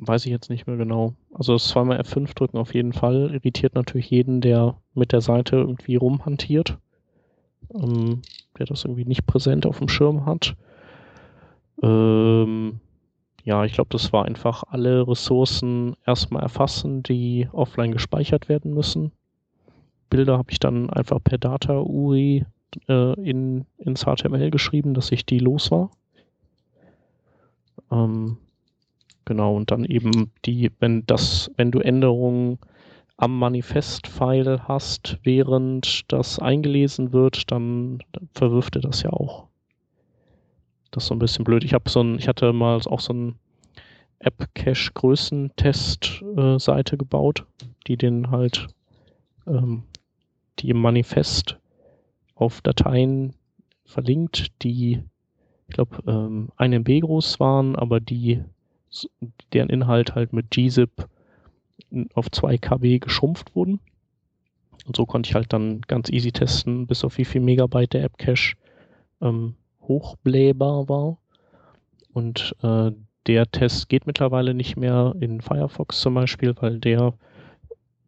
weiß 0.02 0.26
ich 0.26 0.32
jetzt 0.32 0.50
nicht 0.50 0.68
mehr 0.68 0.78
genau. 0.78 1.14
Also 1.34 1.54
das 1.54 1.68
zweimal 1.68 2.02
F5 2.02 2.34
drücken 2.34 2.58
auf 2.58 2.74
jeden 2.74 2.92
Fall 2.92 3.32
irritiert 3.34 3.76
natürlich 3.76 4.10
jeden, 4.10 4.42
der 4.42 4.76
mit 4.94 5.12
der 5.12 5.22
Seite 5.22 5.58
irgendwie 5.58 5.96
rumhantiert, 5.96 6.78
ähm, 7.74 8.22
der 8.58 8.66
das 8.66 8.84
irgendwie 8.84 9.06
nicht 9.06 9.28
präsent 9.28 9.66
auf 9.66 9.78
dem 9.78 9.88
Schirm 9.88 10.26
hat. 10.26 10.56
Ähm, 11.84 12.80
ja, 13.44 13.64
ich 13.64 13.74
glaube, 13.74 13.90
das 13.92 14.12
war 14.12 14.26
einfach 14.26 14.64
alle 14.68 15.08
Ressourcen 15.08 15.96
erstmal 16.06 16.44
erfassen, 16.44 17.04
die 17.04 17.48
offline 17.52 17.92
gespeichert 17.92 18.50
werden 18.50 18.74
müssen. 18.74 19.12
Bilder 20.10 20.38
habe 20.38 20.52
ich 20.52 20.60
dann 20.60 20.90
einfach 20.90 21.20
per 21.24 21.38
Data 21.38 21.80
URI 21.80 22.46
äh, 22.88 23.14
in, 23.22 23.66
ins 23.78 24.06
HTML 24.06 24.50
geschrieben, 24.50 24.94
dass 24.94 25.12
ich 25.12 25.26
die 25.26 25.40
los 25.40 25.72
war. 25.72 25.92
Ähm, 27.92 28.38
genau, 29.26 29.56
und 29.56 29.72
dann 29.72 29.86
eben 29.86 30.32
die, 30.46 30.72
wenn 30.80 31.06
das, 31.06 31.52
wenn 31.58 31.72
du 31.72 31.80
Änderungen 31.80 32.60
am 33.18 33.38
Manifest-File 33.38 34.68
hast, 34.68 35.20
während 35.24 36.12
das 36.12 36.40
eingelesen 36.40 37.14
wird, 37.14 37.52
dann 37.52 38.00
verwirft 38.34 38.76
er 38.76 38.82
das 38.82 39.04
ja 39.04 39.12
auch. 39.12 39.48
Das 40.90 41.04
ist 41.04 41.08
so 41.08 41.14
ein 41.16 41.20
bisschen 41.20 41.46
blöd. 41.46 41.64
Ich 41.64 41.74
habe 41.74 41.90
so 41.90 42.02
ein, 42.02 42.18
ich 42.18 42.28
hatte 42.28 42.52
mal 42.52 42.82
auch 42.86 43.00
so 43.00 43.14
ein 43.14 43.36
App-Cache-Größentest-Seite 44.20 46.96
äh, 46.96 46.98
gebaut, 46.98 47.46
die 47.88 47.96
den 47.98 48.30
halt, 48.32 48.68
ähm, 49.48 49.84
die 50.60 50.70
im 50.70 50.82
Manifest 50.82 51.58
auf 52.36 52.62
Dateien 52.62 53.34
verlinkt, 53.86 54.52
die, 54.64 55.04
ich 55.68 55.76
glaube, 55.76 55.98
ähm, 56.08 56.50
1 56.58 56.76
MB 56.76 57.02
groß 57.02 57.39
waren, 57.39 57.76
aber 57.76 58.00
die, 58.00 58.43
deren 59.54 59.70
Inhalt 59.70 60.16
halt 60.16 60.34
mit 60.34 60.52
gzip 60.52 61.08
auf 62.14 62.32
2 62.32 62.58
KB 62.58 63.00
geschrumpft 63.00 63.56
wurden. 63.56 63.80
Und 64.86 64.96
so 64.96 65.06
konnte 65.06 65.30
ich 65.30 65.36
halt 65.36 65.54
dann 65.54 65.82
ganz 65.82 66.10
easy 66.10 66.32
testen, 66.32 66.88
bis 66.88 67.04
auf 67.04 67.18
wie 67.18 67.26
viel 67.26 67.42
Megabyte 67.42 67.94
der 67.94 68.04
App-Cache 68.04 68.56
ähm, 69.22 69.56
hochblähbar 69.82 70.89
war. 70.89 71.18
Und 72.14 72.56
äh, 72.64 72.92
der 73.28 73.52
Test 73.52 73.89
geht 73.89 74.08
mittlerweile 74.08 74.54
nicht 74.54 74.78
mehr 74.78 75.16
in 75.20 75.42
Firefox 75.42 76.02
zum 76.02 76.16
Beispiel, 76.16 76.56
weil 76.60 76.80
der, 76.80 77.14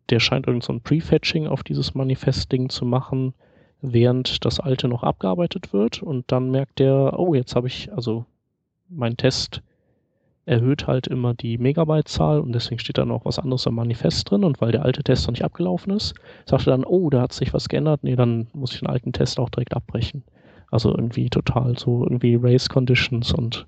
der 0.10 0.20
scheint 0.20 0.48
irgend 0.48 0.64
so 0.64 0.74
ein 0.74 0.82
Prefetching 0.82 1.48
auf 1.48 1.64
dieses 1.64 1.94
Manifest-Ding 1.94 2.70
zu 2.70 2.86
machen, 2.86 3.34
während 3.82 4.44
das 4.46 4.60
alte 4.60 4.88
noch 4.88 5.04
abgearbeitet 5.04 5.72
wird. 5.74 6.02
Und 6.02 6.32
dann 6.32 6.50
merkt 6.50 6.80
der, 6.80 7.20
oh, 7.20 7.36
jetzt 7.36 7.56
habe 7.56 7.68
ich, 7.68 7.94
also 7.94 8.26
mein 8.90 9.18
Test 9.18 9.62
erhöht 10.46 10.88
halt 10.88 11.08
immer 11.08 11.34
die 11.34 11.58
Megabyte-Zahl 11.58 12.40
und 12.40 12.54
deswegen 12.54 12.80
steht 12.80 12.98
da 12.98 13.06
noch 13.06 13.26
was 13.26 13.40
anderes 13.40 13.66
im 13.66 13.76
Manifest 13.76 14.30
drin 14.30 14.44
und 14.44 14.60
weil 14.60 14.72
der 14.72 14.84
alte 14.84 15.04
Test 15.04 15.26
noch 15.28 15.32
nicht 15.32 15.46
abgelaufen 15.46 15.94
ist, 15.94 16.14
sagt 16.46 16.68
er 16.68 16.72
dann, 16.72 16.84
oh, 16.84 17.10
da 17.10 17.22
hat 17.22 17.34
sich 17.34 17.54
was 17.54 17.70
geändert, 17.70 18.04
nee, 18.04 18.16
dann 18.16 18.48
muss 18.54 18.74
ich 18.74 18.80
den 18.80 18.90
alten 18.90 19.14
Test 19.14 19.40
auch 19.40 19.50
direkt 19.50 19.74
abbrechen. 19.74 20.24
Also 20.70 20.90
irgendwie 20.90 21.30
total 21.30 21.78
so 21.78 22.04
irgendwie 22.04 22.36
Race 22.36 22.68
Conditions 22.68 23.32
und 23.32 23.68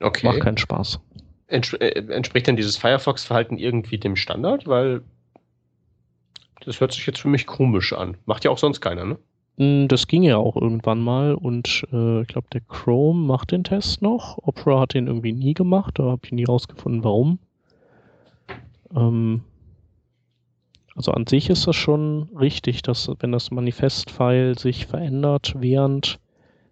okay. 0.00 0.26
macht 0.26 0.40
keinen 0.40 0.58
Spaß. 0.58 1.00
Äh, 1.48 1.58
entspricht 2.08 2.46
denn 2.46 2.56
dieses 2.56 2.78
Firefox-Verhalten 2.78 3.58
irgendwie 3.58 3.98
dem 3.98 4.16
Standard? 4.16 4.66
Weil 4.66 5.02
das 6.64 6.80
hört 6.80 6.92
sich 6.92 7.06
jetzt 7.06 7.20
für 7.20 7.28
mich 7.28 7.46
komisch 7.46 7.92
an. 7.92 8.16
Macht 8.24 8.44
ja 8.44 8.50
auch 8.50 8.58
sonst 8.58 8.80
keiner, 8.80 9.04
ne? 9.04 9.18
Das 9.56 10.06
ging 10.06 10.22
ja 10.22 10.38
auch 10.38 10.56
irgendwann 10.56 11.00
mal 11.00 11.34
und 11.34 11.86
äh, 11.92 12.22
ich 12.22 12.28
glaube, 12.28 12.48
der 12.52 12.62
Chrome 12.62 13.26
macht 13.26 13.52
den 13.52 13.64
Test 13.64 14.00
noch. 14.00 14.38
Opera 14.38 14.80
hat 14.80 14.94
den 14.94 15.06
irgendwie 15.06 15.32
nie 15.32 15.52
gemacht, 15.52 15.98
da 15.98 16.04
habe 16.04 16.22
ich 16.24 16.32
nie 16.32 16.44
rausgefunden, 16.44 17.04
warum. 17.04 17.38
Ähm, 18.94 19.42
also 20.94 21.12
an 21.12 21.26
sich 21.26 21.50
ist 21.50 21.66
das 21.66 21.76
schon 21.76 22.28
richtig, 22.34 22.82
dass 22.82 23.10
wenn 23.20 23.32
das 23.32 23.50
Manifest-File 23.50 24.58
sich 24.58 24.86
verändert, 24.86 25.54
während 25.58 26.18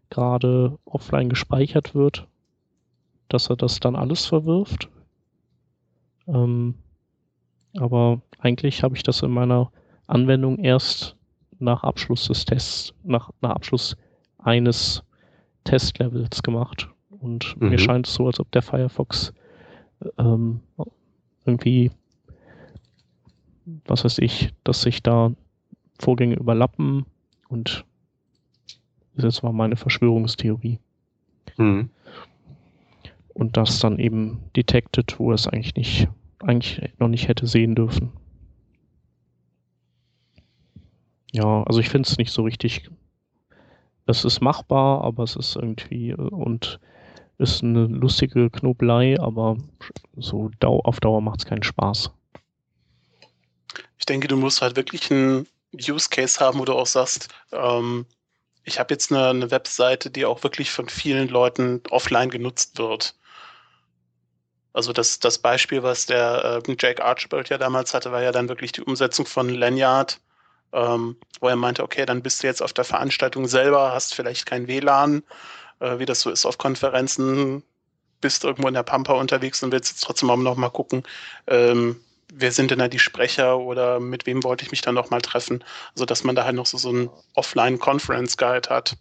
gerade 0.09 0.79
offline 0.85 1.29
gespeichert 1.29 1.95
wird, 1.95 2.27
dass 3.29 3.49
er 3.49 3.57
das 3.57 3.81
dann 3.81 3.95
alles 3.95 4.27
verwirft. 4.27 4.89
Ähm, 6.27 6.75
aber 7.77 8.21
eigentlich 8.39 8.83
habe 8.83 8.97
ich 8.97 9.03
das 9.03 9.23
in 9.23 9.31
meiner 9.31 9.71
Anwendung 10.07 10.59
erst 10.59 11.17
nach 11.61 11.83
Abschluss 11.85 12.27
des 12.27 12.45
Tests, 12.45 12.93
nach, 13.05 13.31
nach 13.41 13.51
Abschluss 13.51 13.97
eines 14.39 15.03
Testlevels 15.65 16.43
gemacht. 16.43 16.89
Und 17.11 17.57
mhm. 17.61 17.69
mir 17.71 17.79
scheint 17.79 18.07
es 18.07 18.15
so, 18.15 18.27
als 18.27 18.41
ob 18.41 18.51
der 18.53 18.63
Firefox 18.63 19.33
ähm, 20.19 20.61
irgendwie, 21.45 21.91
was 23.87 24.05
weiß 24.05 24.19
ich, 24.19 24.53
dass 24.65 24.83
sich 24.83 25.03
da 25.03 25.33
Vorgänge 25.99 26.37
überlappen 26.37 27.05
und 27.49 27.85
das 29.15 29.43
war 29.43 29.53
meine 29.53 29.77
Verschwörungstheorie. 29.77 30.79
Mhm. 31.59 31.91
Und 33.35 33.57
das 33.57 33.79
dann 33.81 33.99
eben 33.99 34.41
detected, 34.57 35.19
wo 35.19 35.33
es 35.33 35.47
eigentlich 35.47 35.75
nicht, 35.75 36.09
eigentlich 36.41 36.81
noch 36.99 37.09
nicht 37.09 37.29
hätte 37.29 37.47
sehen 37.47 37.75
dürfen. 37.75 38.13
Ja, 41.33 41.63
also 41.65 41.81
ich 41.81 41.89
finde 41.89 42.09
es 42.09 42.19
nicht 42.19 42.33
so 42.33 42.43
richtig. 42.43 42.91
Es 44.07 44.25
ist 44.25 44.41
machbar, 44.41 45.05
aber 45.05 45.23
es 45.23 45.37
ist 45.37 45.57
irgendwie 45.57 46.15
und 46.15 46.81
ist 47.39 47.63
eine 47.63 47.87
lustige 47.87 48.51
Knobelei, 48.51 49.19
aber 49.19 49.57
so 50.17 50.51
auf 50.61 51.01
Dauer 51.01 51.21
macht 51.21 51.41
es 51.41 51.47
keinen 51.47 51.63
Spaß. 51.63 52.11
Ich 53.99 54.07
denke, 54.07 54.29
du 54.29 54.37
musst 54.37 54.61
halt 54.61 54.77
wirklich 54.77 55.11
einen 55.11 55.47
Use 55.75 56.09
Case 56.11 56.41
haben, 56.41 56.59
wo 56.59 56.65
du 56.65 56.75
auch 56.75 56.87
sagst, 56.87 57.29
ähm, 57.53 58.05
ich 58.65 58.79
habe 58.79 58.93
jetzt 58.93 59.11
eine, 59.11 59.29
eine, 59.29 59.51
Webseite, 59.51 60.11
die 60.11 60.27
auch 60.27 60.43
wirklich 60.43 60.71
von 60.71 60.89
vielen 60.89 61.29
Leuten 61.29 61.81
offline 61.91 62.31
genutzt 62.31 62.79
wird. 62.79 63.15
Also 64.73 64.93
das, 64.93 65.19
das 65.19 65.39
Beispiel, 65.39 65.83
was 65.83 66.07
der 66.07 66.63
äh, 66.67 66.77
Jake 66.79 67.03
Archibald 67.05 67.49
ja 67.49 67.59
damals 67.59 67.95
hatte, 67.95 68.13
war 68.13 68.23
ja 68.23 68.33
dann 68.33 68.49
wirklich 68.49 68.73
die 68.73 68.83
Umsetzung 68.83 69.27
von 69.27 69.49
Lanyard 69.49 70.21
ähm, 70.73 71.17
wo 71.41 71.49
er 71.49 71.57
meinte, 71.57 71.83
okay, 71.83 72.07
dann 72.07 72.23
bist 72.23 72.43
du 72.43 72.47
jetzt 72.47 72.63
auf 72.63 72.73
der 72.73 72.85
Veranstaltung 72.85 73.47
selber, 73.47 73.93
hast 73.93 74.15
vielleicht 74.15 74.47
kein 74.47 74.69
WLAN, 74.69 75.23
äh, 75.81 75.99
wie 75.99 76.07
das 76.07 76.21
so 76.21 76.31
ist 76.31 76.47
auf 76.47 76.59
Konferenzen, 76.59 77.63
bist 78.21 78.45
irgendwo 78.45 78.69
in 78.69 78.75
der 78.75 78.83
Pampa 78.83 79.15
unterwegs 79.15 79.63
und 79.63 79.73
willst 79.73 79.91
jetzt 79.91 80.03
trotzdem 80.03 80.31
auch 80.31 80.37
noch 80.37 80.57
mal 80.57 80.69
gucken, 80.69 81.03
ähm, 81.47 81.97
wer 82.33 82.53
sind 82.53 82.71
denn 82.71 82.79
da 82.79 82.89
die 82.89 82.99
Sprecher 82.99 83.59
oder 83.59 83.99
mit 83.99 84.27
wem 84.27 84.45
wollte 84.45 84.65
ich 84.65 84.71
mich 84.71 84.83
dann 84.83 84.95
noch 84.95 85.11
mal 85.11 85.21
treffen, 85.21 85.65
also 85.95 86.05
dass 86.05 86.23
man 86.23 86.37
da 86.37 86.45
halt 86.45 86.55
noch 86.55 86.67
so, 86.67 86.79
so 86.79 86.91
einen 86.91 87.11
Offline-Conference-Guide 87.35 88.69
hat. 88.69 88.97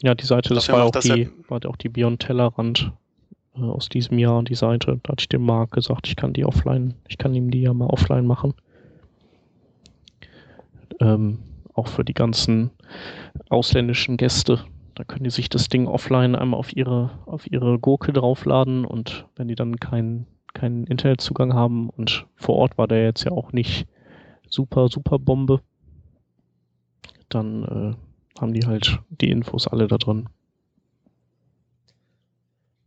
Ja, 0.00 0.14
die 0.14 0.26
Seite, 0.26 0.54
das, 0.54 0.68
war 0.68 0.84
auch, 0.84 0.92
die, 0.92 1.28
war 1.48 1.60
auch 1.66 1.76
die 1.76 1.88
Beyond 1.88 2.20
Tellerrand 2.20 2.92
äh, 3.56 3.62
aus 3.62 3.88
diesem 3.88 4.18
Jahr, 4.18 4.44
die 4.44 4.54
Seite. 4.54 5.00
Da 5.02 5.12
hatte 5.12 5.22
ich 5.22 5.28
dem 5.28 5.44
Marc 5.44 5.72
gesagt, 5.72 6.06
ich 6.06 6.14
kann 6.14 6.32
die 6.32 6.44
offline, 6.44 6.94
ich 7.08 7.18
kann 7.18 7.34
ihm 7.34 7.50
die 7.50 7.62
ja 7.62 7.74
mal 7.74 7.88
offline 7.88 8.24
machen 8.24 8.54
ähm, 11.00 11.38
auch 11.74 11.88
für 11.88 12.04
die 12.04 12.14
ganzen 12.14 12.70
ausländischen 13.48 14.16
Gäste. 14.16 14.64
Da 14.94 15.04
können 15.04 15.24
die 15.24 15.30
sich 15.30 15.48
das 15.48 15.68
Ding 15.68 15.86
offline 15.86 16.34
einmal 16.34 16.58
auf 16.58 16.74
ihre, 16.74 17.10
auf 17.26 17.50
ihre 17.50 17.78
Gurke 17.78 18.12
draufladen 18.12 18.84
und 18.84 19.26
wenn 19.36 19.48
die 19.48 19.54
dann 19.54 19.76
keinen 19.76 20.26
keinen 20.54 20.84
Internetzugang 20.86 21.54
haben 21.54 21.88
und 21.90 22.26
vor 22.34 22.56
Ort 22.56 22.78
war 22.78 22.88
der 22.88 23.04
jetzt 23.04 23.24
ja 23.24 23.32
auch 23.32 23.52
nicht 23.52 23.86
super, 24.48 24.88
super 24.88 25.18
Bombe, 25.18 25.60
dann 27.28 27.64
äh, 27.64 28.40
haben 28.40 28.52
die 28.52 28.66
halt 28.66 28.98
die 29.08 29.30
Infos 29.30 29.68
alle 29.68 29.86
da 29.86 29.98
drin. 29.98 30.28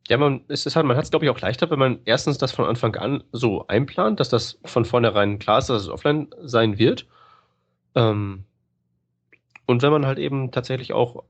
Ja, 0.07 0.17
man, 0.17 0.41
es 0.49 0.65
ist 0.65 0.75
halt, 0.75 0.85
man 0.85 0.97
hat 0.97 1.05
es, 1.05 1.11
glaube 1.11 1.25
ich, 1.25 1.31
auch 1.31 1.39
leichter, 1.39 1.69
wenn 1.69 1.79
man 1.79 1.99
erstens 2.03 2.37
das 2.37 2.51
von 2.51 2.65
Anfang 2.65 2.95
an 2.95 3.23
so 3.31 3.67
einplant, 3.67 4.19
dass 4.19 4.29
das 4.29 4.59
von 4.65 4.83
vornherein 4.83 5.39
klar 5.39 5.59
ist, 5.59 5.69
dass 5.69 5.83
es 5.83 5.89
offline 5.89 6.27
sein 6.41 6.77
wird 6.77 7.07
ähm, 7.95 8.43
und 9.65 9.81
wenn 9.81 9.91
man 9.91 10.05
halt 10.05 10.19
eben 10.19 10.51
tatsächlich 10.51 10.93
auch 10.93 11.23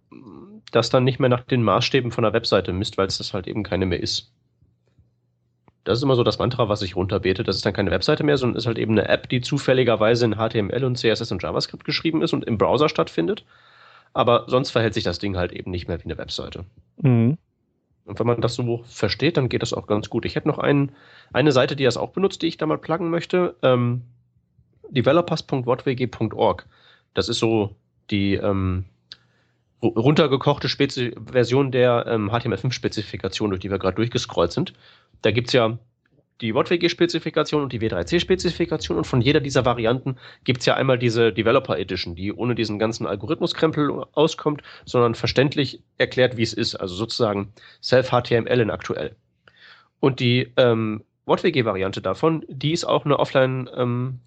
das 0.71 0.89
dann 0.89 1.03
nicht 1.03 1.19
mehr 1.19 1.29
nach 1.29 1.43
den 1.43 1.63
Maßstäben 1.63 2.11
von 2.11 2.23
der 2.23 2.33
Webseite 2.33 2.73
misst, 2.73 2.97
weil 2.97 3.07
es 3.07 3.17
das 3.17 3.33
halt 3.33 3.47
eben 3.47 3.63
keine 3.63 3.85
mehr 3.85 4.01
ist. 4.01 4.31
Das 5.83 5.97
ist 5.97 6.03
immer 6.03 6.15
so 6.15 6.23
das 6.23 6.39
Mantra, 6.39 6.69
was 6.69 6.81
ich 6.81 6.95
runterbete. 6.95 7.43
Das 7.43 7.55
ist 7.55 7.65
dann 7.65 7.73
keine 7.73 7.91
Webseite 7.91 8.23
mehr, 8.23 8.37
sondern 8.37 8.57
ist 8.57 8.67
halt 8.67 8.77
eben 8.77 8.91
eine 8.91 9.07
App, 9.09 9.29
die 9.29 9.41
zufälligerweise 9.41 10.25
in 10.25 10.35
HTML 10.35 10.83
und 10.83 10.97
CSS 10.97 11.31
und 11.31 11.41
JavaScript 11.41 11.83
geschrieben 11.83 12.21
ist 12.21 12.33
und 12.33 12.45
im 12.45 12.57
Browser 12.57 12.87
stattfindet. 12.87 13.45
Aber 14.13 14.45
sonst 14.47 14.71
verhält 14.71 14.93
sich 14.93 15.03
das 15.03 15.19
Ding 15.19 15.37
halt 15.37 15.51
eben 15.51 15.71
nicht 15.71 15.87
mehr 15.87 15.99
wie 15.99 16.05
eine 16.05 16.17
Webseite. 16.17 16.65
Mhm. 17.01 17.37
Und 18.05 18.19
wenn 18.19 18.27
man 18.27 18.41
das 18.41 18.55
so 18.55 18.83
versteht, 18.85 19.37
dann 19.37 19.49
geht 19.49 19.61
das 19.61 19.73
auch 19.73 19.87
ganz 19.87 20.09
gut. 20.09 20.25
Ich 20.25 20.35
hätte 20.35 20.47
noch 20.47 20.59
einen, 20.59 20.91
eine 21.33 21.51
Seite, 21.51 21.75
die 21.75 21.83
das 21.83 21.97
auch 21.97 22.09
benutzt, 22.09 22.41
die 22.41 22.47
ich 22.47 22.57
da 22.57 22.65
mal 22.65 22.77
pluggen 22.77 23.09
möchte. 23.09 23.55
Ähm, 23.63 24.03
developers.whatwg.org. 24.91 26.65
Das 27.13 27.29
ist 27.29 27.39
so 27.39 27.75
die 28.09 28.35
ähm, 28.35 28.85
runtergekochte 29.81 30.69
Spezi 30.69 31.15
Version 31.25 31.71
der 31.71 32.05
ähm, 32.07 32.29
HTML5-Spezifikation, 32.29 33.49
durch 33.49 33.61
die 33.61 33.71
wir 33.71 33.79
gerade 33.79 33.95
durchgescrollt 33.95 34.51
sind. 34.51 34.73
Da 35.21 35.31
gibt 35.31 35.47
es 35.47 35.53
ja 35.53 35.77
die 36.41 36.55
WhatWG-Spezifikation 36.55 37.61
und 37.61 37.71
die 37.71 37.79
W3C-Spezifikation 37.79 38.97
und 38.97 39.05
von 39.05 39.21
jeder 39.21 39.39
dieser 39.39 39.63
Varianten 39.63 40.17
gibt 40.43 40.61
es 40.61 40.65
ja 40.65 40.73
einmal 40.73 40.97
diese 40.97 41.31
Developer 41.31 41.77
Edition, 41.77 42.15
die 42.15 42.33
ohne 42.33 42.55
diesen 42.55 42.79
ganzen 42.79 43.05
Algorithmuskrempel 43.05 44.05
auskommt, 44.13 44.63
sondern 44.85 45.13
verständlich 45.13 45.81
erklärt, 45.99 46.37
wie 46.37 46.43
es 46.43 46.53
ist, 46.53 46.75
also 46.75 46.95
sozusagen 46.95 47.53
Self-HTML 47.83 48.59
in 48.59 48.71
aktuell. 48.71 49.15
Und 49.99 50.19
die 50.19 50.51
ähm, 50.57 51.03
WhatWG-Variante 51.25 52.01
davon, 52.01 52.43
die 52.47 52.71
ist 52.71 52.85
auch 52.85 53.05
eine 53.05 53.19
Offline- 53.19 53.69
ähm, 53.75 54.19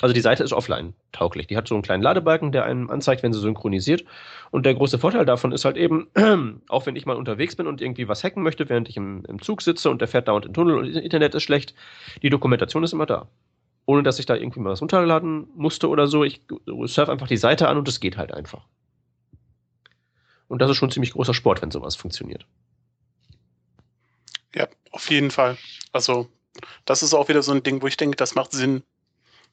also 0.00 0.12
die 0.12 0.20
Seite 0.20 0.42
ist 0.42 0.52
offline 0.52 0.94
tauglich. 1.12 1.46
Die 1.46 1.56
hat 1.56 1.68
so 1.68 1.74
einen 1.74 1.82
kleinen 1.82 2.02
Ladebalken, 2.02 2.50
der 2.50 2.64
einem 2.64 2.90
anzeigt, 2.90 3.22
wenn 3.22 3.32
sie 3.32 3.38
synchronisiert. 3.38 4.04
Und 4.50 4.66
der 4.66 4.74
große 4.74 4.98
Vorteil 4.98 5.24
davon 5.24 5.52
ist 5.52 5.64
halt 5.64 5.76
eben, 5.76 6.08
auch 6.68 6.86
wenn 6.86 6.96
ich 6.96 7.06
mal 7.06 7.16
unterwegs 7.16 7.54
bin 7.54 7.66
und 7.66 7.80
irgendwie 7.80 8.08
was 8.08 8.24
hacken 8.24 8.42
möchte, 8.42 8.68
während 8.68 8.88
ich 8.88 8.96
im, 8.96 9.24
im 9.26 9.40
Zug 9.40 9.62
sitze 9.62 9.90
und 9.90 10.00
der 10.00 10.08
fährt 10.08 10.28
dauernd 10.28 10.46
im 10.46 10.52
Tunnel 10.52 10.76
und 10.76 10.92
das 10.92 11.02
Internet 11.02 11.34
ist 11.34 11.44
schlecht, 11.44 11.74
die 12.22 12.30
Dokumentation 12.30 12.82
ist 12.82 12.92
immer 12.92 13.06
da. 13.06 13.28
Ohne 13.86 14.02
dass 14.02 14.18
ich 14.18 14.26
da 14.26 14.34
irgendwie 14.34 14.60
mal 14.60 14.70
was 14.70 14.80
runterladen 14.80 15.46
musste 15.54 15.88
oder 15.88 16.06
so. 16.08 16.24
Ich 16.24 16.40
surfe 16.86 17.12
einfach 17.12 17.28
die 17.28 17.36
Seite 17.36 17.68
an 17.68 17.76
und 17.76 17.86
es 17.86 18.00
geht 18.00 18.16
halt 18.16 18.32
einfach. 18.32 18.66
Und 20.48 20.60
das 20.60 20.70
ist 20.70 20.76
schon 20.76 20.90
ziemlich 20.90 21.12
großer 21.12 21.34
Sport, 21.34 21.62
wenn 21.62 21.70
sowas 21.70 21.94
funktioniert. 21.94 22.46
Ja, 24.54 24.68
auf 24.90 25.10
jeden 25.10 25.30
Fall. 25.30 25.56
Also, 25.92 26.28
das 26.84 27.02
ist 27.02 27.14
auch 27.14 27.28
wieder 27.28 27.42
so 27.42 27.52
ein 27.52 27.62
Ding, 27.62 27.82
wo 27.82 27.86
ich 27.86 27.96
denke, 27.96 28.16
das 28.16 28.34
macht 28.34 28.52
Sinn, 28.52 28.82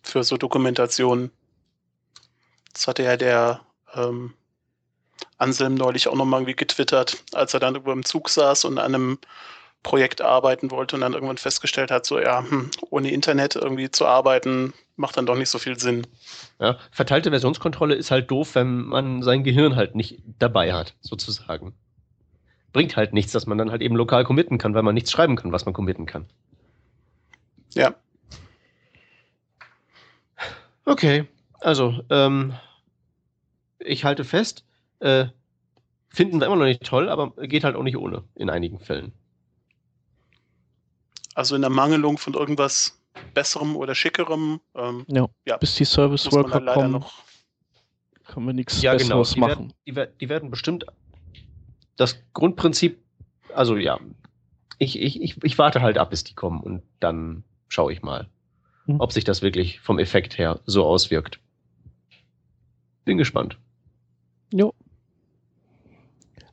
für 0.01 0.23
so 0.23 0.37
Dokumentationen. 0.37 1.31
Das 2.73 2.87
hatte 2.87 3.03
ja 3.03 3.17
der 3.17 3.61
ähm, 3.93 4.33
Anselm 5.37 5.75
neulich 5.75 6.07
auch 6.07 6.15
nochmal 6.15 6.39
irgendwie 6.41 6.55
getwittert, 6.55 7.23
als 7.33 7.53
er 7.53 7.59
dann 7.59 7.75
irgendwo 7.75 7.91
im 7.91 8.05
Zug 8.05 8.29
saß 8.29 8.65
und 8.65 8.77
an 8.77 8.95
einem 8.95 9.19
Projekt 9.83 10.21
arbeiten 10.21 10.69
wollte 10.69 10.95
und 10.95 11.01
dann 11.01 11.13
irgendwann 11.13 11.37
festgestellt 11.37 11.89
hat, 11.89 12.05
so 12.05 12.19
ja, 12.19 12.47
hm, 12.47 12.69
ohne 12.91 13.11
Internet 13.11 13.55
irgendwie 13.55 13.89
zu 13.89 14.05
arbeiten, 14.05 14.73
macht 14.95 15.17
dann 15.17 15.25
doch 15.25 15.35
nicht 15.35 15.49
so 15.49 15.57
viel 15.57 15.79
Sinn. 15.79 16.05
Ja, 16.59 16.77
verteilte 16.91 17.31
Versionskontrolle 17.31 17.95
ist 17.95 18.11
halt 18.11 18.29
doof, 18.29 18.53
wenn 18.53 18.85
man 18.85 19.23
sein 19.23 19.43
Gehirn 19.43 19.75
halt 19.75 19.95
nicht 19.95 20.21
dabei 20.37 20.73
hat, 20.73 20.93
sozusagen. 21.01 21.73
Bringt 22.73 22.95
halt 22.95 23.13
nichts, 23.13 23.31
dass 23.31 23.47
man 23.47 23.57
dann 23.57 23.71
halt 23.71 23.81
eben 23.81 23.95
lokal 23.95 24.23
committen 24.23 24.59
kann, 24.59 24.75
weil 24.75 24.83
man 24.83 24.93
nichts 24.93 25.11
schreiben 25.11 25.35
kann, 25.35 25.51
was 25.51 25.65
man 25.65 25.73
committen 25.73 26.05
kann. 26.05 26.29
Ja, 27.73 27.95
Okay, 30.85 31.27
also 31.59 32.01
ähm, 32.09 32.53
ich 33.79 34.03
halte 34.03 34.23
fest, 34.23 34.65
äh, 34.99 35.27
Finden 36.13 36.41
wir 36.41 36.47
immer 36.47 36.57
noch 36.57 36.65
nicht 36.65 36.83
toll, 36.83 37.07
aber 37.07 37.31
geht 37.47 37.63
halt 37.63 37.77
auch 37.77 37.83
nicht 37.83 37.95
ohne 37.95 38.23
in 38.35 38.49
einigen 38.49 38.79
Fällen. 38.79 39.13
Also 41.35 41.55
in 41.55 41.61
der 41.61 41.69
Mangelung 41.69 42.17
von 42.17 42.33
irgendwas 42.33 43.01
Besserem 43.33 43.77
oder 43.77 43.95
Schickerem. 43.95 44.59
Ähm, 44.75 45.05
ja. 45.07 45.27
ja. 45.45 45.55
bis 45.57 45.75
die 45.75 45.85
Service 45.85 46.29
Worker 46.31 46.59
kommen, 46.73 46.91
noch 46.91 47.13
können 48.27 48.45
wir 48.45 48.53
nichts 48.53 48.81
ja, 48.81 48.93
genau. 48.95 49.19
Besseres 49.19 49.33
genau. 49.35 49.47
die 49.47 49.53
machen. 49.53 49.73
Werden, 49.85 50.11
die, 50.11 50.19
die, 50.19 50.29
werden 50.29 50.51
bestimmt 50.51 50.85
das 51.95 52.21
Grundprinzip, 52.33 53.01
also 53.53 53.77
ja, 53.77 53.97
ich, 54.79 54.99
ich, 54.99 55.21
ich, 55.21 55.41
ich 55.43 55.57
warte 55.57 55.81
halt 55.81 55.97
ab, 55.97 56.09
bis 56.09 56.25
die 56.25 56.33
kommen 56.33 56.61
und 56.61 56.83
dann 56.99 57.43
schaue 57.69 57.93
ich 57.93 58.01
mal, 58.01 58.27
hm. 58.85 58.99
ob 58.99 59.11
sich 59.11 59.23
das 59.23 59.41
wirklich 59.41 59.79
vom 59.79 59.99
Effekt 59.99 60.37
her 60.37 60.59
so 60.65 60.85
auswirkt. 60.85 61.39
Bin 63.05 63.17
gespannt. 63.17 63.57
Jo. 64.53 64.73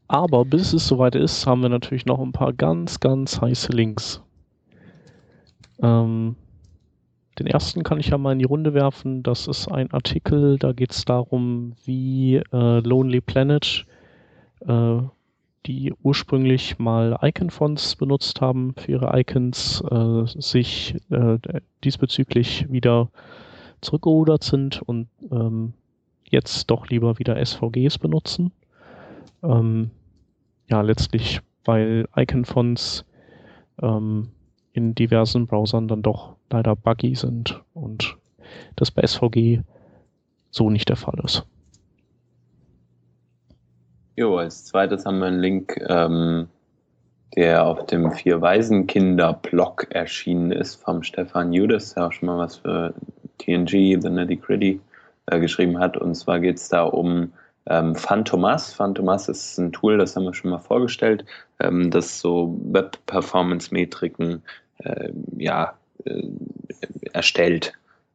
Aber 0.07 0.45
bis 0.45 0.73
es 0.73 0.87
soweit 0.87 1.15
ist, 1.15 1.47
haben 1.47 1.61
wir 1.61 1.69
natürlich 1.69 2.07
noch 2.07 2.21
ein 2.21 2.33
paar 2.33 2.55
ganz, 2.55 3.01
ganz 3.01 3.41
heiße 3.41 3.73
Links. 3.73 4.23
Ähm, 5.83 6.37
den 7.39 7.47
ersten 7.47 7.83
kann 7.83 8.01
ich 8.01 8.09
ja 8.09 8.19
mal 8.19 8.33
in 8.33 8.39
die 8.39 8.47
Runde 8.47 8.75
werfen. 8.75 9.23
Das 9.23 9.47
ist 9.47 9.69
ein 9.69 9.93
Artikel, 9.93 10.59
da 10.59 10.73
geht 10.73 10.93
es 10.93 11.05
darum, 11.05 11.75
wie 11.85 12.37
äh, 12.37 12.81
Lonely 12.81 13.21
Planet, 13.21 13.87
äh, 14.61 14.99
die 15.67 15.93
ursprünglich 16.03 16.79
mal 16.79 17.19
Icon-Fonts 17.21 17.97
benutzt 17.97 18.41
haben 18.41 18.75
für 18.77 18.93
ihre 18.93 19.19
Icons, 19.19 19.83
äh, 19.91 20.25
sich 20.41 20.97
äh, 21.11 21.39
diesbezüglich 21.85 22.71
wieder 22.71 23.11
zurückgerudert 23.81 24.45
sind 24.45 24.83
und 24.83 25.09
ähm, 25.31 25.75
jetzt 26.25 26.71
doch 26.71 26.89
lieber 26.89 27.19
wieder 27.19 27.45
SVGs 27.45 27.99
benutzen. 27.99 28.53
Ähm, 29.43 29.91
ja, 30.69 30.81
letztlich, 30.81 31.41
weil 31.65 32.09
Icon-Fonts 32.17 33.05
ähm, 33.81 34.29
in 34.73 34.95
diversen 34.95 35.47
Browsern 35.47 35.89
dann 35.89 36.03
doch 36.03 36.37
leider 36.51 36.77
buggy 36.77 37.15
sind 37.15 37.63
und 37.75 38.17
das 38.77 38.91
bei 38.91 39.07
SVG 39.07 39.61
so 40.51 40.71
nicht 40.71 40.89
der 40.89 40.97
Fall 40.97 41.21
ist. 41.25 41.45
Jo, 44.19 44.37
als 44.37 44.65
zweites 44.65 45.07
haben 45.07 45.21
wir 45.21 45.27
einen 45.27 45.39
Link, 45.39 45.81
ähm, 45.89 46.49
der 47.37 47.65
auf 47.65 47.87
dem 47.87 48.11
Vier 48.11 48.41
Waisenkinder-Blog 48.41 49.87
erschienen 49.91 50.51
ist 50.51 50.75
vom 50.83 51.05
Stefan 51.05 51.53
Judas, 51.53 51.95
der 51.95 52.09
auch 52.09 52.13
schon 52.13 52.27
mal 52.27 52.37
was 52.37 52.57
für 52.57 52.95
TNG, 53.39 53.97
The 54.03 54.11
Nitty 54.11 54.35
Gritty, 54.35 54.81
äh, 55.27 55.39
geschrieben 55.39 55.79
hat. 55.79 55.97
Und 55.97 56.17
zwar 56.17 56.41
geht 56.41 56.57
es 56.57 56.69
da 56.69 56.83
um 56.83 57.33
ähm, 57.67 57.95
Phantomas. 57.95 58.73
Phantomas 58.73 59.29
ist 59.29 59.57
ein 59.57 59.71
Tool, 59.71 59.99
das 59.99 60.17
haben 60.17 60.25
wir 60.25 60.35
schon 60.35 60.51
mal 60.51 60.59
vorgestellt, 60.59 61.25
ähm, 61.61 61.93
das 61.93 62.19
so 62.19 62.59
Web-Performance-Metriken 62.73 64.43
äh, 64.79 65.13
ja, 65.37 65.75
äh, 66.07 66.25
erstellt. 67.13 67.73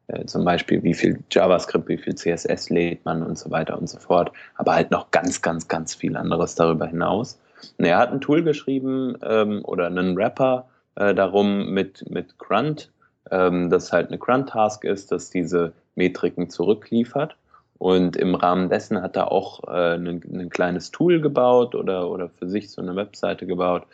Äh, 0.08 0.26
zum 0.26 0.44
Beispiel, 0.44 0.82
wie 0.82 0.94
viel 0.94 1.20
JavaScript, 1.30 1.88
wie 1.88 1.98
viel 1.98 2.14
CSS 2.14 2.70
lädt 2.70 3.04
man 3.04 3.22
und 3.22 3.38
so 3.38 3.50
weiter 3.50 3.78
und 3.78 3.88
so 3.88 3.98
fort. 3.98 4.32
Aber 4.56 4.74
halt 4.74 4.90
noch 4.90 5.10
ganz, 5.10 5.40
ganz, 5.42 5.68
ganz 5.68 5.94
viel 5.94 6.16
anderes 6.16 6.54
darüber 6.54 6.86
hinaus. 6.86 7.40
Und 7.78 7.84
er 7.84 7.98
hat 7.98 8.12
ein 8.12 8.20
Tool 8.20 8.42
geschrieben 8.42 9.16
ähm, 9.22 9.64
oder 9.64 9.86
einen 9.86 10.16
Rapper 10.16 10.68
äh, 10.96 11.14
darum 11.14 11.70
mit, 11.70 12.08
mit 12.10 12.38
Grunt, 12.38 12.92
ähm, 13.30 13.70
dass 13.70 13.92
halt 13.92 14.08
eine 14.08 14.18
Grunt-Task 14.18 14.84
ist, 14.84 15.10
dass 15.12 15.30
diese 15.30 15.72
Metriken 15.94 16.50
zurückliefert. 16.50 17.36
Und 17.78 18.16
im 18.16 18.34
Rahmen 18.34 18.68
dessen 18.68 19.00
hat 19.02 19.16
er 19.16 19.32
auch 19.32 19.64
äh, 19.66 19.94
ein, 19.94 20.06
ein, 20.06 20.50
kleines 20.50 20.90
Tool 20.90 21.20
gebaut 21.20 21.74
oder, 21.74 22.10
oder 22.10 22.28
für 22.28 22.48
sich 22.48 22.70
so 22.70 22.80
eine 22.80 22.94
Webseite 22.94 23.46
gebaut, 23.46 23.86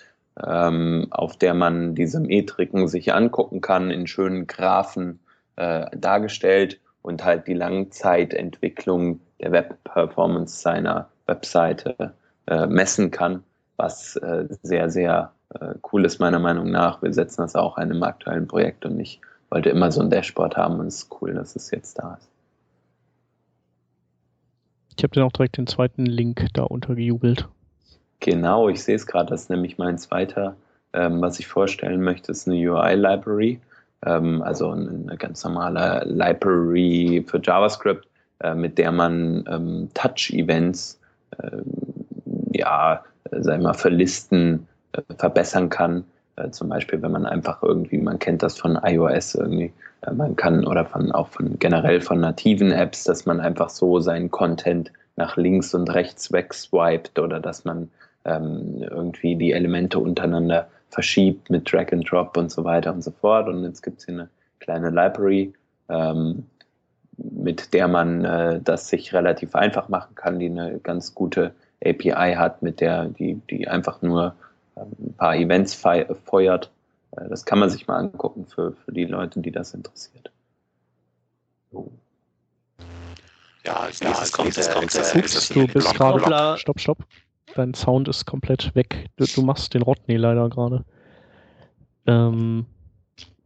ähm, 0.44 1.06
auf 1.11 1.36
der 1.36 1.54
man 1.54 1.94
diese 1.94 2.20
Metriken 2.20 2.88
sich 2.88 3.14
angucken 3.14 3.61
kann, 3.61 3.90
in 3.90 4.06
schönen 4.06 4.46
Graphen 4.46 5.20
äh, 5.61 5.86
dargestellt 5.96 6.80
und 7.02 7.22
halt 7.22 7.46
die 7.46 7.54
Langzeitentwicklung 7.54 9.20
der 9.40 9.52
Web-Performance 9.52 10.61
seiner 10.61 11.08
Webseite 11.26 12.14
äh, 12.46 12.66
messen 12.66 13.11
kann, 13.11 13.42
was 13.76 14.16
äh, 14.16 14.46
sehr, 14.62 14.90
sehr 14.90 15.32
äh, 15.61 15.74
cool 15.92 16.06
ist 16.06 16.18
meiner 16.18 16.38
Meinung 16.38 16.70
nach. 16.70 17.02
Wir 17.02 17.12
setzen 17.12 17.42
das 17.42 17.56
auch 17.56 17.76
in 17.76 17.84
einem 17.84 18.02
aktuellen 18.02 18.48
Projekt 18.48 18.86
und 18.86 18.98
ich 19.00 19.20
wollte 19.50 19.68
immer 19.68 19.92
so 19.92 20.00
ein 20.00 20.08
Dashboard 20.08 20.56
haben 20.56 20.80
und 20.80 20.86
es 20.86 21.02
ist 21.02 21.16
cool, 21.20 21.34
dass 21.34 21.56
es 21.56 21.70
jetzt 21.70 21.98
da 21.98 22.14
ist. 22.14 22.28
Ich 24.96 25.04
habe 25.04 25.14
dann 25.14 25.24
auch 25.24 25.32
direkt 25.32 25.58
den 25.58 25.66
zweiten 25.66 26.06
Link 26.06 26.46
da 26.54 26.62
untergejubelt. 26.62 27.48
Genau, 28.20 28.68
ich 28.68 28.82
sehe 28.82 28.96
es 28.96 29.06
gerade, 29.06 29.30
das 29.30 29.42
ist 29.42 29.50
nämlich 29.50 29.78
mein 29.78 29.98
zweiter, 29.98 30.56
ähm, 30.92 31.20
was 31.20 31.38
ich 31.38 31.46
vorstellen 31.46 32.02
möchte, 32.02 32.32
ist 32.32 32.48
eine 32.48 32.56
UI-Library, 32.56 33.61
ähm, 34.07 34.42
also 34.42 34.70
eine 34.70 35.16
ganz 35.18 35.44
normale 35.44 36.05
Library 36.07 37.24
für 37.26 37.40
JavaScript, 37.42 38.07
äh, 38.40 38.55
mit 38.55 38.78
der 38.78 38.92
man 38.92 39.44
ähm, 39.48 39.88
Touch-Events, 39.94 40.98
äh, 41.38 41.59
ja, 42.53 43.05
wir 43.30 43.59
mal, 43.59 43.74
für 43.74 43.90
Listen 43.90 44.66
äh, 44.92 45.03
verbessern 45.16 45.68
kann. 45.68 46.05
Äh, 46.36 46.51
zum 46.51 46.68
Beispiel, 46.68 47.03
wenn 47.03 47.12
man 47.12 47.26
einfach 47.26 47.62
irgendwie, 47.62 47.98
man 47.98 48.18
kennt 48.18 48.42
das 48.42 48.59
von 48.59 48.78
iOS 48.82 49.34
irgendwie, 49.34 49.72
äh, 50.03 50.12
man 50.12 50.36
kann 50.36 50.66
oder 50.66 50.84
von 50.84 51.12
auch 51.12 51.28
von 51.28 51.59
generell 51.59 52.01
von 52.01 52.20
nativen 52.20 52.72
Apps, 52.72 53.05
dass 53.05 53.26
man 53.26 53.40
einfach 53.40 53.68
so 53.68 54.01
seinen 54.01 54.30
Content 54.30 54.92
nach 55.16 55.36
links 55.36 55.74
und 55.74 55.92
rechts 55.92 56.32
wegswiped 56.32 57.18
oder 57.18 57.40
dass 57.40 57.64
man 57.64 57.90
ähm, 58.24 58.82
irgendwie 58.90 59.36
die 59.36 59.53
Elemente 59.53 59.98
untereinander 59.98 60.68
verschiebt 60.91 61.51
mit 61.51 61.70
Drag 61.70 61.93
and 61.93 62.11
Drop 62.11 62.36
und 62.36 62.51
so 62.51 62.64
weiter 62.64 62.93
und 62.93 63.03
so 63.03 63.11
fort. 63.11 63.49
Und 63.49 63.64
jetzt 63.64 63.82
gibt 63.82 64.01
es 64.01 64.07
hier 64.07 64.14
eine 64.14 64.28
kleine 64.59 64.91
Library, 64.91 65.53
ähm, 65.88 66.47
mit 67.16 67.72
der 67.74 67.88
man 67.88 68.24
äh, 68.24 68.61
das 68.62 68.88
sich 68.88 69.12
relativ 69.12 69.55
einfach 69.55 69.88
machen 69.88 70.14
kann, 70.14 70.38
die 70.38 70.47
eine 70.47 70.78
ganz 70.80 71.14
gute 71.14 71.55
API 71.84 72.34
hat, 72.36 72.62
mit 72.62 72.80
der 72.80 73.07
die, 73.07 73.34
die 73.51 73.68
einfach 73.68 74.03
nur 74.03 74.34
ähm, 74.76 74.93
ein 74.99 75.14
paar 75.14 75.36
Events 75.36 75.74
feuert. 75.74 76.70
Äh, 77.16 77.28
das 77.28 77.45
kann 77.45 77.59
man 77.59 77.70
sich 77.70 77.86
mal 77.86 77.97
angucken 77.97 78.47
für, 78.47 78.72
für 78.72 78.93
die 78.93 79.05
Leute, 79.05 79.41
die 79.41 79.51
das 79.51 79.74
interessiert. 79.74 80.30
So. 81.72 81.91
Ja, 83.64 83.74
als 83.74 84.03
nächstes 84.03 84.32
kommt, 84.32 84.55
kommt, 84.55 84.66
kommt, 84.66 84.93
kommt, 84.93 85.12
kommt, 85.12 85.57
du 85.57 85.66
bist 85.72 85.95
gerade. 85.95 86.59
Stopp, 86.59 86.80
stopp 86.80 86.99
dein 87.55 87.74
Sound 87.74 88.09
ist 88.09 88.26
komplett 88.26 88.74
weg. 88.74 89.07
Du, 89.16 89.24
du 89.24 89.42
machst 89.42 89.74
den 89.74 89.82
Rodney 89.82 90.16
leider 90.16 90.48
gerade. 90.48 90.84
Ähm, 92.07 92.66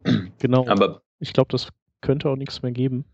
genau. 0.38 0.66
Aber 0.68 1.02
ich 1.18 1.32
glaube, 1.32 1.48
das 1.50 1.68
könnte 2.00 2.28
auch 2.28 2.36
nichts 2.36 2.62
mehr 2.62 2.72
geben. 2.72 3.05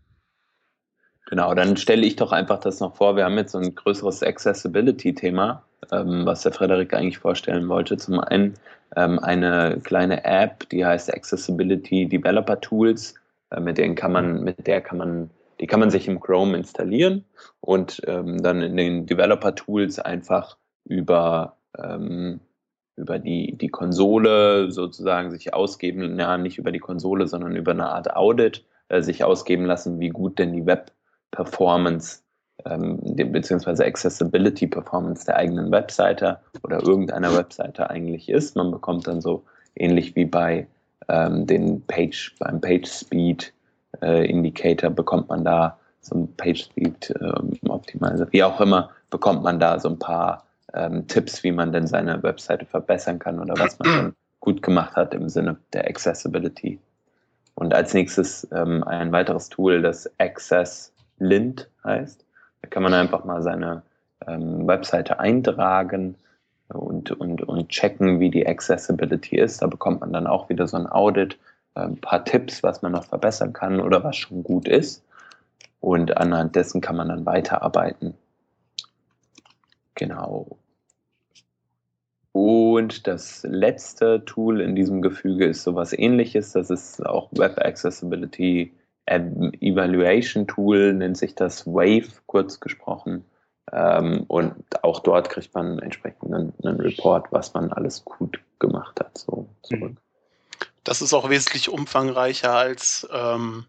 Genau, 1.27 1.53
dann 1.53 1.77
stelle 1.77 2.05
ich 2.05 2.15
doch 2.17 2.31
einfach 2.31 2.59
das 2.59 2.79
noch 2.79 2.95
vor. 2.95 3.15
Wir 3.15 3.25
haben 3.25 3.37
jetzt 3.37 3.53
so 3.53 3.57
ein 3.57 3.73
größeres 3.73 4.21
Accessibility-Thema, 4.21 5.63
ähm, 5.91 6.25
was 6.25 6.41
der 6.41 6.51
Frederik 6.51 6.93
eigentlich 6.93 7.19
vorstellen 7.19 7.69
wollte. 7.69 7.95
Zum 7.97 8.19
einen 8.19 8.55
ähm, 8.95 9.19
eine 9.19 9.79
kleine 9.83 10.25
App, 10.25 10.67
die 10.69 10.85
heißt 10.85 11.13
Accessibility 11.13 12.07
Developer 12.07 12.59
Tools. 12.59 13.15
Äh, 13.51 13.61
mit 13.61 13.77
denen 13.77 13.95
kann 13.95 14.11
man, 14.11 14.43
mit 14.43 14.67
der 14.67 14.81
kann 14.81 14.97
man, 14.97 15.29
die 15.59 15.67
kann 15.67 15.79
man 15.79 15.89
sich 15.89 16.07
im 16.07 16.19
Chrome 16.19 16.57
installieren 16.57 17.23
und 17.61 18.01
ähm, 18.07 18.41
dann 18.41 18.61
in 18.61 18.75
den 18.75 19.05
Developer 19.05 19.55
Tools 19.55 19.99
einfach 19.99 20.57
über, 20.85 21.57
ähm, 21.77 22.39
über 22.95 23.19
die, 23.19 23.57
die 23.57 23.69
Konsole 23.69 24.71
sozusagen 24.71 25.31
sich 25.31 25.53
ausgeben, 25.53 26.19
ja, 26.19 26.37
nicht 26.37 26.57
über 26.57 26.71
die 26.71 26.79
Konsole, 26.79 27.27
sondern 27.27 27.55
über 27.55 27.71
eine 27.71 27.89
Art 27.89 28.15
Audit 28.15 28.65
äh, 28.89 29.01
sich 29.01 29.23
ausgeben 29.23 29.65
lassen, 29.65 29.99
wie 29.99 30.09
gut 30.09 30.39
denn 30.39 30.53
die 30.53 30.65
Web-Performance 30.65 32.21
ähm, 32.65 32.99
beziehungsweise 33.31 33.85
Accessibility 33.85 34.67
Performance 34.67 35.25
der 35.25 35.37
eigenen 35.37 35.71
Webseite 35.71 36.39
oder 36.63 36.81
irgendeiner 36.81 37.35
Webseite 37.35 37.89
eigentlich 37.89 38.29
ist. 38.29 38.55
Man 38.55 38.71
bekommt 38.71 39.07
dann 39.07 39.21
so 39.21 39.43
ähnlich 39.75 40.15
wie 40.15 40.25
bei 40.25 40.67
ähm, 41.07 41.47
den 41.47 41.81
Page, 41.87 42.35
beim 42.39 42.61
Page 42.61 42.87
Speed 42.87 43.53
äh, 44.01 44.29
Indicator 44.29 44.89
bekommt 44.89 45.29
man 45.29 45.43
da 45.43 45.77
so 46.01 46.15
ein 46.15 46.35
Page 46.35 46.63
Speed 46.63 47.11
äh, 47.19 47.69
Optimizer, 47.69 48.27
wie 48.31 48.43
auch 48.43 48.59
immer, 48.59 48.89
bekommt 49.09 49.43
man 49.43 49.59
da 49.59 49.79
so 49.79 49.89
ein 49.89 49.99
paar 49.99 50.45
ähm, 50.73 51.07
Tipps, 51.07 51.43
wie 51.43 51.51
man 51.51 51.71
denn 51.71 51.87
seine 51.87 52.21
Webseite 52.23 52.65
verbessern 52.65 53.19
kann 53.19 53.39
oder 53.39 53.53
was 53.57 53.77
man 53.79 53.87
schon 53.89 54.15
gut 54.39 54.61
gemacht 54.61 54.95
hat 54.95 55.13
im 55.13 55.29
Sinne 55.29 55.57
der 55.73 55.87
Accessibility. 55.87 56.79
Und 57.55 57.73
als 57.73 57.93
nächstes 57.93 58.47
ähm, 58.51 58.83
ein 58.83 59.11
weiteres 59.11 59.49
Tool, 59.49 59.81
das 59.81 60.09
Access 60.19 60.93
Lint 61.19 61.69
heißt. 61.83 62.25
Da 62.61 62.67
kann 62.69 62.83
man 62.83 62.93
einfach 62.93 63.23
mal 63.23 63.41
seine 63.41 63.83
ähm, 64.27 64.67
Webseite 64.67 65.19
eintragen 65.19 66.15
und, 66.69 67.11
und, 67.11 67.43
und 67.43 67.69
checken, 67.69 68.19
wie 68.19 68.29
die 68.29 68.47
Accessibility 68.47 69.37
ist. 69.37 69.61
Da 69.61 69.67
bekommt 69.67 70.01
man 70.01 70.13
dann 70.13 70.27
auch 70.27 70.49
wieder 70.49 70.67
so 70.67 70.77
ein 70.77 70.87
Audit, 70.87 71.37
ein 71.75 71.97
paar 71.97 72.25
Tipps, 72.25 72.63
was 72.63 72.81
man 72.81 72.91
noch 72.91 73.05
verbessern 73.05 73.53
kann 73.53 73.79
oder 73.79 74.03
was 74.03 74.17
schon 74.17 74.43
gut 74.43 74.67
ist. 74.67 75.03
Und 75.79 76.17
anhand 76.17 76.55
dessen 76.55 76.81
kann 76.81 76.95
man 76.95 77.09
dann 77.09 77.25
weiterarbeiten. 77.25 78.13
Genau. 79.95 80.57
Und 82.33 83.07
das 83.07 83.43
letzte 83.43 84.23
Tool 84.25 84.61
in 84.61 84.75
diesem 84.75 85.01
Gefüge 85.01 85.45
ist 85.47 85.63
sowas 85.63 85.93
ähnliches. 85.93 86.53
Das 86.53 86.69
ist 86.69 87.05
auch 87.05 87.29
Web 87.31 87.59
Accessibility 87.59 88.73
Evaluation 89.05 90.47
Tool, 90.47 90.93
nennt 90.93 91.17
sich 91.17 91.35
das 91.35 91.67
Wave, 91.67 92.07
kurz 92.27 92.59
gesprochen. 92.59 93.25
Ähm, 93.71 94.25
und 94.27 94.55
auch 94.83 94.99
dort 94.99 95.29
kriegt 95.29 95.53
man 95.53 95.79
entsprechend 95.79 96.33
einen, 96.33 96.53
einen, 96.63 96.79
Report, 96.79 97.31
was 97.31 97.53
man 97.53 97.71
alles 97.71 98.05
gut 98.05 98.39
gemacht 98.59 98.99
hat, 98.99 99.17
so 99.17 99.47
zurück. 99.63 99.97
Das 100.83 101.01
ist 101.01 101.13
auch 101.13 101.29
wesentlich 101.29 101.69
umfangreicher 101.69 102.53
als 102.53 103.07
ähm, 103.11 103.65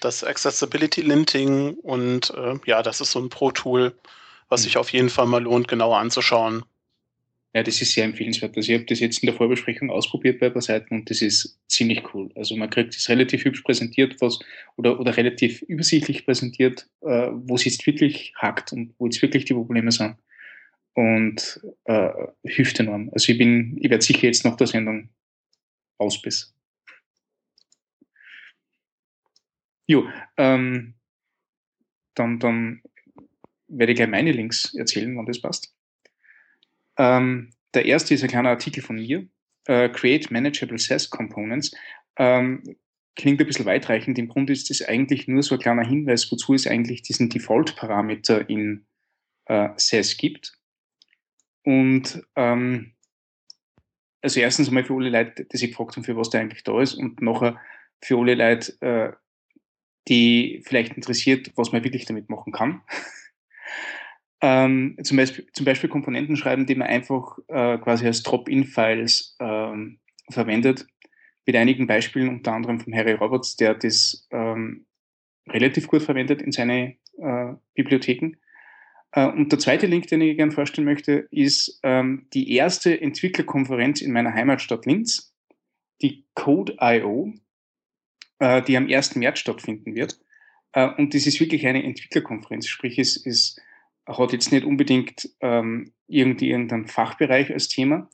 das 0.00 0.24
Accessibility 0.24 1.02
Linting 1.02 1.74
und 1.74 2.30
äh, 2.30 2.58
ja, 2.66 2.82
das 2.82 3.00
ist 3.00 3.12
so 3.12 3.20
ein 3.20 3.28
Pro-Tool, 3.28 3.94
was 4.48 4.62
sich 4.62 4.78
auf 4.78 4.90
jeden 4.92 5.10
Fall 5.10 5.26
mal 5.26 5.42
lohnt, 5.42 5.68
genauer 5.68 5.98
anzuschauen. 5.98 6.64
Ja, 7.54 7.62
das 7.62 7.80
ist 7.80 7.92
sehr 7.92 8.04
empfehlenswert. 8.04 8.56
Also 8.56 8.72
ich 8.72 8.78
habe 8.78 8.86
das 8.86 8.98
jetzt 8.98 9.22
in 9.22 9.26
der 9.26 9.36
Vorbesprechung 9.36 9.88
ausprobiert 9.88 10.40
bei 10.40 10.46
ein 10.46 10.52
paar 10.52 10.60
Seiten 10.60 10.92
und 10.92 11.08
das 11.08 11.22
ist 11.22 11.56
ziemlich 11.68 12.02
cool. 12.12 12.30
Also 12.34 12.56
man 12.56 12.68
kriegt 12.68 12.96
es 12.96 13.08
relativ 13.08 13.44
hübsch 13.44 13.62
präsentiert, 13.62 14.16
was 14.20 14.40
oder, 14.76 14.98
oder 14.98 15.16
relativ 15.16 15.62
übersichtlich 15.62 16.24
präsentiert, 16.24 16.88
äh, 17.02 17.28
wo 17.32 17.54
es 17.54 17.64
jetzt 17.64 17.86
wirklich 17.86 18.34
hakt 18.36 18.72
und 18.72 18.94
wo 18.98 19.06
jetzt 19.06 19.22
wirklich 19.22 19.44
die 19.44 19.54
Probleme 19.54 19.92
sind. 19.92 20.16
Und 20.94 21.60
äh, 21.84 22.10
hilft 22.44 22.80
enorm. 22.80 23.10
Also 23.12 23.32
ich 23.32 23.38
bin, 23.38 23.78
ich 23.80 23.90
werde 23.90 24.04
sicher 24.04 24.26
jetzt 24.26 24.44
nach 24.44 24.56
der 24.56 24.66
Sendung 24.66 25.10
aus 25.98 26.20
bis. 26.20 26.54
Jo, 29.86 30.08
ähm, 30.36 30.94
dann, 32.14 32.38
dann 32.40 32.82
werde 33.68 33.92
ich 33.92 33.96
gleich 33.96 34.08
meine 34.08 34.32
Links 34.32 34.74
erzählen, 34.74 35.16
wann 35.16 35.26
das 35.26 35.40
passt. 35.40 35.73
Ähm, 36.96 37.50
der 37.74 37.86
erste 37.86 38.14
ist 38.14 38.22
ein 38.22 38.30
kleiner 38.30 38.50
Artikel 38.50 38.82
von 38.82 38.96
mir, 38.96 39.26
äh, 39.66 39.88
Create 39.88 40.30
Manageable 40.30 40.78
SaaS 40.78 41.10
Components. 41.10 41.74
Ähm, 42.16 42.62
klingt 43.16 43.40
ein 43.40 43.46
bisschen 43.46 43.66
weitreichend. 43.66 44.18
Im 44.18 44.28
Grunde 44.28 44.52
ist 44.52 44.70
das 44.70 44.82
eigentlich 44.82 45.28
nur 45.28 45.42
so 45.42 45.56
ein 45.56 45.60
kleiner 45.60 45.86
Hinweis, 45.86 46.30
wozu 46.30 46.54
es 46.54 46.66
eigentlich 46.66 47.02
diesen 47.02 47.28
Default-Parameter 47.28 48.48
in 48.48 48.86
äh, 49.46 49.70
SaaS 49.76 50.16
gibt. 50.16 50.56
Und 51.64 52.22
ähm, 52.36 52.94
also 54.22 54.40
erstens 54.40 54.70
mal 54.70 54.84
für 54.84 54.94
alle 54.94 55.10
Leute, 55.10 55.44
die 55.44 55.56
sich 55.56 55.70
gefragt 55.70 55.96
haben, 55.96 56.04
für 56.04 56.16
was 56.16 56.30
der 56.30 56.40
eigentlich 56.40 56.64
da 56.64 56.80
ist 56.80 56.94
und 56.94 57.20
nachher 57.20 57.60
für 58.00 58.18
alle 58.18 58.34
Leute, 58.34 58.80
äh, 58.80 59.12
die 60.08 60.62
vielleicht 60.66 60.94
interessiert, 60.94 61.52
was 61.56 61.72
man 61.72 61.84
wirklich 61.84 62.04
damit 62.04 62.28
machen 62.28 62.52
kann 62.52 62.82
ähm, 64.44 64.98
zum, 65.02 65.16
Beispiel, 65.16 65.46
zum 65.54 65.64
Beispiel 65.64 65.88
Komponenten 65.88 66.36
schreiben, 66.36 66.66
die 66.66 66.74
man 66.74 66.88
einfach 66.88 67.38
äh, 67.48 67.78
quasi 67.78 68.06
als 68.06 68.22
Drop-in-Files 68.22 69.38
ähm, 69.40 70.00
verwendet. 70.30 70.86
Mit 71.46 71.56
einigen 71.56 71.86
Beispielen, 71.86 72.28
unter 72.28 72.52
anderem 72.52 72.78
von 72.78 72.94
Harry 72.94 73.12
Roberts, 73.12 73.56
der 73.56 73.72
das 73.72 74.28
ähm, 74.30 74.84
relativ 75.48 75.88
gut 75.88 76.02
verwendet 76.02 76.42
in 76.42 76.52
seine 76.52 76.96
äh, 77.16 77.54
Bibliotheken. 77.74 78.32
Äh, 79.12 79.28
und 79.28 79.50
der 79.50 79.58
zweite 79.58 79.86
Link, 79.86 80.08
den 80.08 80.20
ich 80.20 80.36
gerne 80.36 80.52
vorstellen 80.52 80.84
möchte, 80.84 81.26
ist 81.30 81.80
ähm, 81.82 82.26
die 82.34 82.54
erste 82.54 83.00
Entwicklerkonferenz 83.00 84.02
in 84.02 84.12
meiner 84.12 84.34
Heimatstadt 84.34 84.84
Linz, 84.84 85.34
die 86.02 86.26
Code.io, 86.34 87.32
äh, 88.40 88.60
die 88.60 88.76
am 88.76 88.88
1. 88.88 89.16
März 89.16 89.38
stattfinden 89.38 89.94
wird. 89.94 90.20
Äh, 90.72 90.90
und 90.98 91.14
das 91.14 91.26
ist 91.26 91.40
wirklich 91.40 91.66
eine 91.66 91.82
Entwicklerkonferenz, 91.82 92.66
sprich 92.66 92.98
es 92.98 93.16
ist 93.16 93.58
hat 94.06 94.32
jetzt 94.32 94.52
nicht 94.52 94.64
unbedingt 94.64 95.30
ähm, 95.40 95.92
irgendwie 96.06 96.50
irgendeinen 96.50 96.86
Fachbereich 96.86 97.52
als 97.52 97.68
Thema, 97.68 98.08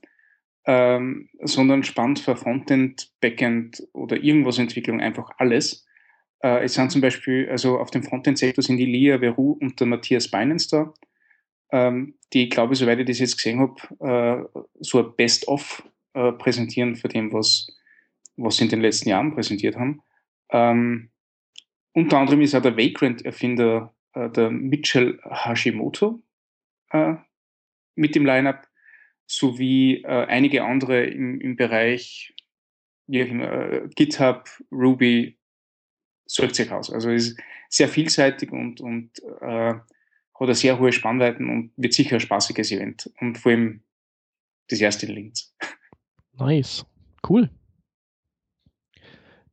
ähm, 0.67 1.29
sondern 1.43 1.83
spannend 1.83 2.21
für 2.21 2.37
Frontend, 2.37 3.11
Backend 3.21 3.83
oder 3.93 4.17
irgendwas 4.17 4.59
Entwicklung 4.59 5.01
einfach 5.01 5.31
alles. 5.39 5.87
Äh, 6.43 6.65
es 6.65 6.75
sind 6.75 6.93
zum 6.93 7.01
Beispiel, 7.01 7.49
also 7.51 7.79
auf 7.79 7.91
dem 7.91 8.03
Frontend-Sektor 8.03 8.63
sind 8.63 8.77
die 8.77 8.87
Lia 8.87 9.21
Veru 9.21 9.53
und 9.61 9.81
der 9.81 9.87
Matthias 9.87 10.31
Binance 10.31 10.69
da, 10.71 10.95
ähm, 11.73 12.15
die, 12.33 12.49
glaube 12.49 12.75
ich, 12.75 12.79
soweit 12.79 13.01
ich 13.01 13.07
das 13.07 13.19
jetzt 13.19 13.37
gesehen 13.37 13.61
habe, 13.61 14.47
äh, 14.55 14.61
so 14.81 14.99
ein 14.99 15.15
Best-of 15.17 15.83
äh, 16.15 16.33
präsentieren 16.33 16.97
für 16.97 17.09
dem, 17.09 17.33
was, 17.33 17.69
was 18.37 18.57
sie 18.57 18.65
in 18.65 18.71
den 18.71 18.81
letzten 18.81 19.09
Jahren 19.09 19.35
präsentiert 19.35 19.77
haben. 19.77 20.03
Ähm, 20.51 21.11
unter 21.93 22.19
anderem 22.19 22.41
ist 22.41 22.55
auch 22.55 22.63
der 22.63 22.77
Vagrant-Erfinder 22.77 23.95
äh, 24.15 24.31
der 24.31 24.51
Mitchell 24.51 25.21
Hashimoto 25.25 26.21
äh, 26.91 27.15
mit 27.95 28.15
dem 28.15 28.25
Lineup 28.25 28.67
sowie 29.27 30.03
äh, 30.03 30.27
einige 30.27 30.65
andere 30.65 31.05
im, 31.05 31.41
im 31.41 31.57
Bereich 31.57 32.35
äh, 33.09 33.89
GitHub, 33.95 34.49
Ruby, 34.73 35.39
sucht 36.27 36.55
sich 36.55 36.71
aus. 36.71 36.93
Also 36.93 37.11
ist 37.11 37.39
sehr 37.69 37.89
vielseitig 37.89 38.53
und, 38.53 38.81
und 38.81 39.11
äh, 39.41 39.75
hat 39.75 40.47
eine 40.47 40.55
sehr 40.55 40.79
hohe 40.79 40.93
Spannweiten 40.93 41.49
und 41.49 41.73
wird 41.77 41.93
sicher 41.93 42.17
ein 42.17 42.21
spaßiges 42.21 42.73
Event. 42.73 43.11
Und 43.21 43.39
vor 43.39 43.53
allem 43.53 43.83
das 44.69 44.81
erste 44.81 45.07
in 45.07 45.13
Linz. 45.13 45.55
Nice. 46.33 46.87
Cool. 47.29 47.51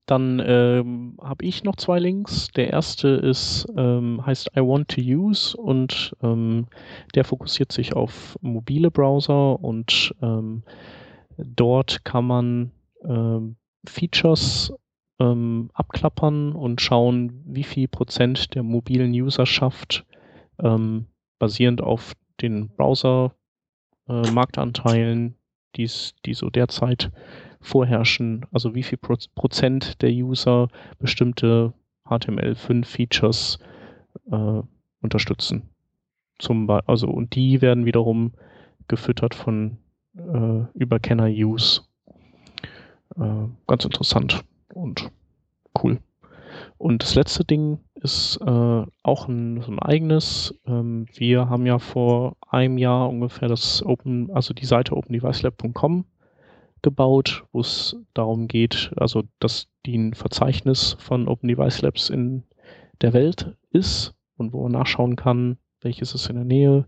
Dann 0.07 0.41
ähm, 0.43 1.17
habe 1.21 1.43
ich 1.43 1.65
noch 1.65 1.75
zwei 1.75 1.99
Links. 1.99 2.47
Der 2.55 2.69
erste 2.69 3.09
ist, 3.09 3.67
ähm, 3.75 4.25
heißt 4.25 4.51
I 4.55 4.61
Want 4.61 4.87
to 4.87 5.01
Use 5.01 5.55
und 5.55 6.15
ähm, 6.23 6.67
der 7.13 7.25
fokussiert 7.25 7.73
sich 7.73 7.93
auf 7.93 8.37
mobile 8.41 8.89
Browser 8.89 9.61
und 9.61 10.15
ähm, 10.21 10.63
dort 11.37 12.05
kann 12.05 12.25
man 12.25 12.71
ähm, 13.03 13.57
Features 13.85 14.73
ähm, 15.19 15.69
abklappern 15.73 16.53
und 16.53 16.79
schauen, 16.79 17.43
wie 17.45 17.63
viel 17.63 17.89
Prozent 17.89 18.55
der 18.55 18.63
mobilen 18.63 19.11
Userschaft 19.11 20.05
ähm, 20.63 21.07
basierend 21.37 21.81
auf 21.81 22.13
den 22.41 22.69
Browser-Marktanteilen, 22.69 25.35
äh, 25.75 25.75
die 25.75 26.33
so 26.33 26.49
derzeit 26.49 27.11
vorherrschen, 27.61 28.45
also 28.51 28.75
wie 28.75 28.83
viel 28.83 28.97
Prozent 28.97 30.01
der 30.01 30.11
User 30.11 30.67
bestimmte 30.99 31.73
HTML5-Features 32.05 33.59
äh, 34.31 34.61
unterstützen. 35.01 35.69
Zum 36.39 36.69
also, 36.69 37.07
und 37.07 37.35
die 37.35 37.61
werden 37.61 37.85
wiederum 37.85 38.33
gefüttert 38.87 39.33
von 39.33 39.77
äh, 40.15 40.65
über 40.73 40.99
Kenner 40.99 41.27
Use. 41.27 41.81
Äh, 43.15 43.47
ganz 43.65 43.85
interessant 43.85 44.43
und 44.73 45.09
cool. 45.81 45.99
Und 46.77 47.03
das 47.03 47.15
letzte 47.15 47.43
Ding 47.43 47.79
ist 47.95 48.39
äh, 48.45 48.85
auch 49.03 49.27
ein, 49.27 49.61
so 49.61 49.71
ein 49.71 49.79
eigenes. 49.79 50.53
Ähm, 50.65 51.07
wir 51.13 51.49
haben 51.49 51.65
ja 51.65 51.79
vor 51.79 52.35
einem 52.47 52.77
Jahr 52.77 53.09
ungefähr 53.09 53.47
das 53.47 53.83
Open, 53.83 54.31
also 54.31 54.53
die 54.53 54.65
Seite 54.65 54.95
opendevicelab.com 54.95 56.05
gebaut, 56.81 57.45
wo 57.51 57.61
es 57.61 57.95
darum 58.13 58.47
geht, 58.47 58.91
also 58.97 59.23
dass 59.39 59.67
die 59.85 59.97
ein 59.97 60.13
Verzeichnis 60.13 60.95
von 60.99 61.27
Open 61.27 61.47
Device 61.47 61.81
Labs 61.81 62.09
in 62.09 62.43
der 63.01 63.13
Welt 63.13 63.55
ist 63.71 64.13
und 64.37 64.53
wo 64.53 64.63
man 64.63 64.73
nachschauen 64.73 65.15
kann, 65.15 65.57
welches 65.81 66.13
ist 66.13 66.29
in 66.29 66.35
der 66.35 66.45
Nähe 66.45 66.85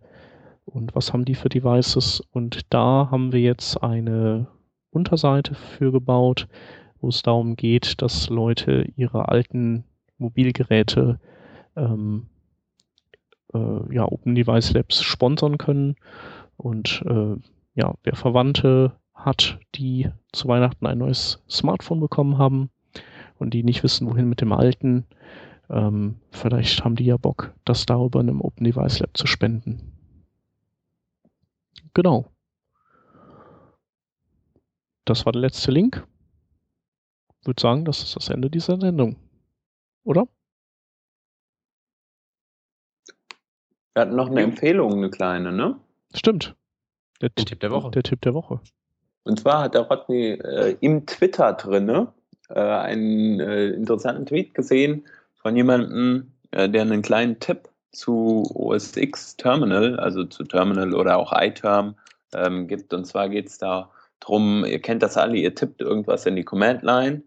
und 0.65 0.95
was 0.95 1.13
haben 1.13 1.25
die 1.25 1.35
für 1.35 1.49
Devices. 1.49 2.21
Und 2.31 2.61
da 2.69 3.09
haben 3.11 3.31
wir 3.31 3.41
jetzt 3.41 3.81
eine 3.81 4.47
Unterseite 4.91 5.55
für 5.55 5.91
gebaut, 5.91 6.47
wo 7.01 7.09
es 7.09 7.21
darum 7.21 7.55
geht, 7.55 8.01
dass 8.01 8.29
Leute 8.29 8.87
ihre 8.95 9.29
alten 9.29 9.85
Mobilgeräte 10.17 11.19
ähm, 11.75 12.27
äh, 13.53 13.93
ja, 13.93 14.05
Open 14.05 14.35
Device 14.35 14.73
Labs 14.73 15.01
sponsern 15.01 15.57
können. 15.57 15.95
Und 16.57 17.03
äh, 17.07 17.35
ja, 17.75 17.95
wer 18.03 18.15
Verwandte 18.15 18.93
hat, 19.25 19.59
die 19.75 20.09
zu 20.31 20.47
Weihnachten 20.47 20.85
ein 20.85 20.97
neues 20.97 21.43
Smartphone 21.49 21.99
bekommen 21.99 22.37
haben 22.37 22.69
und 23.37 23.53
die 23.53 23.63
nicht 23.63 23.83
wissen, 23.83 24.09
wohin 24.09 24.29
mit 24.29 24.41
dem 24.41 24.51
alten. 24.51 25.05
Ähm, 25.69 26.19
vielleicht 26.31 26.83
haben 26.83 26.95
die 26.95 27.05
ja 27.05 27.17
Bock, 27.17 27.53
das 27.65 27.85
darüber 27.85 28.21
in 28.21 28.29
einem 28.29 28.41
Open 28.41 28.63
Device 28.63 28.99
Lab 28.99 29.15
zu 29.15 29.27
spenden. 29.27 29.93
Genau. 31.93 32.31
Das 35.05 35.25
war 35.25 35.33
der 35.33 35.41
letzte 35.41 35.71
Link. 35.71 36.07
Ich 37.41 37.47
würde 37.47 37.61
sagen, 37.61 37.85
das 37.85 38.03
ist 38.03 38.15
das 38.15 38.29
Ende 38.29 38.49
dieser 38.49 38.79
Sendung. 38.79 39.15
Oder? 40.03 40.27
Wir 43.93 44.01
hatten 44.01 44.15
noch 44.15 44.29
eine 44.29 44.41
Empfehlung, 44.41 44.93
eine 44.93 45.09
kleine, 45.09 45.51
ne? 45.51 45.79
Stimmt. 46.13 46.55
Der, 47.21 47.29
der 47.29 47.45
Tipp 47.45 47.59
der 47.59 47.71
Woche. 47.71 47.91
Der 47.91 48.03
Tipp 48.03 48.21
der 48.21 48.33
Woche. 48.33 48.61
Und 49.23 49.39
zwar 49.39 49.63
hat 49.63 49.75
der 49.75 49.81
Rodney 49.81 50.31
äh, 50.31 50.75
im 50.79 51.05
Twitter 51.05 51.53
drinne 51.53 52.13
äh, 52.49 52.59
einen 52.59 53.39
äh, 53.39 53.67
interessanten 53.69 54.25
Tweet 54.25 54.53
gesehen 54.53 55.05
von 55.35 55.55
jemandem, 55.55 56.31
äh, 56.51 56.69
der 56.69 56.83
einen 56.83 57.01
kleinen 57.01 57.39
Tipp 57.39 57.69
zu 57.91 58.43
OS 58.53 58.95
X 58.95 59.35
Terminal, 59.37 59.99
also 59.99 60.23
zu 60.25 60.43
Terminal 60.43 60.93
oder 60.93 61.17
auch 61.17 61.33
iTerm 61.33 61.95
ähm, 62.33 62.67
gibt. 62.67 62.93
Und 62.93 63.05
zwar 63.05 63.29
geht 63.29 63.47
es 63.47 63.57
da 63.57 63.91
drum, 64.19 64.65
ihr 64.65 64.81
kennt 64.81 65.03
das 65.03 65.17
alle, 65.17 65.37
ihr 65.37 65.55
tippt 65.55 65.81
irgendwas 65.81 66.25
in 66.25 66.35
die 66.35 66.43
Command-Line 66.43 67.23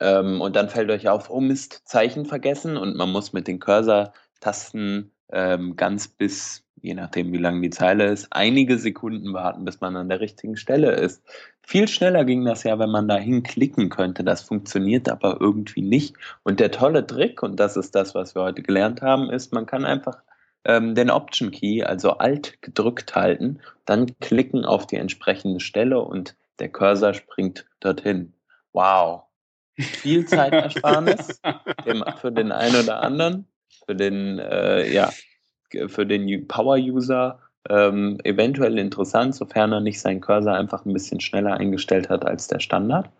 ähm, 0.00 0.40
und 0.40 0.56
dann 0.56 0.68
fällt 0.68 0.90
euch 0.90 1.08
auf, 1.08 1.30
oh 1.30 1.40
Mist, 1.40 1.82
Zeichen 1.86 2.26
vergessen 2.26 2.76
und 2.76 2.96
man 2.96 3.10
muss 3.10 3.32
mit 3.32 3.48
den 3.48 3.60
Cursor-Tasten 3.60 5.10
ähm, 5.32 5.76
ganz 5.76 6.08
bis, 6.08 6.63
je 6.84 6.94
nachdem 6.94 7.32
wie 7.32 7.38
lang 7.38 7.62
die 7.62 7.70
Zeile 7.70 8.04
ist, 8.04 8.28
einige 8.30 8.76
Sekunden 8.76 9.32
warten, 9.32 9.64
bis 9.64 9.80
man 9.80 9.96
an 9.96 10.10
der 10.10 10.20
richtigen 10.20 10.58
Stelle 10.58 10.92
ist. 10.92 11.22
Viel 11.62 11.88
schneller 11.88 12.26
ging 12.26 12.44
das 12.44 12.62
ja, 12.62 12.78
wenn 12.78 12.90
man 12.90 13.08
dahin 13.08 13.42
klicken 13.42 13.88
könnte. 13.88 14.22
Das 14.22 14.42
funktioniert 14.42 15.08
aber 15.08 15.38
irgendwie 15.40 15.80
nicht. 15.80 16.14
Und 16.42 16.60
der 16.60 16.70
tolle 16.70 17.06
Trick, 17.06 17.42
und 17.42 17.58
das 17.58 17.78
ist 17.78 17.94
das, 17.94 18.14
was 18.14 18.34
wir 18.34 18.42
heute 18.42 18.60
gelernt 18.60 19.00
haben, 19.00 19.30
ist, 19.30 19.54
man 19.54 19.64
kann 19.64 19.86
einfach 19.86 20.22
ähm, 20.66 20.94
den 20.94 21.08
Option 21.08 21.50
Key, 21.52 21.82
also 21.82 22.18
Alt 22.18 22.60
gedrückt 22.60 23.14
halten, 23.14 23.60
dann 23.86 24.18
klicken 24.20 24.66
auf 24.66 24.86
die 24.86 24.96
entsprechende 24.96 25.60
Stelle 25.60 26.00
und 26.00 26.36
der 26.58 26.68
Cursor 26.68 27.14
springt 27.14 27.64
dorthin. 27.80 28.34
Wow. 28.74 29.22
Viel 29.78 30.26
Zeitersparnis 30.26 31.40
für 32.20 32.30
den 32.30 32.52
einen 32.52 32.76
oder 32.76 33.02
anderen, 33.02 33.48
für 33.86 33.96
den, 33.96 34.38
äh, 34.38 34.92
ja, 34.92 35.10
für 35.88 36.06
den 36.06 36.46
Power-User 36.48 37.38
ähm, 37.68 38.18
eventuell 38.24 38.78
interessant, 38.78 39.34
sofern 39.34 39.72
er 39.72 39.80
nicht 39.80 40.00
seinen 40.00 40.20
Cursor 40.20 40.54
einfach 40.54 40.84
ein 40.84 40.92
bisschen 40.92 41.20
schneller 41.20 41.54
eingestellt 41.54 42.08
hat 42.08 42.24
als 42.26 42.48
der 42.48 42.60
Standard. 42.60 43.10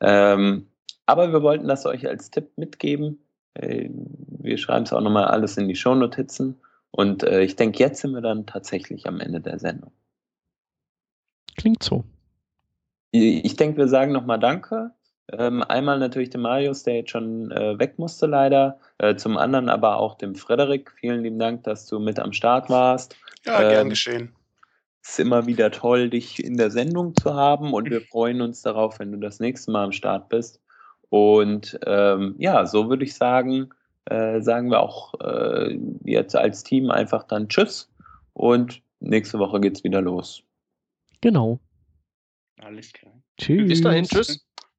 Ähm, 0.00 0.66
aber 1.06 1.32
wir 1.32 1.42
wollten 1.42 1.68
das 1.68 1.84
euch 1.86 2.06
als 2.08 2.30
Tipp 2.30 2.56
mitgeben. 2.56 3.18
Äh, 3.54 3.90
wir 3.90 4.58
schreiben 4.58 4.84
es 4.84 4.92
auch 4.92 5.00
nochmal 5.00 5.26
alles 5.26 5.56
in 5.56 5.68
die 5.68 5.76
Shownotizen. 5.76 6.60
Und 6.90 7.24
äh, 7.24 7.42
ich 7.42 7.56
denke, 7.56 7.78
jetzt 7.78 8.00
sind 8.00 8.12
wir 8.12 8.20
dann 8.20 8.46
tatsächlich 8.46 9.06
am 9.06 9.20
Ende 9.20 9.40
der 9.40 9.58
Sendung. 9.58 9.92
Klingt 11.56 11.82
so. 11.82 12.04
Ich 13.10 13.56
denke, 13.56 13.76
wir 13.78 13.88
sagen 13.88 14.12
nochmal 14.12 14.40
Danke. 14.40 14.92
Ähm, 15.32 15.62
einmal 15.62 15.98
natürlich 15.98 16.30
dem 16.30 16.42
Marius, 16.42 16.82
der 16.82 16.96
jetzt 16.96 17.10
schon 17.10 17.50
äh, 17.50 17.78
weg 17.78 17.98
musste 17.98 18.26
leider. 18.26 18.78
Äh, 18.98 19.16
zum 19.16 19.36
anderen 19.36 19.68
aber 19.68 19.96
auch 19.96 20.16
dem 20.16 20.34
Frederik. 20.34 20.92
Vielen 21.00 21.22
lieben 21.22 21.38
Dank, 21.38 21.64
dass 21.64 21.86
du 21.86 21.98
mit 21.98 22.18
am 22.18 22.32
Start 22.32 22.68
warst. 22.68 23.16
Ja, 23.44 23.62
ähm, 23.62 23.68
gern 23.70 23.90
geschehen. 23.90 24.32
Es 25.02 25.10
ist 25.10 25.20
immer 25.20 25.46
wieder 25.46 25.70
toll, 25.70 26.10
dich 26.10 26.42
in 26.42 26.56
der 26.56 26.70
Sendung 26.70 27.14
zu 27.14 27.34
haben 27.34 27.74
und 27.74 27.90
wir 27.90 28.00
freuen 28.00 28.40
uns 28.40 28.62
darauf, 28.62 28.98
wenn 28.98 29.12
du 29.12 29.18
das 29.18 29.38
nächste 29.38 29.70
Mal 29.70 29.84
am 29.84 29.92
Start 29.92 30.30
bist. 30.30 30.60
Und 31.10 31.78
ähm, 31.86 32.34
ja, 32.38 32.64
so 32.64 32.88
würde 32.88 33.04
ich 33.04 33.14
sagen, 33.14 33.68
äh, 34.06 34.40
sagen 34.40 34.70
wir 34.70 34.80
auch 34.80 35.14
äh, 35.20 35.78
jetzt 36.04 36.34
als 36.36 36.64
Team 36.64 36.90
einfach 36.90 37.24
dann 37.24 37.48
Tschüss 37.48 37.90
und 38.32 38.82
nächste 39.00 39.38
Woche 39.38 39.60
geht's 39.60 39.84
wieder 39.84 40.00
los. 40.00 40.42
Genau. 41.20 41.58
Alles 42.62 42.92
klar. 42.92 43.12
Tschüss. 43.38 43.68
Bis 43.68 43.80
dahin, 43.82 44.04
tschüss. 44.04 44.44